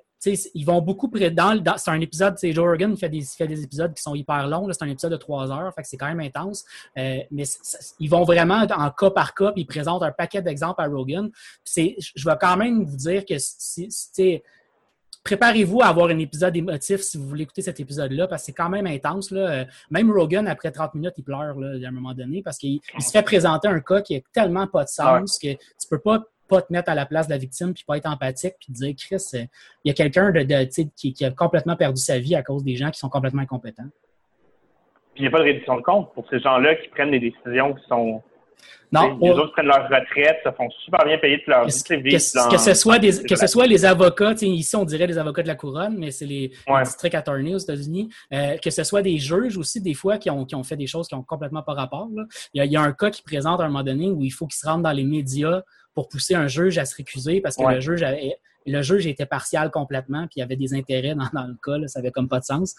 ils 0.55 0.65
vont 0.65 0.82
beaucoup 0.82 1.07
dans, 1.07 1.61
dans 1.61 1.78
c'est 1.78 1.91
un 1.91 2.01
épisode, 2.01 2.36
Joe 2.41 2.65
Rogan 2.65 2.97
fait 2.97 3.07
des, 3.07 3.22
fait 3.22 3.45
des 3.45 3.63
épisodes 3.63 3.93
qui 3.93 4.01
sont 4.01 4.15
hyper 4.15 4.47
longs, 4.47 4.68
c'est 4.72 4.84
un 4.84 4.89
épisode 4.89 5.11
de 5.11 5.18
trois 5.18 5.51
heures, 5.51 5.72
fait 5.76 5.84
que 5.84 5.88
c'est 5.88 5.95
quand 5.95 6.07
même 6.07 6.20
intense. 6.20 6.65
Euh, 6.97 7.20
mais 7.30 7.43
ils 7.99 8.09
vont 8.09 8.24
vraiment 8.24 8.65
en 8.76 8.89
cas 8.89 9.11
par 9.11 9.36
cas, 9.36 9.51
puis 9.51 9.61
ils 9.61 9.68
présentent 9.68 10.01
un 10.01 10.11
paquet 10.11 10.41
d'exemples 10.41 10.82
à 10.82 10.88
Rogan. 10.88 11.30
Je 11.76 12.26
vais 12.26 12.38
quand 12.41 12.57
même 12.57 12.84
vous 12.84 12.97
dire 12.97 13.26
que 13.26 13.36
c'est 13.38 14.43
préparez-vous 15.24 15.82
à 15.82 15.88
avoir 15.88 16.07
un 16.07 16.20
épisode 16.20 16.55
émotif 16.55 17.01
si 17.01 17.18
vous 17.18 17.28
voulez 17.28 17.43
écouter 17.43 17.61
cet 17.61 17.80
épisode-là, 17.80 18.28
parce 18.28 18.43
que 18.43 18.45
c'est 18.47 18.53
quand 18.53 18.70
même 18.70 18.88
intense. 18.88 19.32
Là. 19.32 19.49
Euh, 19.49 19.65
même 19.91 20.11
Rogan, 20.11 20.47
après 20.47 20.72
30 20.72 20.95
minutes, 20.95 21.13
il 21.18 21.24
pleure 21.24 21.57
là, 21.59 21.86
à 21.86 21.88
un 21.88 21.91
moment 21.91 22.13
donné, 22.13 22.41
parce 22.41 22.57
qu'il 22.57 22.80
se 22.99 23.11
fait 23.11 23.24
présenter 23.24 23.68
un 23.68 23.80
cas 23.80 24.01
qui 24.01 24.15
a 24.15 24.20
tellement 24.34 24.68
pas 24.68 24.84
de 24.84 24.89
sens 24.89 25.38
que 25.39 25.53
tu 25.53 25.88
peux 25.89 25.99
pas 25.99 26.24
pas 26.47 26.61
te 26.61 26.72
mettre 26.72 26.89
à 26.89 26.95
la 26.95 27.05
place 27.05 27.28
de 27.28 27.34
la 27.34 27.38
victime, 27.38 27.74
puis 27.74 27.84
pas 27.86 27.97
être 27.97 28.09
empathique, 28.09 28.55
puis 28.59 28.72
dire, 28.72 28.93
Chris, 28.97 29.24
euh, 29.34 29.43
il 29.84 29.89
y 29.89 29.91
a 29.91 29.93
quelqu'un 29.93 30.32
de, 30.32 30.63
qui, 30.95 31.13
qui, 31.13 31.26
a 31.26 31.32
complètement 31.32 31.76
perdu 31.76 32.01
sa 32.01 32.20
vie 32.20 32.36
à 32.36 32.41
cause 32.41 32.63
des 32.63 32.76
gens 32.76 32.89
qui 32.89 32.99
sont 32.99 33.09
complètement 33.09 33.41
incompétents. 33.41 33.89
Puis 35.13 35.18
il 35.18 35.22
n'y 35.24 35.28
a 35.28 35.32
pas 35.32 35.39
de 35.39 35.43
réduction 35.43 35.78
de 35.78 35.82
compte 35.82 36.13
pour 36.13 36.28
ces 36.30 36.39
gens-là 36.39 36.76
qui 36.76 36.88
prennent 36.89 37.11
des 37.11 37.20
décisions 37.20 37.74
qui 37.74 37.84
sont 37.88 38.22
non. 38.91 39.18
Les 39.22 39.32
autres 39.32 39.51
prennent 39.51 39.66
leur 39.66 39.84
retraite, 39.89 40.38
ça 40.43 40.53
font 40.53 40.70
super 40.84 41.03
bien 41.05 41.18
payer 41.18 41.39
toute 41.39 41.47
leur 41.47 41.66
vie. 41.66 41.84
Que, 41.84 42.51
que, 42.51 42.58
ce 42.58 42.74
soit 42.74 42.99
des, 42.99 43.24
que 43.24 43.36
ce 43.36 43.47
soit 43.47 43.68
les 43.68 43.84
avocats, 43.84 44.34
ici 44.41 44.76
on 44.76 44.86
dirait 44.86 45.08
les 45.08 45.18
avocats 45.18 45.43
de 45.43 45.47
la 45.47 45.55
couronne, 45.55 45.97
mais 45.97 46.12
c'est 46.12 46.26
les, 46.26 46.51
district 46.84 47.16
attorneys 47.16 47.55
aux 47.55 47.60
États-Unis, 47.60 48.10
euh, 48.34 48.58
que 48.58 48.70
ce 48.70 48.84
soit 48.84 49.01
des 49.01 49.18
juges 49.18 49.58
aussi, 49.58 49.82
des 49.82 49.93
fois, 49.93 50.18
qui 50.18 50.30
ont, 50.30 50.45
qui 50.45 50.55
ont 50.55 50.64
fait 50.64 50.78
des 50.78 50.88
choses 50.88 51.08
qui 51.08 51.16
n'ont 51.16 51.24
complètement 51.24 51.64
pas 51.64 51.74
rapport. 51.74 52.08
Il, 52.53 52.60
y 52.60 52.62
a, 52.62 52.66
il, 52.66 52.72
y 52.72 52.78
a, 52.78 52.82
un 52.82 52.93
cas 52.93 53.12
qui 53.12 53.22
présente 53.24 53.60
à 53.60 53.66
un 53.66 53.68
moment 53.68 53.84
donné 53.84 54.10
où 54.10 54.24
il 54.24 54.32
faut 54.32 54.47
qu'ils 54.47 54.60
se 54.60 54.66
rendent 54.66 54.84
dans 54.84 54.91
les 54.91 55.03
médias 55.03 55.62
pour 55.93 56.08
pousser 56.08 56.36
un 56.36 56.47
juge 56.47 56.78
à 56.78 56.86
se 56.86 56.95
récuser 56.95 57.41
parce 57.41 57.58
que 57.58 57.64
le 57.64 57.80
juge 57.82 58.03
avait, 58.03 58.38
le 58.68 58.82
juge 58.82 59.07
était 59.07 59.26
partial 59.26 59.72
complètement, 59.72 60.24
puis 60.24 60.38
il 60.38 60.39
y 60.39 60.43
avait 60.43 60.55
des 60.55 60.74
intérêts 60.74 61.15
dans, 61.15 61.47
le 61.47 61.55
cas, 61.63 61.78
là, 61.78 61.88
ça 61.88 61.99
avait 61.99 62.11
comme 62.11 62.28
pas 62.28 62.39
de 62.39 62.45
sens. 62.45 62.76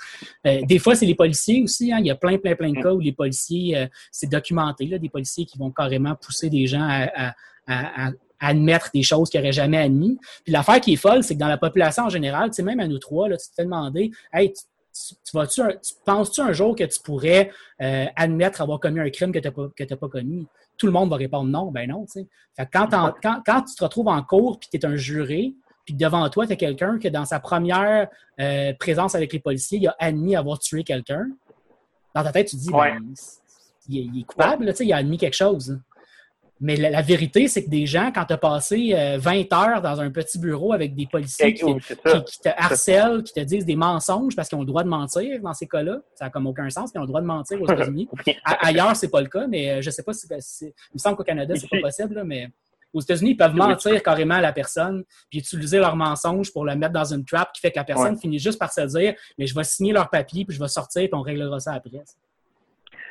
Euh, 0.47 0.61
des 0.62 0.78
fois, 0.78 0.95
c'est 0.95 1.07
les 1.07 1.14
policiers 1.14 1.62
aussi. 1.62 1.93
Hein, 1.93 1.99
il 2.01 2.07
y 2.07 2.11
a 2.11 2.14
plein, 2.14 2.39
plein, 2.39 2.55
plein 2.55 2.72
de 2.72 2.80
cas 2.80 2.93
où 2.93 3.01
les 3.01 3.12
policiers, 3.12 3.76
euh, 3.76 3.86
c'est 4.12 4.30
documenté, 4.30 4.86
là, 4.86 4.99
des 4.99 5.09
policiers 5.09 5.47
qui 5.47 5.59
vont 5.59 5.70
carrément 5.70 6.14
pousser 6.14 6.51
des 6.51 6.66
gens 6.66 6.86
à, 6.86 7.34
admettre 8.41 8.91
des 8.95 9.03
choses 9.03 9.28
qu'ils 9.28 9.41
n'auraient 9.41 9.53
jamais 9.53 9.78
admis. 9.78 10.16
Puis 10.45 10.53
l'affaire 10.53 10.80
qui 10.80 10.93
est 10.93 10.97
folle, 10.97 11.24
c'est 11.24 11.34
que 11.34 11.41
dans 11.41 11.49
la 11.49 11.59
population 11.59 12.05
en 12.05 12.09
général, 12.09 12.51
tu 12.51 12.55
sais, 12.55 12.62
même 12.62 12.78
à 12.78 12.86
nous 12.86 12.99
trois, 12.99 13.28
là, 13.28 13.36
tu 13.36 13.47
t'es 13.55 13.64
demandé, 13.64 14.12
hey, 14.32 14.53
tu, 14.53 15.32
penses-tu 16.05 16.41
un 16.41 16.53
jour 16.53 16.74
que 16.76 16.84
tu 16.84 17.01
pourrais 17.01 17.51
euh, 17.82 18.07
admettre 18.16 18.61
avoir 18.61 18.80
commis 18.80 19.01
un 19.01 19.11
crime 19.11 19.32
que 19.32 19.39
tu 19.39 19.49
n'as 19.49 19.97
pas, 19.97 20.09
commis? 20.09 20.47
Tout 20.76 20.86
le 20.86 20.93
monde 20.93 21.11
va 21.11 21.16
répondre 21.16 21.51
non, 21.51 21.70
ben 21.70 21.89
non. 21.89 22.07
Fait 22.07 22.68
quand, 22.72 22.89
quand, 22.89 23.43
quand, 23.45 23.62
tu 23.62 23.74
te 23.74 23.84
retrouves 23.84 24.09
en 24.09 24.22
cours 24.22 24.61
et 24.72 24.78
tu 24.78 24.86
es 24.86 24.89
un 24.89 24.97
juré, 24.97 25.55
puis 25.89 25.95
devant 25.95 26.28
toi, 26.28 26.47
tu 26.47 26.53
as 26.53 26.57
quelqu'un 26.57 26.99
qui, 26.99 27.11
dans 27.11 27.24
sa 27.24 27.41
première 27.41 28.09
euh, 28.39 28.74
présence 28.78 29.14
avec 29.14 29.32
les 29.32 29.39
policiers, 29.39 29.78
il 29.78 29.89
a 29.89 29.97
admis 29.99 30.36
avoir 30.36 30.59
tué 30.59 30.84
quelqu'un. 30.84 31.26
Dans 32.14 32.22
ta 32.22 32.30
tête, 32.30 32.49
tu 32.49 32.57
te 32.57 32.61
dis, 32.61 32.70
ben, 32.70 32.99
il, 33.89 34.20
est 34.20 34.24
coupable, 34.24 34.70
il 34.80 34.93
a 34.93 34.97
admis 34.97 35.16
quelque 35.16 35.34
chose. 35.34 35.80
Mais 36.61 36.76
la, 36.76 37.01
vérité, 37.01 37.49
c'est 37.49 37.64
que 37.64 37.70
des 37.70 37.86
gens, 37.86 38.12
quand 38.14 38.26
tu 38.26 38.34
as 38.34 38.36
passé 38.36 39.16
20 39.18 39.32
euh, 39.32 39.57
heures 39.57 39.80
dans 39.80 39.99
un 39.99 40.11
petit 40.11 40.39
bureau 40.39 40.74
avec 40.74 40.95
des 40.95 41.07
policiers 41.07 41.55
qui, 41.55 41.64
te 41.64 42.51
harcèlent, 42.55 43.22
qui 43.22 43.32
te 43.32 43.41
disent 43.41 43.64
des 43.64 43.76
mensonges 43.76 44.36
parce 44.36 44.51
qu'ils 44.51 44.59
ont 44.59 44.62
le 44.62 44.66
droit 44.66 44.82
de 44.82 44.91
mentir 44.91 45.41
dans 45.41 45.55
ces 45.55 45.66
cas-là, 45.66 46.01
ça 46.16 46.26
n'a 46.26 46.30
comme 46.30 46.47
aucun 46.49 46.68
sens, 46.68 46.91
ils 46.95 46.99
ont 46.99 47.03
le 47.03 47.07
droit 47.07 47.22
de 47.22 47.26
mentir 47.26 47.62
aux 47.62 47.66
États-Unis. 47.72 48.11
Ailleurs, 48.45 48.95
c'est 48.95 49.09
pas 49.09 49.22
le 49.22 49.28
cas, 49.28 49.47
mais 49.47 49.70
euh, 49.70 49.80
je 49.80 49.89
sais 49.89 50.03
pas 50.03 50.12
si. 50.12 50.26
Il 50.30 50.66
me 50.93 50.99
semble 50.99 51.16
qu'au 51.16 51.24
Canada, 51.24 51.55
c'est 51.57 51.70
pas 51.70 51.80
possible, 51.82 52.22
mais 52.26 52.51
aux 52.95 53.01
États-Unis, 53.01 53.32
ils 53.32 53.36
peuvent 53.36 53.55
mentir 53.55 54.03
carrément 54.03 54.36
à 54.36 54.41
la 54.41 54.53
personne, 54.53 55.05
puis 55.30 55.41
utiliser 55.41 55.78
leur 55.78 55.97
mensonge 55.97 56.53
pour 56.53 56.64
la 56.64 56.74
mettre 56.76 56.93
dans 56.93 57.12
une 57.12 57.24
trap 57.24 57.53
qui 57.53 57.61
fait 57.61 57.70
que 57.70 57.78
la 57.78 57.84
personne 57.84 58.16
finit 58.16 58.39
juste 58.39 58.59
par 58.59 58.72
se 58.72 58.80
dire 58.82 59.14
Mais 59.39 59.47
je 59.47 59.55
vais 59.55 59.64
signer 59.64 59.93
leur 59.93 60.09
papier, 60.11 60.45
puis 60.45 60.57
je 60.57 60.61
vais 60.61 60.68
sortir, 60.68 61.03
puis 61.03 61.14
on 61.14 61.22
réglera 61.22 61.61
ça 61.61 61.74
après. 61.74 62.03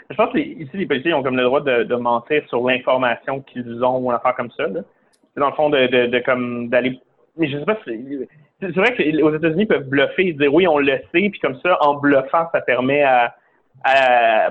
Je 0.09 0.15
pense 0.15 0.31
que 0.31 0.37
ici, 0.37 0.69
les 0.73 0.85
policiers 0.85 1.13
ont 1.13 1.21
comme 1.21 1.35
le 1.35 1.43
droit 1.43 1.61
de, 1.61 1.95
mentir 1.95 2.41
sur 2.47 2.65
l'information 2.67 3.41
qu'ils 3.41 3.83
ont 3.83 3.97
ou 3.97 4.09
une 4.09 4.15
affaire 4.15 4.35
comme 4.35 4.51
ça. 4.51 4.65
C'est 5.33 5.39
dans 5.39 5.49
le 5.49 5.55
fond 5.55 5.69
de, 5.69 6.19
comme 6.25 6.69
d'aller. 6.69 6.99
Mais 7.37 7.49
je 7.49 7.59
sais 7.59 7.65
pas 7.65 7.77
si. 7.85 8.27
C'est 8.59 8.75
vrai 8.75 8.95
qu'aux 8.95 9.35
États-Unis, 9.35 9.63
ils 9.63 9.67
peuvent 9.67 9.87
bluffer 9.87 10.29
et 10.29 10.33
dire 10.33 10.51
oui, 10.51 10.67
on 10.67 10.79
le 10.79 10.97
sait, 11.13 11.29
puis 11.29 11.39
comme 11.39 11.59
ça, 11.61 11.77
en 11.81 11.95
bluffant, 11.95 12.47
ça 12.51 12.61
permet 12.61 13.03
à, 13.03 13.35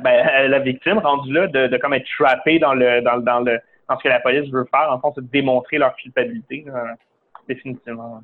ben, 0.00 0.48
la 0.48 0.58
victime 0.60 0.98
rendue 0.98 1.32
là 1.32 1.48
de, 1.48 1.76
comme 1.78 1.94
être 1.94 2.06
trappée 2.16 2.60
dans 2.60 2.74
le 2.74 3.00
dans, 3.00 3.18
dans 3.18 3.40
le 3.40 3.58
ce 3.88 4.02
que 4.02 4.08
la 4.08 4.20
police 4.20 4.50
veut 4.50 4.66
faire, 4.70 4.90
en 4.90 5.00
fond, 5.00 5.12
c'est 5.14 5.22
de 5.22 5.30
démontrer 5.30 5.78
leur 5.78 5.94
culpabilité, 5.96 6.64
définitivement. 7.48 8.22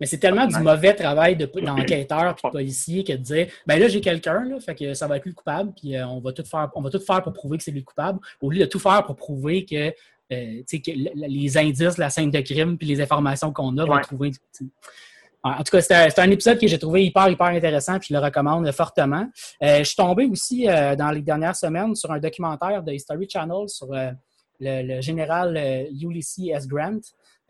Mais 0.00 0.06
c'est 0.06 0.18
tellement 0.18 0.46
du 0.46 0.58
mauvais 0.58 0.94
travail 0.94 1.36
d'enquêteur 1.36 2.36
et 2.38 2.46
de 2.46 2.50
policier 2.50 3.04
que 3.04 3.12
de 3.12 3.18
dire 3.18 3.46
ben 3.66 3.80
là, 3.80 3.88
j'ai 3.88 4.00
quelqu'un, 4.00 4.44
fait 4.60 4.74
que 4.74 4.94
ça 4.94 5.06
va 5.06 5.16
être 5.16 5.24
lui 5.24 5.30
le 5.30 5.36
coupable, 5.36 5.72
puis 5.74 5.96
euh, 5.96 6.06
on 6.06 6.20
va 6.20 6.32
tout 6.32 6.44
faire, 6.44 6.70
on 6.74 6.82
va 6.82 6.90
tout 6.90 7.00
faire 7.00 7.22
pour 7.22 7.32
prouver 7.32 7.58
que 7.58 7.64
c'est 7.64 7.70
lui 7.70 7.80
le 7.80 7.84
coupable, 7.84 8.18
au 8.40 8.50
lieu 8.50 8.60
de 8.60 8.66
tout 8.66 8.78
faire 8.78 9.04
pour 9.04 9.16
prouver 9.16 9.64
que, 9.64 9.88
euh, 10.32 10.62
que 10.70 10.90
les 11.14 11.58
indices, 11.58 11.98
la 11.98 12.10
scène 12.10 12.30
de 12.30 12.40
crime, 12.40 12.76
puis 12.76 12.86
les 12.86 13.00
informations 13.00 13.52
qu'on 13.52 13.76
a 13.78 13.84
vont 13.84 13.98
trouver. 14.00 14.32
En 15.42 15.62
tout 15.62 15.76
cas, 15.76 15.80
c'est 15.80 16.18
un, 16.18 16.30
épisode 16.30 16.58
que 16.58 16.66
j'ai 16.66 16.78
trouvé 16.78 17.04
hyper, 17.04 17.28
hyper 17.28 17.46
intéressant, 17.46 18.00
puis 18.00 18.08
je 18.10 18.14
le 18.14 18.20
recommande 18.20 18.68
fortement. 18.72 19.30
Euh, 19.62 19.78
je 19.78 19.84
suis 19.84 19.96
tombé 19.96 20.26
aussi 20.26 20.66
dans 20.66 21.12
les 21.12 21.22
dernières 21.22 21.54
semaines 21.54 21.94
sur 21.94 22.10
un 22.10 22.18
documentaire 22.18 22.82
de 22.82 22.92
History 22.92 23.28
Channel 23.30 23.68
sur 23.68 23.94
le, 24.60 25.00
général 25.00 25.56
euh, 25.56 25.84
Ulysses 26.00 26.40
S. 26.52 26.66
Grant, 26.66 27.00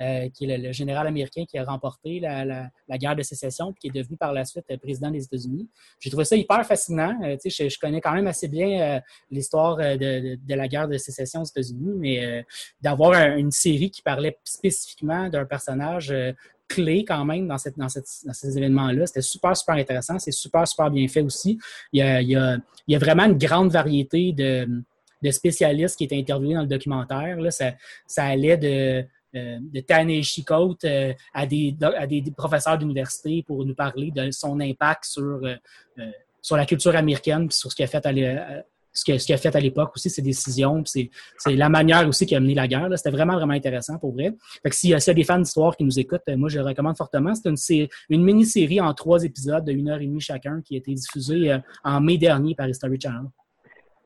euh, 0.01 0.29
qui 0.29 0.45
est 0.45 0.59
le, 0.59 0.73
général 0.73 1.07
américain 1.07 1.45
qui 1.49 1.57
a 1.57 1.65
remporté 1.65 2.21
la, 2.21 2.71
guerre 2.99 3.17
de 3.17 3.23
sécession 3.23 3.71
et 3.71 3.75
qui 3.75 3.89
est 3.89 3.91
devenu 3.91 4.17
par 4.17 4.33
la 4.33 4.45
suite 4.45 4.65
euh, 4.71 4.77
président 4.77 5.11
des 5.11 5.25
États-Unis. 5.25 5.69
J'ai 6.01 6.11
trouvé 6.11 6.25
ça 6.25 6.37
hyper 6.37 6.65
fascinant. 6.67 7.17
je, 7.23 7.69
je, 7.69 7.79
connais 7.79 8.01
quand 8.01 8.13
même 8.13 8.27
assez 8.27 8.49
bien 8.49 9.01
l'histoire 9.31 9.77
de, 9.77 10.39
la 10.55 10.69
guerre 10.69 10.89
de 10.89 10.99
sécession 10.99 11.43
aux 11.43 11.47
États-Unis, 11.47 11.95
mais 11.97 12.45
d'avoir 12.81 13.15
une 13.37 13.51
série 13.51 13.91
qui 13.91 14.03
parlait 14.03 14.37
spécifiquement 14.45 15.29
d'un 15.29 15.45
personnage 15.45 16.15
clé 16.69 17.05
quand 17.07 17.25
même 17.25 17.47
dans, 17.47 17.59
ces 17.59 18.59
événements-là. 18.59 19.07
C'était 19.07 19.23
super, 19.23 19.57
super 19.57 19.77
intéressant. 19.77 20.19
C'est 20.19 20.33
super, 20.33 20.67
super 20.67 20.91
bien 20.91 21.07
fait 21.09 21.23
aussi. 21.23 21.59
Il 21.93 22.01
y 22.03 22.95
a 22.95 22.99
vraiment 22.99 23.25
une 23.25 23.39
grande 23.39 23.71
variété 23.71 24.33
de 24.33 24.69
de 25.23 25.31
spécialistes 25.31 25.97
qui 25.97 26.05
étaient 26.05 26.19
interviewés 26.19 26.55
dans 26.55 26.63
le 26.63 26.67
documentaire. 26.67 27.41
Là, 27.41 27.51
ça, 27.51 27.73
ça 28.07 28.25
allait 28.25 28.57
de, 28.57 29.05
euh, 29.37 29.59
de 29.61 29.83
euh, 30.85 31.13
à, 31.35 31.47
des, 31.47 31.77
à 31.81 32.07
des 32.07 32.23
professeurs 32.37 32.79
d'université 32.79 33.43
pour 33.47 33.65
nous 33.65 33.75
parler 33.75 34.11
de 34.11 34.31
son 34.31 34.59
impact 34.61 35.05
sur, 35.05 35.41
euh, 35.45 35.57
sur 36.41 36.57
la 36.57 36.65
culture 36.65 36.95
américaine 36.97 37.51
sur 37.51 37.71
ce 37.71 37.77
qu'il 37.77 37.85
a 37.85 37.89
fait 37.89 38.07
à 38.07 38.13
ce 38.93 39.37
fait 39.37 39.55
à 39.55 39.61
l'époque 39.61 39.93
aussi, 39.95 40.09
ses 40.09 40.23
décisions, 40.23 40.83
c'est 40.87 41.11
la 41.49 41.69
manière 41.69 42.09
aussi 42.09 42.25
qui 42.25 42.35
a 42.35 42.41
mené 42.41 42.55
la 42.55 42.67
guerre. 42.67 42.89
C'était 42.97 43.11
vraiment, 43.11 43.35
vraiment 43.35 43.53
intéressant 43.53 43.99
pour 43.99 44.15
vrai. 44.15 44.33
Fait 44.63 44.71
que 44.71 44.75
s'il 44.75 44.89
y 44.89 44.95
a 44.95 45.15
des 45.15 45.25
fans 45.25 45.39
d'histoire 45.39 45.77
qui 45.77 45.85
nous 45.85 45.99
écoutent, 45.99 46.23
moi, 46.29 46.49
je 46.49 46.59
le 46.59 46.65
recommande 46.65 46.97
fortement. 46.97 47.35
C'est 47.35 47.51
une, 47.51 47.89
une 48.09 48.25
mini-série 48.25 48.81
en 48.81 48.95
trois 48.95 49.23
épisodes 49.23 49.67
de 49.67 49.73
une 49.73 49.91
heure 49.91 50.01
et 50.01 50.07
demie 50.07 50.23
chacun 50.23 50.63
qui 50.63 50.77
a 50.77 50.79
été 50.79 50.95
diffusée 50.95 51.59
en 51.85 52.01
mai 52.01 52.17
dernier 52.17 52.55
par 52.55 52.71
History 52.71 52.99
Channel 52.99 53.27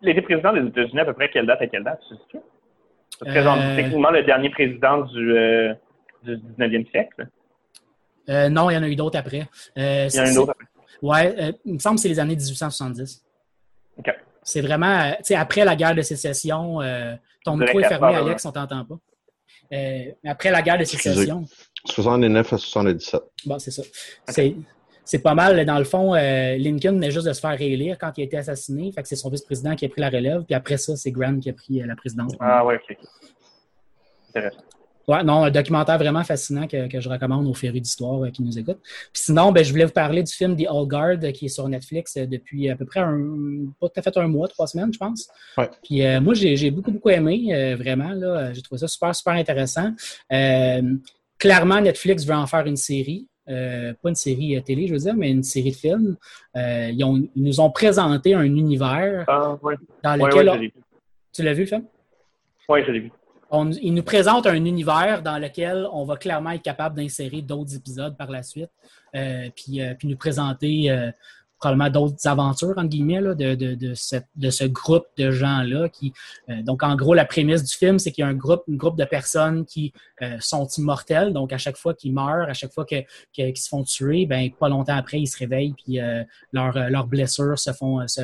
il 0.03 0.09
était 0.09 0.23
président 0.23 0.53
des 0.53 0.67
États-Unis 0.67 1.01
à 1.01 1.05
peu 1.05 1.13
près 1.13 1.31
quelle 1.31 1.47
date 1.47 1.63
à 1.63 1.67
quelle 1.67 1.85
date, 1.85 2.01
tu 2.09 2.15
sais? 2.15 2.43
Ça 3.19 3.27
représente 3.27 3.61
euh... 3.61 3.77
techniquement 3.77 4.11
le 4.11 4.23
dernier 4.23 4.51
président 4.51 5.03
du, 5.03 5.37
euh, 5.37 5.75
du 6.23 6.37
19e 6.37 6.91
siècle? 6.91 7.29
Euh, 8.29 8.49
non, 8.49 8.71
il 8.71 8.75
y 8.75 8.77
en 8.77 8.83
a 8.83 8.89
eu 8.89 8.97
d'autres 8.97 9.19
après. 9.19 9.47
Euh, 9.77 10.09
il 10.11 10.17
y 10.17 10.21
en 10.21 10.25
a 10.25 10.31
eu 10.31 10.35
d'autres 10.35 10.53
après. 10.53 10.67
Ouais, 11.03 11.55
il 11.65 11.75
me 11.75 11.79
semble 11.79 11.97
que 11.97 12.03
c'est 12.03 12.09
les 12.09 12.21
années 12.21 12.37
1870. 12.37 13.25
C'est 14.43 14.63
vraiment, 14.63 15.13
tu 15.19 15.25
sais, 15.25 15.35
après 15.35 15.65
la 15.65 15.77
guerre 15.77 15.95
de 15.95 16.03
sécession, 16.03 16.81
euh, 16.81 17.15
ton 17.45 17.57
micro 17.57 17.79
est 17.81 17.89
fermé, 17.89 18.15
Alex, 18.17 18.45
on 18.47 18.53
t'entend 18.53 18.85
pas. 18.85 18.99
Euh, 19.73 20.05
après 20.25 20.51
la 20.51 20.63
guerre 20.63 20.79
de 20.79 20.83
Excusez. 20.83 21.11
sécession, 21.11 21.45
69 21.85 22.53
à 22.53 22.59
77. 22.59 23.21
bon, 23.47 23.59
c'est 23.59 23.71
ça. 23.71 23.83
C'est, 24.29 24.57
c'est 25.11 25.19
pas 25.19 25.35
mal, 25.35 25.65
dans 25.65 25.79
le 25.79 25.85
fond, 25.85 26.15
euh, 26.15 26.57
Lincoln 26.57 26.93
venait 26.93 27.11
juste 27.11 27.27
de 27.27 27.33
se 27.33 27.41
faire 27.41 27.59
réélire 27.59 27.99
quand 27.99 28.13
il 28.17 28.21
a 28.21 28.25
été 28.27 28.37
assassiné. 28.37 28.93
Fait 28.93 29.03
que 29.03 29.09
c'est 29.09 29.17
son 29.17 29.29
vice-président 29.29 29.75
qui 29.75 29.85
a 29.85 29.89
pris 29.89 30.01
la 30.01 30.09
relève. 30.09 30.45
Puis 30.45 30.55
après 30.55 30.77
ça, 30.77 30.95
c'est 30.95 31.11
Grant 31.11 31.41
qui 31.41 31.51
a 31.51 31.53
pris 31.53 31.83
euh, 31.83 31.87
la 31.87 31.97
présidence. 31.97 32.33
Ah, 32.39 32.65
ouais, 32.65 32.77
ok. 32.77 32.97
Intéressant. 34.29 34.61
Ouais, 35.09 35.25
non, 35.25 35.43
un 35.43 35.51
documentaire 35.51 35.99
vraiment 35.99 36.23
fascinant 36.23 36.69
que, 36.69 36.87
que 36.87 37.01
je 37.01 37.09
recommande 37.09 37.45
aux 37.49 37.55
férus 37.55 37.83
d'histoire 37.83 38.23
euh, 38.23 38.31
qui 38.31 38.45
nous 38.45 38.57
écoutent. 38.57 38.79
Puis 39.13 39.25
sinon, 39.25 39.51
ben, 39.51 39.65
je 39.65 39.73
voulais 39.73 39.87
vous 39.87 39.91
parler 39.91 40.23
du 40.23 40.33
film 40.33 40.57
The 40.57 40.69
All 40.71 40.87
Guard 40.87 41.19
qui 41.35 41.47
est 41.47 41.49
sur 41.49 41.69
Netflix 41.69 42.17
depuis 42.17 42.71
à 42.71 42.77
peu 42.77 42.85
près 42.85 43.01
un, 43.01 43.19
pas 43.81 43.89
tout 43.89 43.99
à 43.99 44.03
fait 44.03 44.17
un 44.17 44.29
mois, 44.29 44.47
trois 44.47 44.69
semaines, 44.69 44.93
je 44.93 44.99
pense. 44.99 45.29
Ouais. 45.59 45.69
Puis 45.83 46.07
euh, 46.07 46.21
moi, 46.21 46.35
j'ai 46.35 46.55
j'ai 46.55 46.71
beaucoup, 46.71 46.93
beaucoup 46.93 47.11
aimé, 47.11 47.49
euh, 47.53 47.75
vraiment. 47.75 48.11
là. 48.11 48.53
J'ai 48.53 48.63
trouvé 48.63 48.79
ça 48.79 48.87
super, 48.87 49.13
super 49.13 49.33
intéressant. 49.33 49.91
Euh, 50.33 50.83
clairement, 51.37 51.81
Netflix 51.81 52.25
veut 52.25 52.37
en 52.37 52.47
faire 52.47 52.67
une 52.67 52.77
série. 52.77 53.27
Euh, 53.51 53.93
pas 54.01 54.09
une 54.11 54.15
série 54.15 54.57
euh, 54.57 54.61
télé, 54.61 54.87
je 54.87 54.93
veux 54.93 54.99
dire, 55.01 55.15
mais 55.15 55.31
une 55.31 55.43
série 55.43 55.71
de 55.73 55.77
films. 55.77 56.17
Euh, 56.57 56.91
ils, 56.93 57.03
ont- 57.05 57.29
ils 57.35 57.43
nous 57.43 57.61
ont 57.61 57.71
présenté 57.71 58.33
un 58.35 58.45
univers 58.45 59.25
Ah, 59.29 59.57
ouais. 59.63 59.75
dans 60.05 60.15
lequel... 60.15 60.49
ouais, 60.49 60.73
tu 61.33 61.43
l'as 61.43 61.53
vu, 61.53 61.63
le 61.63 61.67
film? 61.67 61.85
Ouais, 62.69 62.85
je 62.85 62.93
l'ai 62.93 63.01
vu. 63.01 63.13
On- 63.51 63.71
il 63.73 63.93
nous 63.95 64.03
présente 64.05 64.47
un 64.47 64.55
univers 64.65 65.23
dans 65.23 65.39
lequel 65.39 65.87
on 65.93 66.05
va 66.05 66.17
clairement 66.17 66.51
être 66.51 66.63
capable 66.63 66.97
d'insérer 66.97 67.43
d'autres 67.43 67.75
épisodes 67.75 68.17
par 68.17 68.31
la 68.31 68.43
suite, 68.45 68.71
puis, 69.13 69.81
puis 69.99 70.07
nous 70.09 70.17
présenter 70.17 70.89
probablement 71.61 71.91
d'autres 71.91 72.27
aventures, 72.27 72.71
entre 72.77 72.89
guillemets, 72.89 73.21
là, 73.21 73.35
de, 73.35 73.55
de, 73.55 73.75
de, 73.75 73.95
cette- 73.95 74.27
de 74.35 74.51
ce 74.51 74.65
groupe 74.65 75.07
de 75.19 75.31
gens-là. 75.31 75.89
qui 75.89 76.13
euh, 76.49 76.63
Donc, 76.63 76.83
en 76.83 76.97
gros, 76.97 77.15
la 77.15 77.25
prémisse 77.25 77.63
du 77.63 77.75
film, 77.75 77.99
c'est 77.99 78.11
qu'il 78.13 78.23
y 78.23 78.25
a 78.25 78.29
un 78.29 78.35
groupe, 78.35 78.63
groupe 78.69 78.97
de 78.99 79.05
personnes 79.05 79.65
qui 79.67 79.93
euh, 80.23 80.37
sont 80.41 80.67
immortelles. 80.79 81.33
Donc, 81.33 81.53
à 81.53 81.59
chaque 81.59 81.77
fois 81.77 81.95
qu'ils 81.95 82.13
meurent, 82.13 82.49
à 82.49 82.55
chaque 82.55 82.73
fois 82.73 82.85
que- 82.85 83.03
que- 83.37 83.51
qu'ils 83.51 83.57
se 83.59 83.69
font 83.69 83.85
tuer, 83.85 84.27
ben, 84.27 84.51
pas 84.59 84.69
longtemps 84.69 84.97
après, 84.97 85.21
ils 85.21 85.27
se 85.27 85.39
réveillent, 85.39 85.75
puis 85.75 86.01
euh, 86.01 86.25
leurs 86.53 87.07
blessures 87.07 87.59
se 87.59 87.73
font 87.73 88.07
se, 88.09 88.23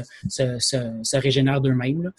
se 0.58 1.16
régénèrent 1.16 1.60
d'eux-mêmes. 1.60 2.10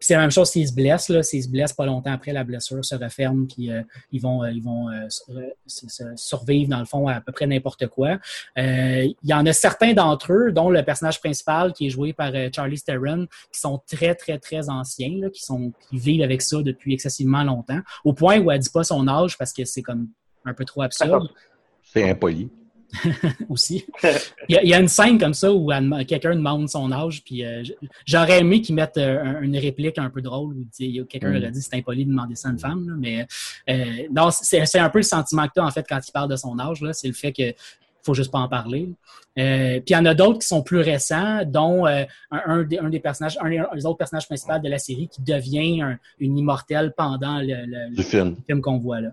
C'est 0.00 0.14
la 0.14 0.20
même 0.20 0.30
chose 0.30 0.48
s'ils 0.48 0.68
se 0.68 0.74
blessent. 0.74 1.12
S'ils 1.22 1.44
se 1.44 1.48
blessent 1.48 1.74
pas 1.74 1.84
longtemps 1.84 2.12
après, 2.12 2.32
la 2.32 2.42
blessure 2.42 2.82
se 2.84 2.94
referme, 2.94 3.46
puis 3.46 3.70
euh, 3.70 3.82
ils 4.10 4.20
vont, 4.20 4.42
euh, 4.42 4.50
ils 4.50 4.62
vont 4.62 4.88
euh, 4.88 5.06
euh, 5.30 6.12
survivre, 6.16 6.70
dans 6.70 6.78
le 6.78 6.86
fond, 6.86 7.06
à, 7.06 7.14
à 7.14 7.20
peu 7.20 7.32
près 7.32 7.46
n'importe 7.46 7.86
quoi. 7.86 8.18
Il 8.56 9.14
y 9.22 9.34
en 9.34 9.44
a 9.44 9.52
certains 9.52 9.92
d'entre 9.92 10.32
eux, 10.32 10.52
dont 10.52 10.70
le 10.70 10.82
personnage 10.82 11.20
principal 11.20 11.74
qui 11.74 11.86
est 11.86 11.90
joué 11.90 12.14
par 12.14 12.32
Charlie 12.54 12.80
Theron, 12.80 13.26
qui 13.52 13.60
sont 13.60 13.80
très, 13.86 14.14
très, 14.14 14.38
très 14.38 14.70
anciens, 14.70 15.18
là, 15.20 15.28
qui, 15.28 15.42
sont, 15.42 15.72
qui 15.88 15.98
vivent 15.98 16.22
avec 16.22 16.40
ça 16.40 16.62
depuis 16.62 16.94
excessivement 16.94 17.44
longtemps, 17.44 17.80
au 18.04 18.14
point 18.14 18.38
où 18.38 18.50
elle 18.50 18.60
dit 18.60 18.70
pas 18.70 18.84
son 18.84 19.06
âge 19.06 19.36
parce 19.36 19.52
que 19.52 19.64
c'est 19.66 19.82
comme 19.82 20.08
un 20.46 20.54
peu 20.54 20.64
trop 20.64 20.82
absurde 20.82 21.28
C'est 21.82 22.08
impoli. 22.08 22.48
aussi. 23.48 23.84
Il 24.48 24.54
y, 24.54 24.58
a, 24.58 24.62
il 24.62 24.68
y 24.68 24.74
a 24.74 24.80
une 24.80 24.88
scène 24.88 25.18
comme 25.18 25.34
ça 25.34 25.52
où 25.52 25.70
quelqu'un 26.06 26.34
demande 26.34 26.68
son 26.68 26.90
âge, 26.92 27.22
puis 27.24 27.44
euh, 27.44 27.62
j'aurais 28.04 28.40
aimé 28.40 28.60
qu'ils 28.60 28.74
mettent 28.74 28.98
euh, 28.98 29.22
un- 29.22 29.42
une 29.42 29.56
réplique 29.56 29.98
un 29.98 30.10
peu 30.10 30.20
drôle 30.22 30.54
où 30.56 30.66
quelqu'un 31.06 31.30
Mm. 31.30 31.36
aurait 31.36 31.50
dit 31.50 31.62
c'est 31.62 31.76
impoli 31.76 32.04
de 32.04 32.10
demander 32.10 32.34
ça 32.34 32.48
à 32.48 32.52
une 32.52 32.58
femme, 32.58 32.88
là, 32.88 32.94
mais 32.98 33.26
euh, 33.68 34.06
non, 34.12 34.30
c'est 34.30 34.78
un 34.78 34.90
peu 34.90 34.98
le 34.98 35.02
sentiment 35.04 35.46
que 35.46 35.52
tu 35.54 35.60
as 35.60 35.64
en 35.64 35.70
fait 35.70 35.86
quand 35.88 36.00
il 36.06 36.12
parle 36.12 36.30
de 36.30 36.36
son 36.36 36.58
âge, 36.58 36.84
c'est 36.92 37.08
le 37.08 37.14
fait 37.14 37.32
que 37.32 37.52
faut 38.02 38.14
juste 38.14 38.30
pas 38.32 38.38
en 38.38 38.48
parler. 38.48 38.88
Euh, 39.38 39.74
puis 39.76 39.84
il 39.90 39.92
y 39.92 39.96
en 39.96 40.06
a 40.06 40.14
d'autres 40.14 40.38
qui 40.38 40.46
sont 40.46 40.62
plus 40.62 40.80
récents, 40.80 41.42
dont 41.46 41.86
euh, 41.86 42.04
un, 42.30 42.40
un 42.46 42.62
des, 42.62 42.78
un 42.78 42.88
des 42.88 42.98
personnages, 42.98 43.36
un 43.42 43.50
des 43.50 43.84
autres 43.86 43.98
personnages 43.98 44.26
principaux 44.26 44.58
de 44.58 44.68
la 44.70 44.78
série 44.78 45.06
qui 45.08 45.20
devient 45.22 45.82
un- 45.82 45.98
une 46.18 46.38
immortelle 46.38 46.94
pendant 46.96 47.38
le, 47.40 48.02
film. 48.02 48.36
le 48.38 48.42
film 48.46 48.60
qu'on 48.62 48.78
voit 48.78 49.00
là. 49.02 49.10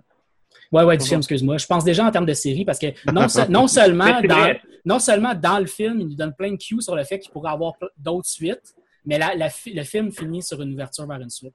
Ouais, 0.70 0.84
ouais, 0.84 0.96
du 0.98 1.06
film, 1.06 1.18
excuse-moi. 1.18 1.56
Je 1.58 1.66
pense 1.66 1.84
déjà 1.84 2.04
en 2.04 2.10
termes 2.10 2.26
de 2.26 2.34
série 2.34 2.64
parce 2.64 2.78
que 2.78 2.86
non, 3.10 3.26
se- 3.28 3.50
non 3.50 3.66
seulement 3.68 4.20
dans, 4.22 4.52
non 4.84 4.98
seulement 4.98 5.34
dans 5.34 5.58
le 5.58 5.66
film, 5.66 6.00
il 6.00 6.08
nous 6.08 6.14
donne 6.14 6.34
plein 6.34 6.50
de 6.52 6.56
cues 6.56 6.80
sur 6.82 6.94
le 6.94 7.04
fait 7.04 7.18
qu'il 7.18 7.32
pourrait 7.32 7.52
avoir 7.52 7.72
d'autres 7.96 8.28
suites, 8.28 8.74
mais 9.06 9.18
la- 9.18 9.34
la 9.34 9.48
fi- 9.48 9.72
le 9.72 9.82
film 9.82 10.12
finit 10.12 10.42
sur 10.42 10.60
une 10.60 10.72
ouverture 10.74 11.06
vers 11.06 11.20
une 11.20 11.30
suite. 11.30 11.54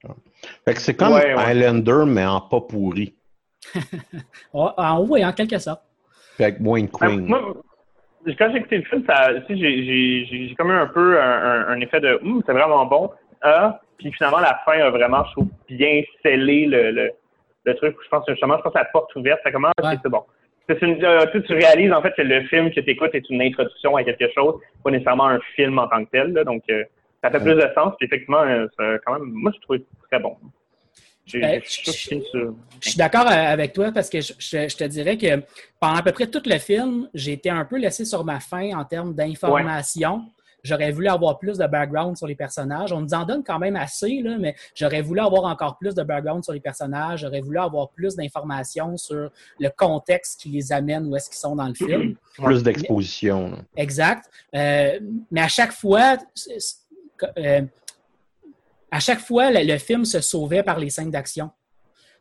Fait 0.64 0.74
que 0.74 0.80
c'est 0.80 0.94
comme 0.94 1.12
Ouais, 1.12 1.34
ouais. 1.34 1.42
Highlander, 1.42 2.04
mais 2.06 2.24
en 2.26 2.40
pas 2.40 2.60
pourri. 2.60 3.14
Oh, 4.52 4.70
en 4.76 4.98
haut 4.98 5.16
et 5.16 5.24
en 5.24 5.32
quelque 5.32 5.58
sorte. 5.58 5.82
Puis 6.36 6.44
avec 6.44 6.60
moins 6.60 6.80
Ben, 6.82 6.88
Queen. 6.88 7.26
moi, 7.26 7.54
quand 8.38 8.48
j'ai 8.50 8.58
écouté 8.58 8.78
le 8.78 8.82
film, 8.84 9.04
j'ai- 9.48 10.54
comme 10.58 10.70
eu 10.70 10.74
un 10.74 10.86
peu 10.88 11.20
un, 11.20 11.24
un- 11.24 11.68
un 11.68 11.80
effet 11.80 12.00
de 12.00 12.18
Hum, 12.22 12.42
c'est 12.44 12.52
vraiment 12.52 12.84
bon. 12.86 13.10
Ah, 13.42 13.80
puis 13.98 14.10
finalement, 14.12 14.40
la 14.40 14.58
fin 14.64 14.72
a 14.80 14.90
vraiment, 14.90 15.24
je 15.26 15.32
trouve, 15.32 15.48
bien 15.68 16.02
scellé 16.22 16.66
le, 16.66 16.90
le, 16.90 17.10
le 17.64 17.74
truc. 17.76 17.96
Je 18.04 18.08
pense 18.08 18.24
que 18.26 18.32
justement, 18.32 18.56
je 18.58 18.62
pense 18.62 18.74
la 18.74 18.84
porte 18.86 19.14
ouverte, 19.16 19.40
ça 19.42 19.50
commence, 19.50 19.72
Ouais. 19.82 19.96
c'est 20.02 20.08
bon. 20.08 20.22
C'est 20.68 20.80
une- 20.82 21.02
euh, 21.04 21.26
tu, 21.46 21.52
réalises 21.54 21.92
en 21.92 22.00
fait 22.00 22.12
que 22.16 22.22
le 22.22 22.42
film 22.44 22.70
que 22.72 22.80
tu 22.80 22.90
écoutes 22.90 23.14
est 23.14 23.28
une 23.28 23.42
introduction 23.42 23.96
à 23.96 24.04
quelque 24.04 24.30
chose, 24.34 24.60
pas 24.82 24.90
nécessairement 24.90 25.26
un 25.28 25.40
film 25.54 25.78
en 25.78 25.88
tant 25.88 26.04
que 26.04 26.10
tel. 26.10 26.32
là. 26.32 26.44
donc, 26.44 26.62
euh, 26.70 26.84
ça 27.22 27.30
fait 27.30 27.40
plus 27.40 27.54
de 27.54 27.68
sens. 27.74 27.94
Puis 27.98 28.06
effectivement, 28.06 28.42
euh, 28.42 28.66
quand 29.04 29.14
même, 29.14 29.24
moi, 29.30 29.52
je 29.54 29.60
trouve 29.60 29.78
très 30.10 30.20
bon. 30.20 30.36
Ben, 31.32 31.58
je 31.64 31.68
suis 31.70 32.22
sur- 32.22 32.54
Je 32.82 32.88
suis 32.90 32.98
d'accord 32.98 33.26
euh, 33.26 33.30
avec 33.34 33.72
toi 33.72 33.90
parce 33.94 34.10
que 34.10 34.20
je, 34.20 34.76
te 34.76 34.84
dirais 34.84 35.16
que 35.16 35.42
pendant 35.80 35.96
à 35.96 36.02
peu 36.02 36.12
près 36.12 36.26
tout 36.26 36.42
le 36.44 36.58
film, 36.58 37.08
j'ai 37.14 37.32
été 37.32 37.48
un 37.48 37.64
peu 37.64 37.78
laissé 37.78 38.04
sur 38.04 38.22
ma 38.24 38.40
faim 38.40 38.70
en 38.76 38.84
termes 38.84 39.14
d'information. 39.14 40.20
J'aurais 40.64 40.90
voulu 40.90 41.08
avoir 41.08 41.38
plus 41.38 41.58
de 41.58 41.66
background 41.66 42.16
sur 42.16 42.26
les 42.26 42.34
personnages. 42.34 42.90
On 42.92 43.02
nous 43.02 43.12
en 43.12 43.24
donne 43.24 43.44
quand 43.44 43.58
même 43.58 43.76
assez, 43.76 44.22
là, 44.22 44.38
mais 44.38 44.56
j'aurais 44.74 45.02
voulu 45.02 45.20
avoir 45.20 45.44
encore 45.44 45.76
plus 45.76 45.94
de 45.94 46.02
background 46.02 46.42
sur 46.42 46.54
les 46.54 46.60
personnages. 46.60 47.20
J'aurais 47.20 47.42
voulu 47.42 47.58
avoir 47.58 47.90
plus 47.90 48.16
d'informations 48.16 48.96
sur 48.96 49.30
le 49.60 49.68
contexte 49.76 50.40
qui 50.40 50.48
les 50.48 50.72
amène 50.72 51.06
où 51.06 51.16
est-ce 51.16 51.28
qu'ils 51.28 51.38
sont 51.38 51.54
dans 51.54 51.68
le 51.68 51.74
film. 51.74 52.16
Plus 52.42 52.62
d'exposition. 52.62 53.64
Exact. 53.76 54.24
Euh, 54.54 54.98
mais 55.30 55.42
à 55.42 55.48
chaque 55.48 55.72
fois, 55.72 56.16
euh, 57.38 57.62
à 58.90 59.00
chaque 59.00 59.20
fois, 59.20 59.50
le, 59.50 59.70
le 59.70 59.78
film 59.78 60.04
se 60.04 60.20
sauvait 60.20 60.62
par 60.62 60.78
les 60.78 60.90
scènes 60.90 61.10
d'action. 61.10 61.50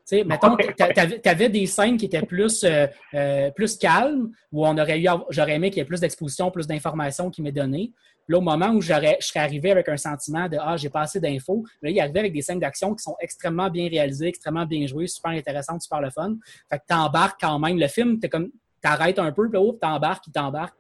Tu 0.06 0.18
sais, 0.18 0.24
mettons, 0.26 0.58
tu 0.58 1.30
avais, 1.30 1.50
des 1.50 1.66
scènes 1.66 1.96
qui 1.96 2.06
étaient 2.06 2.22
plus, 2.22 2.66
euh, 2.66 2.88
euh, 3.14 3.52
plus 3.52 3.78
calmes, 3.78 4.32
où 4.52 4.68
on 4.68 4.78
aurait 4.78 5.00
eu, 5.00 5.08
j'aurais 5.30 5.54
aimé 5.54 5.70
qu'il 5.70 5.78
y 5.78 5.82
ait 5.82 5.86
plus 5.86 6.02
d'exposition, 6.02 6.52
plus 6.52 6.68
d'informations 6.68 7.30
qui 7.30 7.42
m'est 7.42 7.54
donné. 7.54 7.94
Là, 8.28 8.38
au 8.38 8.42
moment 8.42 8.70
où 8.72 8.82
je 8.82 8.94
serais 9.20 9.40
arrivé 9.40 9.72
avec 9.72 9.88
un 9.88 9.98
sentiment 9.98 10.48
de 10.50 10.58
Ah, 10.60 10.76
j'ai 10.76 10.90
pas 10.90 11.02
assez 11.02 11.20
d'infos, 11.20 11.64
là, 11.82 11.90
il 11.90 12.00
arrivait 12.00 12.20
avec 12.20 12.34
des 12.34 12.42
scènes 12.42 12.60
d'action 12.60 12.94
qui 12.96 13.04
sont 13.04 13.16
extrêmement 13.22 13.70
bien 13.70 13.88
réalisées, 13.88 14.28
extrêmement 14.28 14.66
bien 14.66 14.86
jouées, 14.88 15.08
super 15.08 15.32
intéressantes, 15.32 15.82
super 15.82 16.02
le 16.02 16.10
fun. 16.10 16.36
Fait 16.70 16.80
que 16.80 16.84
t'embarques 16.88 17.40
quand 17.40 17.60
même. 17.60 17.78
Le 17.78 17.88
film, 17.88 18.20
t'es 18.20 18.30
comme 18.30 18.50
t'arrêtes 18.82 19.20
un 19.20 19.32
peu, 19.32 19.50
puis 19.50 19.58
là, 19.58 19.66
oh, 19.66 19.74
t'embarques, 19.74 20.28
il 20.28 20.34
t'embarque. 20.34 20.76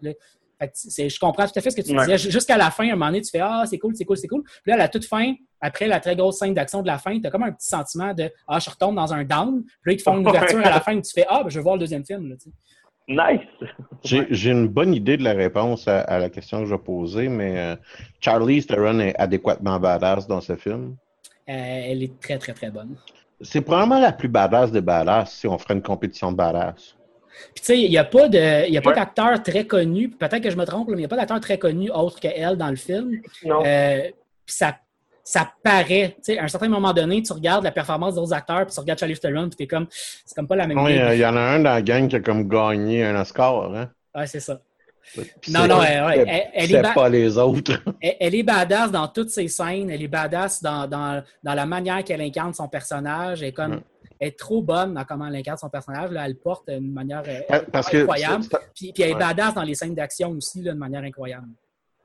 Je 0.73 1.19
comprends 1.19 1.45
tout 1.45 1.53
à 1.57 1.61
fait 1.61 1.69
ce 1.71 1.75
que 1.75 1.81
tu 1.81 1.95
Ouais. 1.97 2.05
disais. 2.05 2.29
Jusqu'à 2.31 2.57
la 2.57 2.71
fin, 2.71 2.83
à 2.87 2.93
un 2.93 2.95
moment 2.95 3.07
donné, 3.07 3.21
tu 3.21 3.29
fais 3.29 3.39
Ah, 3.41 3.63
c'est 3.67 3.77
cool, 3.77 3.95
c'est 3.95 4.05
cool, 4.05 4.17
c'est 4.17 4.27
cool. 4.27 4.43
Puis 4.43 4.61
là, 4.67 4.75
à 4.75 4.77
la 4.77 4.87
toute 4.89 5.05
fin, 5.05 5.33
après 5.61 5.87
la 5.87 5.99
très 5.99 6.15
grosse 6.15 6.39
scène 6.39 6.53
d'action 6.53 6.81
de 6.81 6.87
la 6.87 6.97
fin, 6.97 7.19
tu 7.19 7.25
as 7.27 7.31
comme 7.31 7.43
un 7.43 7.51
petit 7.51 7.67
sentiment 7.69 8.13
de 8.13 8.29
Ah, 8.47 8.59
je 8.59 8.69
retombe 8.69 8.95
dans 8.95 9.13
un 9.13 9.23
down. 9.23 9.63
Puis 9.63 9.73
là, 9.85 9.93
ils 9.93 9.97
te 9.97 10.03
font 10.03 10.17
une 10.19 10.27
ouverture 10.27 10.59
à 10.65 10.69
la 10.69 10.79
fin 10.81 10.95
où 10.95 11.01
tu 11.01 11.11
fais 11.13 11.25
Ah, 11.29 11.41
ben, 11.43 11.49
je 11.49 11.59
vais 11.59 11.63
voir 11.63 11.75
le 11.75 11.79
deuxième 11.81 12.05
film. 12.05 12.29
là, 12.29 12.35
tu 12.35 12.49
sais. 12.49 12.55
Nice! 13.05 13.69
J'ai 14.03 14.25
j'ai 14.29 14.51
une 14.51 14.67
bonne 14.69 14.93
idée 14.93 15.17
de 15.17 15.23
la 15.25 15.33
réponse 15.33 15.89
à, 15.89 15.99
à 16.01 16.19
la 16.19 16.29
question 16.29 16.59
que 16.61 16.67
je 16.67 16.73
vais 16.73 16.81
poser, 16.81 17.27
mais 17.27 17.59
euh, 17.59 17.75
Charlie 18.21 18.65
Theron 18.65 18.99
est 18.99 19.13
adéquatement 19.19 19.77
badass 19.77 20.25
dans 20.25 20.39
ce 20.39 20.55
film. 20.55 20.95
Euh, 21.49 21.51
elle 21.53 22.01
est 22.01 22.17
très, 22.21 22.37
très, 22.37 22.53
très 22.53 22.71
bonne. 22.71 22.95
C'est 23.41 23.59
probablement 23.59 23.99
la 23.99 24.13
plus 24.13 24.29
badass 24.29 24.71
des 24.71 24.79
badass 24.79 25.33
si 25.33 25.47
on 25.47 25.57
ferait 25.57 25.73
une 25.73 25.81
compétition 25.81 26.31
de 26.31 26.37
badass. 26.37 26.95
Puis 27.53 27.61
tu 27.61 27.65
sais, 27.65 27.79
il 27.79 27.89
n'y 27.89 27.97
a 27.97 28.03
pas 28.03 28.27
de- 28.29 28.67
il 28.67 28.73
y 28.73 28.77
a 28.77 28.81
pas 28.81 28.89
Ouais. 28.91 28.95
d'acteur 28.95 29.41
très 29.43 29.65
connu, 29.65 30.09
peut-être 30.09 30.41
que 30.41 30.49
je 30.49 30.55
me 30.57 30.65
trompe, 30.65 30.87
mais 30.89 30.93
il 30.95 30.99
n'y 30.99 31.05
a 31.05 31.07
pas 31.07 31.15
d'acteur 31.15 31.39
très 31.39 31.57
connu 31.57 31.89
autre 31.91 32.19
qu'elle 32.19 32.55
dans 32.57 32.69
le 32.69 32.75
film. 32.75 33.19
Non. 33.45 33.63
Euh, 33.65 34.01
puis 34.45 34.55
ça, 34.55 34.77
ça 35.23 35.49
paraît, 35.63 36.15
tu 36.17 36.33
sais, 36.33 36.37
à 36.37 36.43
un 36.43 36.47
certain 36.47 36.67
moment 36.67 36.93
donné, 36.93 37.21
tu 37.23 37.31
regardes 37.33 37.63
la 37.63 37.71
performance 37.71 38.15
d'autres 38.15 38.33
acteurs, 38.33 38.65
puis 38.65 38.73
tu 38.73 38.79
regardes 38.79 38.99
Charlie 38.99 39.17
Theron, 39.17 39.47
puis 39.47 39.55
t'es 39.55 39.67
comme, 39.67 39.87
c'est 39.89 40.35
comme 40.35 40.47
pas 40.47 40.55
la 40.57 40.67
même 40.67 40.77
Oui, 40.79 40.95
game. 40.95 41.07
euh, 41.07 41.15
il 41.15 41.21
y 41.21 41.25
en 41.25 41.35
a 41.35 41.39
un 41.41 41.59
dans 41.59 41.73
la 41.73 41.81
gang 41.81 42.07
qui 42.07 42.15
a 42.17 42.19
comme 42.19 42.47
gagné 42.47 43.03
un 43.05 43.19
Oscar. 43.19 43.73
Hein? 43.73 43.89
Ouais, 44.15 44.27
c'est 44.27 44.39
ça. 44.41 44.59
Puis 45.41 45.51
Non, 45.51 45.67
non, 45.67 45.79
ouais, 45.79 46.01
ouais, 46.01 46.13
c'est- 46.15 46.25
elle- 46.27 46.49
elle 46.53 46.75
est 46.75 46.81
ba- 46.81 46.93
pas 46.93 47.09
les 47.09 47.37
autres. 47.37 47.73
Elle, 48.01 48.15
elle 48.21 48.35
est 48.35 48.43
badass 48.43 48.89
dans 48.91 49.07
toutes 49.09 49.29
ses 49.29 49.47
scènes, 49.49 49.89
elle 49.89 50.01
est 50.01 50.07
badass 50.07 50.61
dans, 50.63 50.87
dans, 50.87 51.21
dans 51.43 51.53
la 51.53 51.65
manière 51.65 52.03
qu'elle 52.05 52.21
incarne 52.21 52.53
son 52.53 52.67
personnage. 52.69 53.41
Elle 53.43 53.49
est, 53.49 53.51
comme, 53.51 53.73
Ouais. 53.73 53.79
Est 54.27 54.37
trop 54.39 54.61
bonne 54.61 54.93
dans 54.93 55.03
comment 55.05 55.27
elle 55.27 55.35
incarne 55.35 55.57
son 55.57 55.69
personnage. 55.69 56.11
Là, 56.11 56.25
elle 56.25 56.33
le 56.33 56.37
porte 56.37 56.69
d'une 56.69 56.91
manière 56.93 57.23
euh, 57.27 57.59
Parce 57.71 57.93
incroyable. 57.93 58.45
Puis, 58.75 58.91
puis 58.93 59.03
elle 59.03 59.11
est 59.11 59.13
Ouais. 59.13 59.19
badass 59.19 59.53
dans 59.53 59.63
les 59.63 59.75
scènes 59.75 59.95
d'action 59.95 60.31
aussi, 60.31 60.61
là, 60.61 60.73
de 60.73 60.77
manière 60.77 61.03
incroyable. 61.03 61.47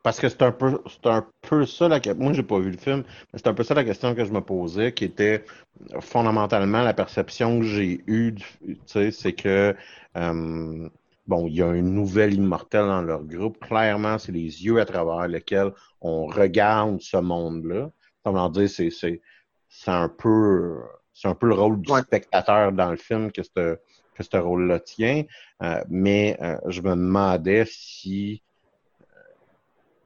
Parce 0.03 0.21
que 0.21 0.29
c'est 0.29 0.43
un 0.43 0.53
peu, 0.53 0.81
c'est 0.87 1.09
un 1.11 1.27
peu 1.43 1.67
ça 1.67 1.89
la 1.89 2.01
que- 2.01 2.13
Moi, 2.15 2.33
j'ai 2.33 2.43
pas 2.45 2.59
vu 2.61 2.71
le 2.71 2.77
film, 2.79 3.03
mais 3.33 3.39
c'est 3.39 3.49
un 3.49 3.55
peu 3.55 3.65
ça 3.65 3.75
la 3.75 3.85
question 3.85 4.15
que 4.15 4.25
je 4.25 4.33
me 4.33 4.41
posais, 4.41 4.93
qui 4.93 5.05
était 5.05 5.45
fondamentalement 6.01 6.83
la 6.83 6.95
perception 6.95 7.59
que 7.61 7.65
j'ai 7.67 8.03
eue, 8.07 8.35
tu 8.35 8.79
sais, 8.87 9.11
c'est 9.11 9.33
que 9.33 9.75
euh, 10.17 10.89
bon, 11.27 11.47
il 11.47 11.55
y 11.55 11.63
a 11.63 11.67
un 11.67 11.83
nouvel 11.83 12.35
immortel 12.35 12.87
dans 12.87 13.03
leur 13.03 13.23
groupe. 13.25 13.59
Clairement, 13.61 14.19
c'est 14.19 14.33
les 14.33 14.65
yeux 14.65 14.81
à 14.81 14.85
travers 14.85 15.29
lesquels 15.29 15.73
on 16.01 16.27
regarde 16.27 17.01
ce 17.01 17.17
monde-là. 17.19 17.91
Comment 18.25 18.49
dire, 18.49 18.69
c'est, 18.71 18.91
c'est, 18.91 19.21
c'est 19.69 19.91
un 19.91 20.09
peu, 20.09 20.81
c'est 21.19 21.27
un 21.27 21.35
peu 21.35 21.49
le 21.49 21.55
rôle 21.55 21.81
du 21.81 21.93
spectateur 21.99 22.71
dans 22.71 22.91
le 22.93 22.97
film 22.97 23.33
que 23.33 23.43
ce, 23.43 23.77
que 24.15 24.23
ce 24.23 24.37
rôle-là 24.37 24.79
tient. 24.79 25.25
Euh, 25.63 25.83
mais 25.89 26.39
euh, 26.41 26.57
je 26.69 26.81
me 26.81 26.91
demandais 26.91 27.65
si 27.67 28.41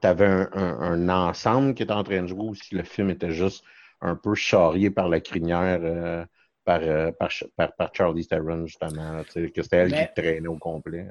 tu 0.01 0.07
avais 0.07 0.25
un, 0.25 0.49
un, 0.53 1.09
ensemble 1.09 1.75
qui 1.75 1.83
était 1.83 1.93
en 1.93 2.03
train 2.03 2.23
de 2.23 2.27
jouer 2.27 2.49
ou 2.49 2.55
si 2.55 2.73
le 2.73 2.83
film 2.83 3.11
était 3.11 3.31
juste 3.31 3.63
un 4.01 4.15
peu 4.15 4.33
charrié 4.33 4.89
par 4.89 5.07
la 5.07 5.19
crinière 5.19 5.79
euh, 5.83 6.25
par, 6.65 6.79
euh, 6.81 7.11
par, 7.11 7.29
par, 7.55 7.73
par, 7.73 7.89
Charlie 7.93 8.25
Theron, 8.25 8.65
justement. 8.65 9.21
que 9.33 9.61
c'était 9.61 9.77
elle 9.77 9.91
qui 9.91 10.21
traînait 10.21 10.47
au 10.47 10.55
complet. 10.55 11.07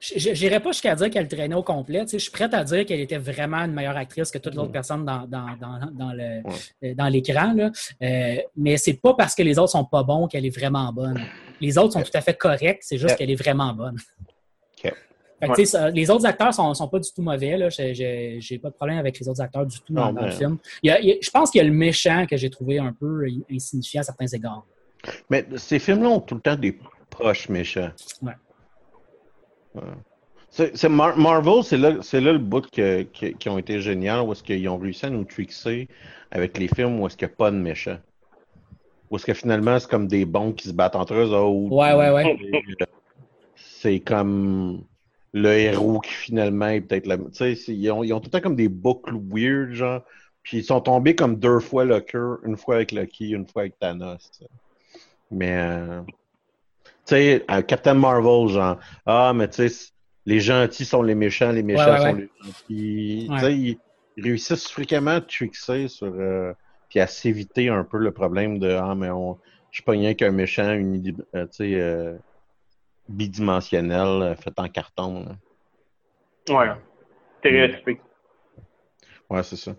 Je 0.00 0.30
n'irais 0.30 0.60
pas 0.60 0.72
jusqu'à 0.72 0.94
dire 0.94 1.10
qu'elle 1.10 1.28
traînait 1.28 1.54
au 1.54 1.62
complet. 1.62 2.04
Je 2.10 2.18
suis 2.18 2.30
prête 2.30 2.52
à 2.52 2.64
dire 2.64 2.84
qu'elle 2.84 3.00
était 3.00 3.18
vraiment 3.18 3.58
une 3.58 3.72
meilleure 3.72 3.96
actrice 3.96 4.30
que 4.30 4.38
toute 4.38 4.54
l'autre 4.54 4.68
mm. 4.68 4.72
personne 4.72 5.04
dans, 5.04 5.26
dans, 5.26 5.56
dans, 5.60 5.90
dans 5.92 6.12
le, 6.12 6.42
euh, 6.84 6.94
dans 6.94 7.08
l'écran. 7.08 7.54
Euh, 8.02 8.36
mais 8.56 8.76
c'est 8.76 8.94
pas 8.94 9.14
parce 9.14 9.34
que 9.34 9.42
les 9.42 9.58
autres 9.58 9.72
sont 9.72 9.84
pas 9.84 10.02
bons 10.02 10.28
qu'elle 10.28 10.44
est 10.44 10.56
vraiment 10.56 10.92
bonne. 10.92 11.20
Les 11.60 11.78
autres 11.78 11.94
sont 11.94 12.02
tout 12.02 12.10
à 12.14 12.20
fait 12.20 12.34
corrects, 12.34 12.80
c'est 12.82 12.98
juste 12.98 13.16
qu'elle 13.16 13.30
est 13.30 13.42
vraiment 13.42 13.72
bonne. 13.72 13.96
les 15.94 16.10
autres 16.10 16.26
acteurs 16.26 16.52
sont, 16.52 16.74
sont 16.74 16.88
pas 16.88 16.98
du 16.98 17.10
tout 17.10 17.22
mauvais. 17.22 17.70
Je 17.70 18.38
J'ai 18.38 18.58
pas 18.58 18.68
de 18.68 18.74
problème 18.74 18.98
avec 18.98 19.18
les 19.18 19.28
autres 19.28 19.40
acteurs 19.40 19.64
du 19.64 19.80
tout 19.80 19.94
dans, 19.94 20.12
le 20.12 20.30
film. 20.30 20.58
je 20.82 21.30
pense 21.30 21.50
qu'il 21.50 21.60
y 21.60 21.64
a 21.64 21.68
le 21.68 21.74
méchant 21.74 22.26
que 22.26 22.36
j'ai 22.36 22.50
trouvé 22.50 22.78
un 22.78 22.92
peu 22.92 23.26
insignifiant 23.50 24.02
à 24.02 24.04
certains 24.04 24.26
égards. 24.26 24.66
Mais 25.28 25.46
ces 25.56 25.78
films-là 25.78 26.08
ont 26.08 26.20
tout 26.20 26.34
le 26.34 26.40
temps 26.40 26.56
des 26.56 26.78
proches 27.10 27.48
méchants. 27.48 27.90
Ouais. 28.22 29.82
C'est, 30.50 30.88
Marvel, 30.88 31.62
c'est 31.62 31.76
là, 31.76 31.90
là, 31.90 32.32
le 32.32 32.38
bout 32.38 32.66
qui 32.70 33.48
ont 33.48 33.58
été 33.58 33.80
génial, 33.80 34.20
où 34.22 34.32
est-ce 34.32 34.42
qu'ils 34.42 34.68
ont 34.68 34.78
réussi 34.78 35.06
à 35.06 35.10
nous 35.10 35.24
trixer 35.24 35.88
avec 36.30 36.58
les 36.58 36.68
films 36.68 37.00
où 37.00 37.06
est-ce 37.06 37.16
qu'il 37.16 37.28
n'y 37.28 37.34
a 37.34 37.36
pas 37.36 37.50
de 37.50 37.56
méchants. 37.56 37.98
Où 39.10 39.16
est-ce 39.16 39.26
que 39.26 39.34
finalement, 39.34 39.78
c'est 39.78 39.90
comme 39.90 40.08
des 40.08 40.24
bons 40.24 40.52
qui 40.52 40.68
se 40.68 40.72
battent 40.72 40.96
entre 40.96 41.14
eux 41.14 41.34
autres. 41.34 41.72
Ouais, 41.74 41.94
ouais, 41.94 42.10
ouais. 42.10 42.38
C'est 43.56 44.00
comme 44.00 44.84
le 45.32 45.50
héros 45.50 46.00
qui 46.00 46.12
finalement 46.12 46.68
est 46.68 46.80
peut-être 46.80 47.06
la. 47.06 47.16
Tu 47.16 47.24
sais, 47.32 47.54
ils 47.68 47.90
ont, 47.90 48.04
ils 48.04 48.12
ont 48.12 48.20
tout 48.20 48.26
le 48.26 48.30
temps 48.30 48.40
comme 48.40 48.56
des 48.56 48.68
boucles 48.68 49.14
weird, 49.32 49.72
genre. 49.72 50.02
Puis 50.42 50.58
ils 50.58 50.64
sont 50.64 50.80
tombés 50.80 51.14
comme 51.14 51.36
deux 51.36 51.60
fois 51.60 51.84
Locker, 51.84 52.36
une 52.44 52.56
fois 52.56 52.76
avec 52.76 52.92
Lucky, 52.92 53.30
une 53.30 53.46
fois 53.46 53.62
avec 53.62 53.78
Thanos. 53.78 54.42
Mais, 55.30 55.56
euh, 55.56 56.02
tu 57.06 57.14
sais, 57.14 57.44
Captain 57.66 57.94
Marvel, 57.94 58.48
genre, 58.48 58.78
ah, 59.06 59.32
mais 59.34 59.48
tu 59.48 59.68
sais, 59.68 59.92
les 60.26 60.40
gentils 60.40 60.84
sont 60.84 61.02
les 61.02 61.14
méchants, 61.14 61.52
les 61.52 61.62
méchants 61.62 61.98
sont 61.98 62.14
les 62.14 62.28
gentils. 62.42 63.28
Tu 63.30 63.38
sais, 63.38 63.54
ils, 63.54 63.78
réussissent 64.18 64.68
fréquemment 64.68 65.12
à 65.12 65.20
trixer 65.20 65.88
sur. 65.88 66.12
Euh, 66.14 66.52
puis 66.88 66.98
à 66.98 67.06
s'éviter 67.06 67.68
un 67.68 67.84
peu 67.84 67.98
le 67.98 68.10
problème 68.10 68.58
de, 68.58 68.70
ah, 68.70 68.94
mais 68.96 69.10
on, 69.10 69.38
je 69.70 69.76
suis 69.76 69.84
pas 69.84 69.92
rien 69.92 70.14
qu'un 70.14 70.32
méchant, 70.32 70.72
une, 70.72 71.16
euh, 71.36 71.46
tu 71.46 71.72
sais, 71.72 72.18
bidimensionnel 73.08 74.36
fait 74.36 74.58
en 74.58 74.68
carton. 74.68 75.24
Là. 75.24 75.36
Ouais. 76.48 76.72
Stéréotypé. 77.38 78.00
Ouais, 79.30 79.42
c'est 79.44 79.56
ça. 79.56 79.74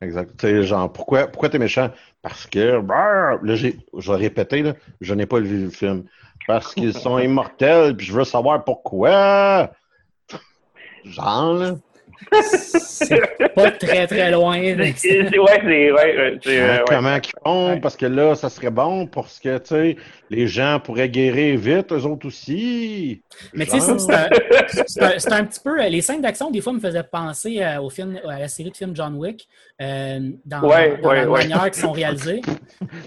Exact. 0.00 0.36
Tu 0.36 0.46
sais, 0.46 0.62
genre, 0.64 0.92
pourquoi, 0.92 1.26
pourquoi 1.26 1.48
t'es 1.48 1.58
méchant? 1.58 1.90
Parce 2.22 2.46
que, 2.46 2.80
là, 2.80 3.54
j'ai, 3.54 3.78
je 3.96 4.10
vais 4.12 4.18
répéter, 4.18 4.62
là, 4.62 4.74
je 5.00 5.14
n'ai 5.14 5.26
pas 5.26 5.40
vu 5.40 5.64
le 5.64 5.70
film. 5.70 6.04
Parce 6.46 6.74
qu'ils 6.74 6.94
sont 6.94 7.18
immortels, 7.18 7.96
puis 7.96 8.06
je 8.06 8.12
veux 8.12 8.24
savoir 8.24 8.62
pourquoi. 8.64 9.72
Genre, 11.04 11.54
là. 11.54 11.74
C'est 12.42 13.20
pas 13.54 13.70
très 13.70 14.06
très 14.06 14.30
loin. 14.30 14.58
ouais, 14.60 14.94
c'est 14.96 15.30
ouais, 15.30 16.38
euh, 16.46 16.84
Comment 16.86 17.20
qu'ils 17.20 17.34
font? 17.44 17.80
Parce 17.80 17.96
que 17.96 18.06
là, 18.06 18.34
ça 18.34 18.48
serait 18.48 18.70
bon 18.70 19.06
parce 19.06 19.38
que 19.38 19.58
tu 19.58 19.66
sais, 19.66 19.96
les 20.30 20.46
gens 20.46 20.80
pourraient 20.82 21.08
guérir 21.08 21.58
vite, 21.58 21.92
eux 21.92 22.04
autres 22.04 22.26
aussi. 22.26 23.22
Mais 23.54 23.64
tu 23.66 23.80
sais, 23.80 23.98
c'est 23.98 25.32
un, 25.32 25.44
petit 25.44 25.60
peu. 25.60 25.80
Les 25.88 26.00
scènes 26.00 26.20
d'action, 26.20 26.50
des 26.50 26.60
fois, 26.60 26.72
me 26.72 26.80
faisaient 26.80 27.02
penser 27.02 27.62
euh, 27.62 27.80
au 27.80 27.90
film, 27.90 28.18
à 28.28 28.38
la 28.40 28.48
série 28.48 28.70
de 28.70 28.76
films 28.76 28.94
John 28.94 29.14
Wick, 29.16 29.48
euh, 29.80 30.30
dans, 30.44 30.60
dans 30.60 31.12
la 31.12 31.26
manière 31.26 31.70
qui 31.70 31.80
sont 31.80 31.92
réalisés. 31.92 32.40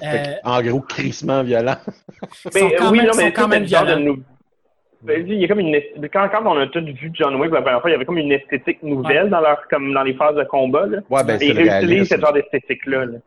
en 0.44 0.62
gros, 0.62 0.82
crissement 0.82 1.44
violent. 1.44 1.78
Ils 2.46 2.60
sont 2.60 2.72
quand 2.78 2.92
même, 2.92 3.14
sont 3.14 3.32
quand 3.32 3.48
même 3.48 3.64
violents. 3.64 4.16
Ben, 5.02 5.26
il 5.26 5.36
y 5.36 5.46
a 5.46 5.48
comme 5.48 5.60
une 5.60 5.80
quand, 6.12 6.28
quand 6.30 6.46
on 6.46 6.60
a 6.60 6.68
tous 6.68 6.82
vu 6.82 7.10
John 7.14 7.36
Wick 7.36 7.52
la 7.52 7.62
première 7.62 7.82
fois, 7.82 7.90
il 7.90 7.94
y 7.94 7.96
avait 7.96 8.06
comme 8.06 8.18
une 8.18 8.34
esthétique 8.34 8.84
nouvelle 8.84 9.30
dans 9.30 9.40
leur 9.40 9.66
comme 9.70 9.94
dans 9.94 10.04
les 10.04 10.14
phases 10.14 10.36
de 10.36 10.44
combat. 10.44 10.86
Là. 10.88 10.98
Ouais, 11.10 11.24
ben, 11.24 11.42
Et 11.42 11.48
ils 11.48 11.62
utilisent 11.62 12.10
ce 12.10 12.20
genre 12.20 12.34
d'esthétique-là. 12.34 13.06
Là. 13.06 13.18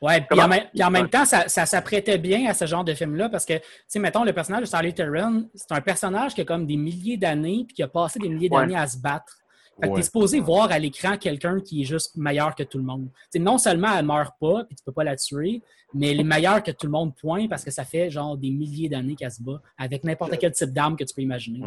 Ouais, 0.00 0.20
puis 0.22 0.40
en, 0.40 0.86
en, 0.86 0.90
même 0.90 1.08
temps, 1.08 1.24
ça, 1.24 1.48
ça 1.48 1.66
s'apprêtait 1.66 2.16
bien 2.16 2.48
à 2.48 2.54
ce 2.54 2.64
genre 2.64 2.84
de 2.84 2.94
film-là 2.94 3.28
parce 3.28 3.44
que, 3.44 3.54
tu 3.54 3.62
sais, 3.86 3.98
mettons, 3.98 4.24
le 4.24 4.32
personnage 4.32 4.62
de 4.62 4.66
Charlie 4.66 4.94
Theron, 4.94 5.44
c'est 5.54 5.72
un 5.72 5.80
personnage 5.80 6.34
qui 6.34 6.40
a 6.40 6.44
comme 6.44 6.66
des 6.66 6.76
milliers 6.76 7.18
d'années 7.18 7.64
puis 7.66 7.74
qui 7.76 7.82
a 7.82 7.88
passé 7.88 8.18
des 8.18 8.28
milliers 8.28 8.48
d'années 8.48 8.76
à 8.76 8.86
se 8.86 8.98
battre. 8.98 9.39
Fait 9.80 9.88
que 9.88 9.94
t'es 9.96 10.02
supposé 10.02 10.40
voir 10.40 10.70
à 10.70 10.78
l'écran 10.78 11.16
quelqu'un 11.16 11.60
qui 11.60 11.82
est 11.82 11.84
juste 11.84 12.16
meilleur 12.16 12.54
que 12.54 12.62
tout 12.62 12.78
le 12.78 12.84
monde. 12.84 13.08
T'sais, 13.30 13.38
non 13.38 13.58
seulement 13.58 13.96
elle 13.96 14.04
meurt 14.04 14.34
pas, 14.40 14.64
puis 14.64 14.76
tu 14.76 14.84
peux 14.84 14.92
pas 14.92 15.04
la 15.04 15.16
tuer, 15.16 15.62
mais 15.94 16.12
elle 16.12 16.20
est 16.20 16.24
meilleure 16.24 16.62
que 16.62 16.70
tout 16.70 16.86
le 16.86 16.92
monde, 16.92 17.14
point, 17.16 17.48
parce 17.48 17.64
que 17.64 17.70
ça 17.70 17.84
fait 17.84 18.10
genre 18.10 18.36
des 18.36 18.50
milliers 18.50 18.88
d'années 18.88 19.16
qu'elle 19.16 19.30
se 19.30 19.42
bat 19.42 19.60
avec 19.78 20.04
n'importe 20.04 20.38
quel 20.38 20.52
type 20.52 20.70
d'arme 20.70 20.96
que 20.96 21.04
tu 21.04 21.14
peux 21.14 21.22
imaginer. 21.22 21.62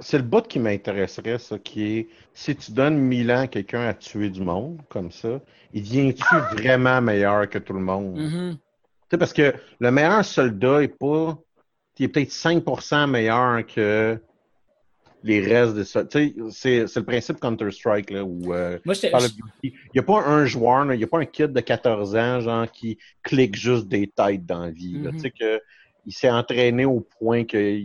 C'est 0.00 0.18
le 0.18 0.24
bout 0.24 0.46
qui 0.46 0.58
m'intéresserait, 0.58 1.38
ça, 1.38 1.58
qui 1.58 1.82
est 1.84 2.08
si 2.34 2.56
tu 2.56 2.72
donnes 2.72 2.98
mille 2.98 3.30
ans 3.30 3.42
à 3.42 3.46
quelqu'un 3.46 3.86
à 3.86 3.94
tuer 3.94 4.30
du 4.30 4.40
monde, 4.40 4.80
comme 4.88 5.10
ça, 5.10 5.40
il 5.72 5.82
vient-tu 5.82 6.24
vraiment 6.56 7.00
meilleur 7.00 7.48
que 7.48 7.58
tout 7.58 7.74
le 7.74 7.80
monde? 7.80 8.18
Mm 8.18 8.58
Parce 9.18 9.32
que 9.32 9.54
le 9.78 9.90
meilleur 9.90 10.24
soldat 10.24 10.82
est 10.82 10.98
pas. 10.98 11.38
Il 11.98 12.06
est 12.06 12.08
peut-être 12.08 12.30
5% 12.30 13.08
meilleur 13.08 13.64
que 13.66 14.20
les 15.22 15.40
restes 15.40 15.74
de 15.74 15.84
ça. 15.84 16.04
Tu 16.04 16.34
sais, 16.50 16.86
c'est 16.86 16.96
le 16.96 17.04
principe 17.04 17.38
Counter-Strike, 17.40 18.10
là, 18.10 18.24
où 18.24 18.52
euh, 18.52 18.78
il 19.62 19.72
n'y 19.94 20.00
a 20.00 20.02
pas 20.02 20.22
un 20.24 20.44
joueur, 20.44 20.92
il 20.92 20.98
n'y 20.98 21.04
a 21.04 21.06
pas 21.06 21.18
un 21.18 21.24
kid 21.24 21.52
de 21.52 21.60
14 21.60 22.16
ans, 22.16 22.40
genre, 22.40 22.70
qui 22.70 22.98
clique 23.22 23.56
juste 23.56 23.88
des 23.88 24.08
têtes 24.08 24.46
dans 24.46 24.60
la 24.60 24.70
vie. 24.70 25.00
Tu 25.12 25.18
sais, 25.18 25.30
que 25.30 25.60
il 26.04 26.12
s'est 26.12 26.30
entraîné 26.30 26.84
au 26.84 27.00
point 27.00 27.44
que 27.44 27.80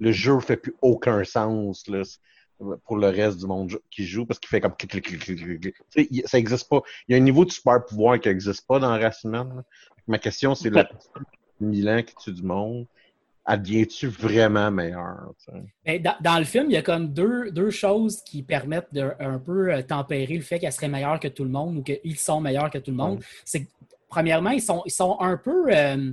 le 0.00 0.12
jeu 0.12 0.34
ne 0.34 0.40
fait 0.40 0.56
plus 0.56 0.74
aucun 0.80 1.24
sens, 1.24 1.86
là, 1.88 2.02
pour 2.86 2.96
le 2.96 3.08
reste 3.08 3.38
du 3.38 3.46
monde 3.46 3.78
qui 3.90 4.06
joue, 4.06 4.26
parce 4.26 4.38
qu'il 4.38 4.48
fait 4.48 4.60
comme 4.60 4.74
clic, 4.76 4.90
clic, 4.90 5.20
clic, 5.20 5.74
sais, 5.90 6.08
ça 6.24 6.38
n'existe 6.38 6.68
pas. 6.68 6.82
Il 7.08 7.12
y 7.12 7.14
a 7.14 7.18
un 7.18 7.24
niveau 7.24 7.44
de 7.44 7.50
super 7.50 7.84
pouvoir 7.84 8.18
qui 8.20 8.28
n'existe 8.28 8.66
pas 8.66 8.78
dans 8.78 8.98
Racine. 8.98 9.62
Ma 10.06 10.18
question, 10.18 10.54
c'est 10.54 10.70
la 10.70 10.88
Milan 11.60 12.02
qui 12.02 12.14
tue 12.16 12.32
du 12.32 12.42
monde 12.42 12.86
adviens-tu 13.44 14.08
vraiment 14.08 14.70
meilleur? 14.70 15.32
Ben, 15.84 16.02
dans, 16.20 16.38
le 16.38 16.44
film, 16.44 16.66
il 16.68 16.72
y 16.72 16.76
a 16.76 16.82
comme 16.82 17.08
deux, 17.12 17.50
deux 17.50 17.70
choses 17.70 18.22
qui 18.22 18.42
permettent 18.42 18.92
de 18.92 19.12
un 19.18 19.38
peu 19.38 19.72
euh, 19.72 19.82
tempérer 19.82 20.34
le 20.34 20.42
fait 20.42 20.58
qu'elle 20.58 20.72
serait 20.72 20.88
meilleure 20.88 21.18
que 21.18 21.28
tout 21.28 21.44
le 21.44 21.50
monde 21.50 21.78
ou 21.78 21.82
qu'ils 21.82 22.18
sont 22.18 22.40
meilleurs 22.40 22.70
que 22.70 22.78
tout 22.78 22.90
le 22.90 22.96
monde. 22.96 23.20
C'est 23.44 23.66
premièrement, 24.08 24.50
ils 24.50 24.62
sont, 24.62 24.82
ils 24.84 24.92
sont 24.92 25.16
un 25.20 25.36
peu. 25.36 25.74
Euh, 25.74 26.12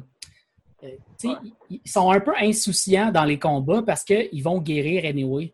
euh, 0.84 1.36
ils 1.70 1.90
sont 1.90 2.12
un 2.12 2.20
peu 2.20 2.34
insouciants 2.40 3.12
dans 3.12 3.26
les 3.26 3.40
combats 3.40 3.82
parce 3.82 4.04
qu'ils 4.04 4.44
vont 4.44 4.60
guérir 4.60 5.06
anyway. 5.06 5.54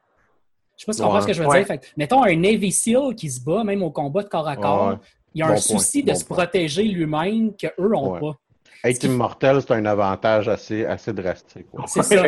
Je 0.75 0.81
sais 0.81 0.85
pas 0.85 0.93
si 0.93 0.99
tu 0.99 1.03
comprends 1.03 1.21
ce 1.21 1.27
que 1.27 1.33
je 1.33 1.43
veux 1.43 1.63
dire. 1.63 1.79
mettons 1.95 2.23
un 2.23 2.35
Navy 2.35 2.71
SEAL 2.71 3.15
qui 3.15 3.29
se 3.29 3.41
bat, 3.41 3.63
même 3.63 3.83
au 3.83 3.91
combat 3.91 4.23
de 4.23 4.27
corps 4.27 4.47
à 4.47 4.57
corps, 4.57 4.99
il 5.33 5.39
y 5.39 5.41
a 5.41 5.47
un 5.47 5.57
souci 5.57 6.03
de 6.03 6.13
se 6.13 6.25
protéger 6.25 6.83
lui-même 6.83 7.55
qu'eux 7.55 7.89
n'ont 7.89 8.19
pas. 8.19 8.37
Être 8.83 9.05
immortel, 9.05 9.61
c'est 9.61 9.71
un 9.71 9.85
avantage 9.85 10.49
assez, 10.49 10.85
assez 10.85 11.13
drastique. 11.13 11.67
C'est 11.85 12.03
ça. 12.03 12.23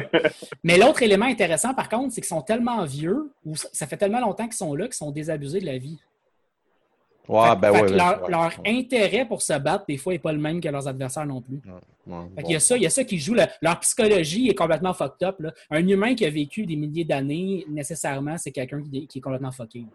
Mais 0.64 0.78
l'autre 0.78 1.04
élément 1.04 1.26
intéressant, 1.26 1.74
par 1.74 1.90
contre, 1.90 2.14
c'est 2.14 2.22
qu'ils 2.22 2.30
sont 2.30 2.42
tellement 2.42 2.86
vieux, 2.86 3.34
ou 3.46 3.56
ça 3.56 3.86
fait 3.88 3.98
tellement 3.98 4.22
longtemps 4.22 4.46
qu'ils 4.46 4.54
sont 4.54 4.74
là, 4.74 4.86
qu'ils 4.86 4.94
sont 4.94 5.12
désabusés 5.12 5.60
de 5.60 5.66
la 5.66 5.78
vie. 5.78 6.00
Ouais, 7.28 7.56
ben 7.56 7.72
ouais, 7.72 7.90
leur, 7.90 8.54
intérêt 8.66 9.26
pour 9.26 9.42
se 9.42 9.58
battre, 9.58 9.86
des 9.88 9.98
fois, 9.98 10.14
n'est 10.14 10.20
pas 10.20 10.32
le 10.32 10.38
même 10.38 10.62
que 10.62 10.70
leurs 10.70 10.88
adversaires 10.88 11.26
non 11.26 11.42
plus. 11.42 11.60
il, 12.08 12.52
y 12.52 12.56
a 12.56 12.60
ça, 12.60 12.78
il 12.78 12.84
y 12.84 12.86
a 12.86 12.90
ça 12.90 13.04
qui 13.04 13.18
joue. 13.18 13.36
leur 13.62 13.80
psychologie 13.80 14.50
est 14.50 14.56
complètement 14.56 14.94
fucked 14.94 15.28
up. 15.28 15.42
Un 15.72 15.88
humain 15.88 16.16
qui 16.16 16.26
a 16.26 16.30
vécu 16.30 16.66
des 16.66 16.76
milliers 16.76 17.04
d'années, 17.04 17.66
nécessairement, 17.68 18.38
c'est 18.38 18.52
quelqu'un 18.52 18.82
qui, 18.82 19.10
est 19.14 19.22
complètement 19.22 19.52
fucké. 19.52 19.86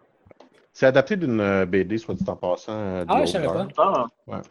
C'est 0.73 0.85
adapté 0.85 1.15
d'une 1.17 1.39
euh, 1.39 1.65
BD, 1.65 1.97
soit 1.97 2.15
dit 2.15 2.23
en 2.27 2.35
passant. 2.35 2.71
Euh, 2.73 3.05
ah, 3.07 3.25
je 3.25 3.31
savais 3.31 3.47
pas. 3.47 3.67
Ah. 3.77 4.41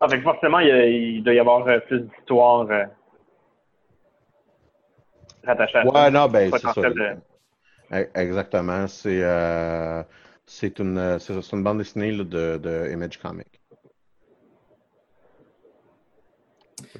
Ah, 0.00 0.08
forcément, 0.22 0.60
il, 0.60 1.22
doit 1.22 1.34
y 1.34 1.38
avoir 1.38 1.66
euh, 1.68 1.78
plus 1.80 2.00
d'histoires 2.00 2.66
euh, 2.70 2.84
rattachées 5.44 5.78
à 5.78 5.86
ouais, 5.86 6.10
non, 6.10 6.26
ben, 6.26 6.50
c'est 6.50 6.58
ça. 6.58 6.74
E, 7.92 8.08
exactement. 8.14 8.86
C'est 8.86 9.22
euh, 9.22 10.02
c'est 10.46 10.78
une, 10.78 10.96
une, 10.98 11.62
bande 11.62 11.78
dessinée 11.78 12.12
de, 12.12 12.56
de, 12.56 12.90
Image 12.90 13.18
Comic. 13.18 13.48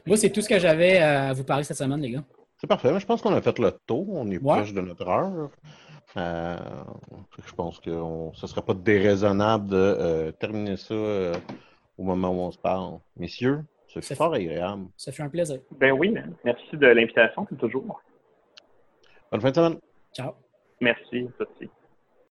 Moi, 0.07 0.17
c'est 0.17 0.31
tout 0.31 0.43
ce 0.43 0.49
que 0.49 0.59
j'avais 0.59 0.99
à 0.99 1.33
vous 1.33 1.45
parler 1.45 1.65
cette 1.65 1.79
semaine, 1.79 2.01
les 2.01 2.11
gars. 2.11 2.25
C'est 2.59 2.67
parfait. 2.67 2.93
Mais 2.93 3.01
je 3.01 3.07
pense 3.07 3.23
qu'on 3.23 3.33
a 3.35 3.41
fait 3.41 3.59
le 3.59 3.71
tour. 3.87 4.07
On 4.11 4.31
est 4.31 4.39
Ouais. 4.39 4.57
proche 4.57 4.75
de 4.75 4.81
notre 4.81 5.09
heure. 5.09 5.51
Euh, 6.17 6.57
je 7.47 7.53
pense 7.53 7.79
que 7.79 7.91
on- 7.91 8.35
ce 8.35 8.45
ne 8.45 8.49
serait 8.49 8.63
pas 8.63 8.75
déraisonnable 8.75 9.69
de 9.69 9.77
euh, 9.77 10.33
terminer 10.33 10.77
ça 10.77 10.93
euh, 10.95 11.35
au 12.01 12.03
moment 12.03 12.31
où 12.31 12.41
on 12.41 12.51
se 12.51 12.59
parle. 12.59 12.99
Messieurs, 13.17 13.63
c'est 13.87 14.03
Ça 14.03 14.15
fort 14.15 14.33
agréable. 14.33 14.87
Ça 14.97 15.13
fait 15.13 15.23
un 15.23 15.29
plaisir. 15.29 15.61
Ben 15.73 15.93
oui, 15.93 16.15
merci 16.45 16.77
de 16.77 16.87
l'invitation, 16.87 17.47
c'est 17.49 17.59
toujours. 17.59 18.01
Bonne 19.31 19.41
fin 19.43 19.51
de 19.51 19.55
semaine. 19.55 19.79
Ciao. 20.15 20.33
Merci, 20.81 21.29
aussi. 21.39 21.71